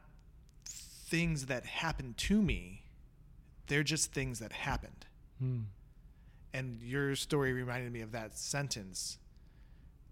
things 0.66 1.46
that 1.46 1.64
happened 1.66 2.16
to 2.16 2.40
me. 2.42 2.82
They're 3.66 3.82
just 3.82 4.12
things 4.12 4.38
that 4.40 4.52
happened. 4.52 5.06
Mm. 5.42 5.64
And 6.52 6.80
your 6.82 7.14
story 7.16 7.52
reminded 7.52 7.92
me 7.92 8.00
of 8.00 8.12
that 8.12 8.36
sentence. 8.38 9.18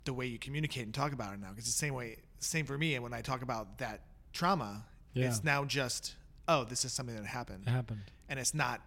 The 0.05 0.13
way 0.13 0.27
you 0.27 0.39
communicate 0.39 0.85
and 0.85 0.93
talk 0.95 1.13
about 1.13 1.33
it 1.35 1.41
now, 1.41 1.51
because 1.51 1.65
the 1.67 1.71
same 1.71 1.95
way, 1.95 2.19
same 2.41 2.67
for 2.67 2.77
me. 2.77 2.95
And 2.95 3.03
when 3.05 3.15
I 3.15 3.21
talk 3.23 3.43
about 3.43 3.79
that 3.79 4.01
trauma, 4.33 4.85
Yeah. 5.15 5.29
it's 5.29 5.45
now 5.45 5.65
just, 5.65 6.17
oh, 6.49 6.65
this 6.65 6.85
is 6.85 6.93
something 6.93 7.15
that 7.15 7.25
happened, 7.25 7.65
It 7.67 7.71
happened. 7.71 8.03
and 8.29 8.39
it's 8.41 8.53
not 8.53 8.81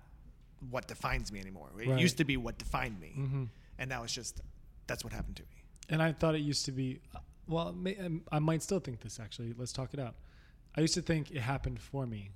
what 0.70 0.88
defines 0.88 1.32
me 1.32 1.39
anymore. 1.39 1.70
It 1.80 1.88
Right. 1.89 1.99
used 1.99 2.18
to 2.18 2.26
be 2.26 2.38
what 2.38 2.58
defined 2.58 2.99
me, 2.99 3.10
hmm 3.16 3.43
and 3.78 3.89
now 3.89 4.03
it's 4.03 4.14
just 4.14 4.41
that's 4.88 5.03
what 5.03 5.12
happened 5.14 5.36
to 5.38 5.43
me. 5.43 5.64
And 5.89 6.01
I 6.01 6.12
thought 6.14 6.36
it 6.36 6.41
used 6.41 6.66
to 6.66 6.72
be, 6.72 6.99
well, 7.47 7.68
um, 7.70 8.24
I 8.32 8.39
might 8.39 8.64
still 8.64 8.80
think 8.80 9.01
this 9.01 9.20
actually. 9.20 9.53
Let's 9.58 9.74
talk 9.74 9.93
it 9.93 9.99
out. 9.99 10.16
I 10.76 10.82
used 10.82 10.93
to 10.95 11.01
think 11.01 11.32
it 11.32 11.41
happened 11.41 11.80
for 11.82 12.06
me. 12.06 12.32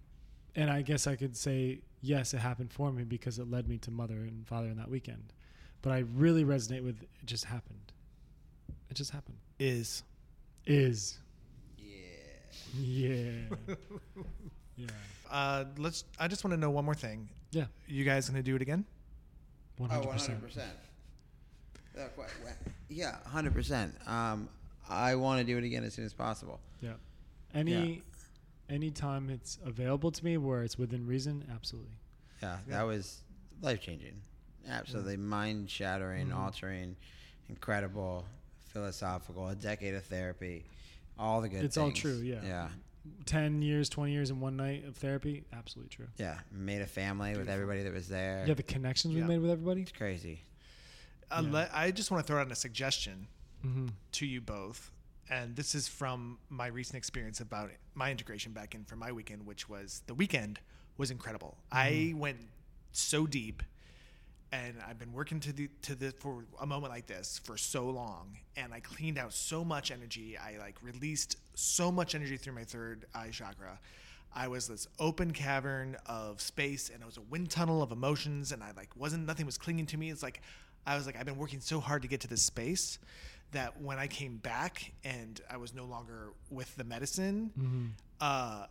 And 0.55 0.69
I 0.69 0.81
guess 0.81 1.05
I 1.07 1.15
could 1.15 1.37
say, 1.37 1.79
yes, 2.01 2.33
it 2.33 2.39
happened 2.39 2.71
for 2.73 2.91
me 2.91 3.03
because 3.03 3.37
it 3.39 3.49
led 3.49 3.67
me 3.69 3.77
to 3.79 3.91
mother 3.91 4.15
and 4.17 4.45
father 4.47 4.67
in 4.67 4.77
that 4.77 4.89
weekend. 4.89 5.31
But 5.81 5.93
I 5.93 5.99
really 5.99 6.43
resonate 6.43 6.83
with 6.83 7.01
it 7.03 7.09
just 7.25 7.45
happened. 7.45 7.91
It 8.89 8.95
just 8.95 9.11
happened. 9.11 9.37
Is 9.59 10.03
Is. 10.65 11.19
Yeah. 11.77 11.85
Yeah. 12.75 13.55
yeah. 14.79 14.87
Uh, 15.29 15.65
let's. 15.77 16.03
I 16.19 16.27
just 16.27 16.43
want 16.43 16.53
to 16.53 16.59
know 16.59 16.69
one 16.71 16.85
more 16.85 16.95
thing. 16.95 17.29
Yeah. 17.51 17.65
You 17.87 18.03
guys 18.05 18.29
gonna 18.29 18.41
do 18.43 18.55
it 18.55 18.61
again? 18.61 18.85
100%. 19.79 19.91
Oh, 19.91 20.07
100%. 20.07 20.59
Uh, 21.97 22.07
quite- 22.15 22.29
well, 22.43 22.53
Yeah, 22.89 23.17
100%. 23.27 24.07
Um, 24.07 24.49
I 24.89 25.15
want 25.15 25.39
to 25.39 25.43
do 25.45 25.57
it 25.57 25.63
again 25.63 25.83
as 25.83 25.93
soon 25.93 26.05
as 26.05 26.13
possible. 26.13 26.59
Yeah. 26.81 26.93
Any 27.53 28.03
any 28.69 28.91
time 28.91 29.29
it's 29.31 29.57
available 29.65 30.11
to 30.11 30.23
me 30.25 30.37
where 30.37 30.63
it's 30.63 30.77
within 30.77 31.05
reason, 31.07 31.43
absolutely. 31.51 31.91
Yeah, 32.41 32.59
Yeah. 32.67 32.77
that 32.77 32.83
was 32.83 33.23
life 33.61 33.81
changing. 33.81 34.21
Absolutely 34.67 35.17
mind 35.17 35.69
shattering, 35.71 36.27
Mhm. 36.27 36.35
altering, 36.35 36.95
incredible, 37.49 38.25
philosophical, 38.65 39.49
a 39.49 39.55
decade 39.55 39.95
of 39.95 40.05
therapy, 40.05 40.65
all 41.17 41.41
the 41.41 41.49
good 41.49 41.63
It's 41.63 41.77
all 41.77 41.91
true, 41.91 42.19
yeah. 42.19 42.43
Yeah. 42.43 42.69
10 43.25 43.61
years, 43.61 43.89
20 43.89 44.11
years 44.11 44.29
in 44.29 44.39
one 44.39 44.55
night 44.57 44.85
of 44.85 44.95
therapy, 44.97 45.43
absolutely 45.53 45.89
true. 45.89 46.07
Yeah. 46.17 46.39
Made 46.51 46.81
a 46.81 46.85
family 46.87 47.35
with 47.37 47.49
everybody 47.49 47.83
that 47.83 47.93
was 47.93 48.07
there. 48.07 48.43
Yeah, 48.47 48.53
the 48.53 48.63
connections 48.63 49.13
we 49.13 49.21
made 49.21 49.39
with 49.39 49.51
everybody. 49.51 49.81
it's 49.81 49.91
crazy. 49.91 50.41
Uh, 51.31 51.41
Yeah. 51.45 51.51
le- 51.51 51.69
I 51.73 51.91
just 51.91 52.09
want 52.11 52.25
to 52.25 52.27
throw 52.27 52.41
out 52.41 52.51
a 52.51 52.55
suggestion 52.55 53.27
Mm-hmm. 53.65 53.87
to 54.13 54.25
you 54.25 54.39
both, 54.39 54.89
and 55.29 55.53
this 55.57 55.75
is 55.75 55.85
from 55.87 56.37
my 56.49 56.67
recent 56.67 56.95
experience 56.95 57.41
about 57.41 57.71
my 57.93 58.09
integration 58.09 58.53
back 58.53 58.73
in 58.73 58.85
for 58.85 58.95
my 58.95 59.11
weekend, 59.11 59.45
which 59.45 59.67
was 59.67 60.01
the 60.07 60.13
weekend 60.13 60.61
was 60.97 61.11
incredible. 61.11 61.57
I 61.69 62.13
went 62.15 62.37
so 62.93 63.27
deep, 63.27 63.61
and 64.51 64.75
I've 64.87 64.97
been 64.97 65.13
working 65.13 65.39
to 65.41 65.53
the 65.53 65.69
to 65.83 65.95
the 65.95 66.11
for 66.11 66.45
a 66.59 66.65
moment 66.65 66.91
like 66.91 67.07
this 67.07 67.39
for 67.43 67.57
so 67.57 67.89
long, 67.89 68.37
and 68.57 68.73
I 68.73 68.79
cleaned 68.79 69.17
out 69.17 69.33
so 69.33 69.63
much 69.63 69.91
energy. 69.91 70.37
I 70.37 70.57
like 70.57 70.75
released 70.81 71.37
so 71.55 71.91
much 71.91 72.15
energy 72.15 72.37
through 72.37 72.53
my 72.53 72.63
third 72.63 73.05
eye 73.13 73.29
chakra. 73.31 73.79
I 74.35 74.47
was 74.47 74.67
this 74.67 74.87
open 74.99 75.31
cavern 75.33 75.97
of 76.05 76.39
space, 76.41 76.89
and 76.89 77.01
it 77.01 77.05
was 77.05 77.17
a 77.17 77.21
wind 77.21 77.49
tunnel 77.49 77.81
of 77.81 77.91
emotions, 77.91 78.51
and 78.51 78.63
I 78.63 78.71
like 78.75 78.95
wasn't 78.95 79.25
nothing 79.25 79.45
was 79.45 79.57
clinging 79.57 79.85
to 79.87 79.97
me. 79.97 80.09
It's 80.11 80.23
like 80.23 80.41
I 80.85 80.95
was 80.95 81.05
like 81.05 81.15
I've 81.17 81.25
been 81.25 81.37
working 81.37 81.59
so 81.59 81.79
hard 81.79 82.01
to 82.03 82.07
get 82.07 82.21
to 82.21 82.27
this 82.27 82.41
space 82.41 82.99
that 83.51 83.81
when 83.81 83.97
I 83.97 84.05
came 84.07 84.37
back 84.37 84.91
and 85.03 85.41
I 85.49 85.57
was 85.57 85.73
no 85.73 85.85
longer 85.85 86.33
with 86.51 86.75
the 86.75 86.83
medicine, 86.83 87.51
Mm-hmm. 87.57 87.85
uh, 88.21 88.65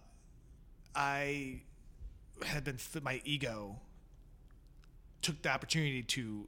I 0.94 1.60
had 2.44 2.64
been 2.64 2.78
my 3.02 3.20
ego 3.24 3.80
took 5.22 5.40
the 5.42 5.50
opportunity 5.50 6.02
to 6.02 6.46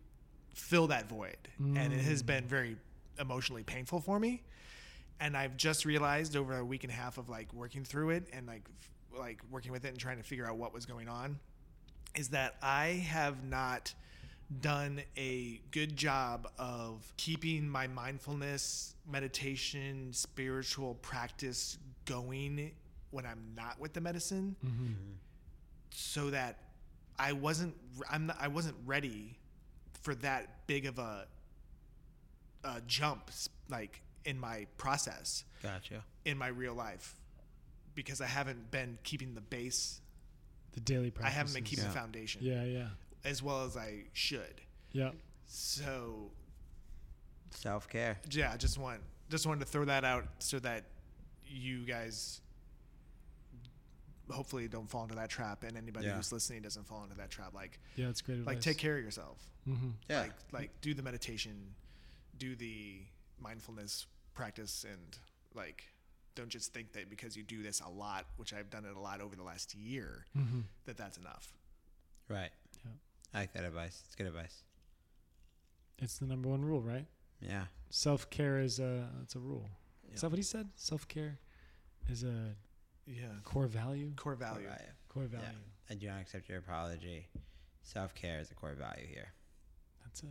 fill 0.54 0.86
that 0.88 1.08
void, 1.08 1.36
and 1.58 1.92
it 1.92 2.00
has 2.00 2.22
been 2.22 2.44
very 2.46 2.76
emotionally 3.18 3.62
painful 3.62 4.00
for 4.00 4.18
me. 4.18 4.42
And 5.20 5.36
I've 5.36 5.56
just 5.56 5.84
realized 5.84 6.34
over 6.36 6.56
a 6.58 6.64
week 6.64 6.82
and 6.84 6.90
a 6.92 6.96
half 6.96 7.18
of 7.18 7.28
like 7.28 7.52
working 7.52 7.84
through 7.84 8.10
it 8.10 8.26
and 8.32 8.46
like 8.46 8.62
f- 8.80 9.18
like 9.20 9.40
working 9.50 9.70
with 9.72 9.84
it 9.84 9.88
and 9.88 9.98
trying 9.98 10.16
to 10.16 10.22
figure 10.22 10.46
out 10.46 10.56
what 10.56 10.72
was 10.72 10.86
going 10.86 11.08
on, 11.08 11.38
is 12.16 12.28
that 12.30 12.54
I 12.62 12.86
have 13.08 13.44
not 13.44 13.92
done 14.62 15.00
a 15.16 15.60
good 15.70 15.94
job 15.96 16.48
of 16.58 17.12
keeping 17.16 17.68
my 17.68 17.86
mindfulness, 17.86 18.94
meditation, 19.08 20.08
spiritual 20.12 20.94
practice 21.02 21.78
going 22.06 22.72
when 23.10 23.26
I'm 23.26 23.42
not 23.56 23.78
with 23.78 23.92
the 23.92 24.00
medicine 24.00 24.56
Mm-hmm. 24.64 24.92
so 25.90 26.30
that 26.30 26.56
I 27.20 27.32
wasn't 27.32 27.74
I'm 28.10 28.26
not, 28.26 28.38
I 28.40 28.48
wasn't 28.48 28.76
ready 28.86 29.36
for 30.02 30.14
that 30.16 30.66
big 30.66 30.86
of 30.86 30.98
a, 30.98 31.26
a 32.64 32.80
jump 32.86 33.30
like 33.68 34.00
in 34.24 34.38
my 34.38 34.66
process 34.78 35.44
Gotcha. 35.62 36.02
in 36.24 36.38
my 36.38 36.48
real 36.48 36.74
life 36.74 37.14
because 37.94 38.20
I 38.22 38.26
haven't 38.26 38.70
been 38.70 38.96
keeping 39.02 39.34
the 39.34 39.40
base 39.42 40.00
The 40.72 40.80
daily 40.80 41.12
I 41.22 41.28
haven't 41.28 41.52
been 41.54 41.64
keeping 41.64 41.84
Yeah. 41.84 41.90
the 41.90 41.96
foundation 41.98 42.40
Yeah, 42.42 42.64
yeah. 42.64 42.86
as 43.24 43.42
well 43.42 43.64
as 43.64 43.76
I 43.76 44.04
should 44.14 44.60
Yeah. 44.92 45.10
so 45.46 46.30
Self 47.50 47.88
care. 47.88 48.18
yeah 48.30 48.50
I 48.52 48.56
just 48.56 48.78
want 48.78 49.00
just 49.28 49.46
wanted 49.46 49.60
to 49.60 49.66
throw 49.66 49.84
that 49.84 50.04
out 50.04 50.24
so 50.38 50.58
that 50.60 50.84
you 51.46 51.84
guys 51.84 52.40
hopefully 54.30 54.68
don't 54.68 54.88
fall 54.90 55.02
into 55.04 55.14
that 55.16 55.28
trap 55.30 55.62
and 55.64 55.76
anybody 55.76 56.06
Yeah. 56.06 56.14
who's 56.16 56.32
listening 56.32 56.62
doesn't 56.62 56.86
fall 56.86 57.02
into 57.04 57.16
that 57.16 57.30
trap 57.30 57.54
like 57.54 57.78
Yeah, 57.96 58.08
it's 58.08 58.20
great 58.22 58.38
advice. 58.38 58.54
like 58.54 58.60
take 58.62 58.78
care 58.78 58.96
of 58.98 59.04
yourself 59.04 59.38
Mm-hmm. 59.68 59.88
Yeah. 60.08 60.20
like 60.20 60.32
like 60.52 60.80
do 60.80 60.94
the 60.94 61.02
meditation 61.02 61.74
do 62.38 62.56
the 62.56 63.02
mindfulness 63.38 64.06
practice 64.34 64.84
and 64.90 65.18
like 65.54 65.84
don't 66.34 66.48
just 66.48 66.72
think 66.72 66.92
that 66.92 67.10
because 67.10 67.36
you 67.36 67.42
do 67.42 67.62
this 67.62 67.80
a 67.80 67.88
lot 67.90 68.24
which 68.36 68.54
i've 68.54 68.70
done 68.70 68.84
it 68.86 68.96
a 68.96 69.00
lot 69.00 69.20
over 69.20 69.36
the 69.36 69.42
last 69.42 69.74
year 69.74 70.24
Mm-hmm. 70.36 70.60
that 70.86 70.96
that's 70.96 71.18
enough 71.18 71.52
right. 72.28 72.50
Yeah. 72.84 72.90
I 73.34 73.38
like 73.40 73.52
that 73.54 73.64
advice. 73.64 74.02
It's 74.06 74.14
good 74.14 74.26
advice. 74.26 74.62
It's 75.98 76.18
the 76.18 76.26
number 76.26 76.48
one 76.48 76.64
rule, 76.64 76.80
right? 76.80 77.06
Yeah. 77.40 77.64
Self 77.90 78.30
care 78.30 78.58
is 78.60 78.78
a 78.80 79.08
it's 79.22 79.34
a 79.34 79.38
rule. 79.38 79.68
Is 80.12 80.20
that 80.22 80.30
what 80.30 80.38
he 80.38 80.42
said? 80.42 80.68
Self 80.76 81.06
care 81.08 81.38
is 82.08 82.22
a 82.24 82.54
yeah 83.10 83.24
core 83.44 83.66
value. 83.66 84.12
core 84.16 84.34
value 84.34 84.66
Core 84.66 84.76
Core 85.08 85.26
value. 85.26 85.44
Yeah. 85.44 85.90
I 85.90 85.94
do 85.94 86.06
not 86.06 86.20
accept 86.20 86.48
your 86.48 86.58
apology. 86.58 87.26
Self 87.82 88.14
care 88.14 88.38
is 88.40 88.50
a 88.50 88.54
core 88.54 88.74
value 88.74 89.06
here. 89.08 89.32
That's 90.04 90.22
it. 90.22 90.28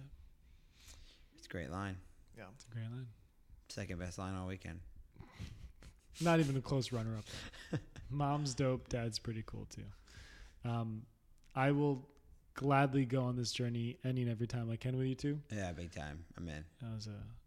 It's 1.38 1.46
a 1.48 1.50
great 1.50 1.72
line. 1.72 1.98
yeah 2.38 2.46
It's 2.56 2.66
a 2.66 2.74
great 2.74 2.90
line. 2.90 3.08
Second 3.68 4.00
best 4.00 4.18
line 4.18 4.36
all 4.36 4.48
weekend. 4.48 4.80
Not 6.22 6.40
even 6.40 6.56
a 6.58 6.62
close 6.62 6.92
runner 6.92 7.12
up. 7.18 7.80
Mom's 8.10 8.54
dope. 8.54 8.90
Dad's 8.90 9.20
pretty 9.20 9.44
cool 9.46 9.68
too. 9.70 9.84
Um, 10.70 11.04
I 11.56 11.72
will 11.72 12.08
gladly 12.56 13.06
go 13.06 13.22
on 13.24 13.36
this 13.36 13.52
journey 13.52 13.98
any 14.04 14.22
and 14.22 14.32
every 14.32 14.48
time 14.48 14.70
I 14.72 14.76
can 14.76 14.98
with 14.98 15.08
you 15.08 15.16
two. 15.16 15.40
Yeah, 15.54 15.72
big 15.72 15.94
time. 15.94 16.24
I'm 16.38 16.48
in. 16.48 16.64
That 16.82 16.96
was 16.96 17.08
a 17.08 17.10
that 17.12 17.16
was 17.16 17.36
a 17.36 17.39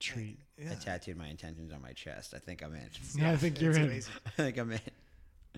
treat. 0.00 0.38
Yeah. 0.58 0.72
I 0.72 0.74
tattooed 0.74 1.16
my 1.16 1.26
intentions 1.28 1.72
on 1.72 1.80
my 1.82 1.92
chest. 1.92 2.34
I 2.34 2.38
think 2.38 2.62
I'm 2.62 2.74
in. 2.74 2.88
Yeah, 3.16 3.32
I 3.32 3.36
think 3.36 3.60
you're 3.60 3.70
it's 3.70 3.78
in. 3.78 3.84
amazing. 3.84 4.12
I 4.26 4.30
think 4.30 4.58
I'm 4.58 4.72
in. 4.72 4.80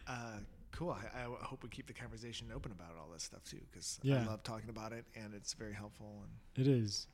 Uh, 0.06 0.38
cool. 0.72 0.90
I, 0.90 1.20
I 1.24 1.44
hope 1.44 1.62
we 1.62 1.68
keep 1.68 1.86
the 1.86 1.92
conversation 1.92 2.48
open 2.54 2.72
about 2.72 2.92
all 3.00 3.08
this 3.12 3.24
stuff 3.24 3.44
too, 3.44 3.58
because 3.70 3.98
Yeah. 4.02 4.22
I 4.22 4.26
love 4.26 4.42
talking 4.42 4.70
about 4.70 4.92
it 4.92 5.04
and 5.16 5.34
it's 5.34 5.52
very 5.54 5.74
helpful. 5.74 6.22
And 6.56 6.66
It 6.66 6.70
is. 6.70 7.06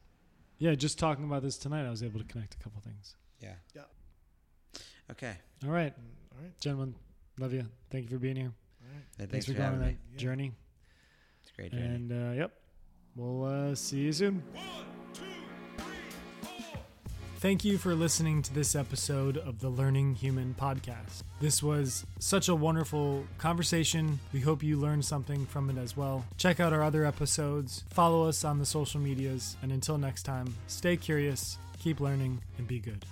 Yeah, 0.58 0.74
just 0.74 0.98
talking 0.98 1.24
about 1.24 1.42
this 1.42 1.58
tonight, 1.58 1.86
I 1.86 1.90
was 1.90 2.02
able 2.02 2.20
to 2.20 2.26
connect 2.26 2.54
a 2.54 2.58
couple 2.58 2.80
things. 2.80 3.16
Yeah. 3.40 3.54
Yeah. 3.74 3.82
Okay. 5.10 5.34
All 5.64 5.70
right, 5.70 5.92
all 6.32 6.42
right, 6.42 6.58
gentlemen, 6.60 6.94
love 7.38 7.52
you. 7.52 7.66
Thank 7.90 8.04
you 8.04 8.10
for 8.10 8.18
being 8.18 8.36
here. 8.36 8.52
all 8.82 8.88
right. 8.94 9.02
Hey, 9.18 9.26
Thanks, 9.26 9.30
Thanks, 9.32 9.46
for 9.46 9.52
for 9.52 9.58
going 9.58 9.72
on 9.74 9.80
that. 9.80 9.94
Yeah. 10.12 10.18
journey. 10.18 10.52
It's 11.42 11.50
a 11.50 11.54
great 11.56 11.72
journey. 11.72 11.84
And 11.84 12.12
uh, 12.12 12.32
yep, 12.32 12.52
we'll 13.16 13.44
uh, 13.44 13.74
see 13.74 13.98
you 13.98 14.12
soon. 14.12 14.42
Thank 17.44 17.62
you 17.62 17.76
for 17.76 17.94
listening 17.94 18.40
to 18.40 18.54
this 18.54 18.74
episode 18.74 19.36
of 19.36 19.60
the 19.60 19.68
Learning 19.68 20.14
Human 20.14 20.56
podcast. 20.58 21.24
This 21.42 21.62
was 21.62 22.06
such 22.18 22.48
a 22.48 22.54
wonderful 22.54 23.26
conversation. 23.36 24.18
We 24.32 24.40
hope 24.40 24.62
you 24.62 24.78
learned 24.78 25.04
something 25.04 25.44
from 25.44 25.68
it 25.68 25.76
as 25.76 25.94
well. 25.94 26.24
Check 26.38 26.58
out 26.58 26.72
our 26.72 26.82
other 26.82 27.04
episodes, 27.04 27.84
follow 27.90 28.26
us 28.26 28.44
on 28.44 28.60
the 28.60 28.64
social 28.64 28.98
medias, 28.98 29.58
and 29.60 29.72
until 29.72 29.98
next 29.98 30.22
time, 30.22 30.54
stay 30.68 30.96
curious, 30.96 31.58
keep 31.78 32.00
learning, 32.00 32.40
and 32.56 32.66
be 32.66 32.78
good. 32.78 33.04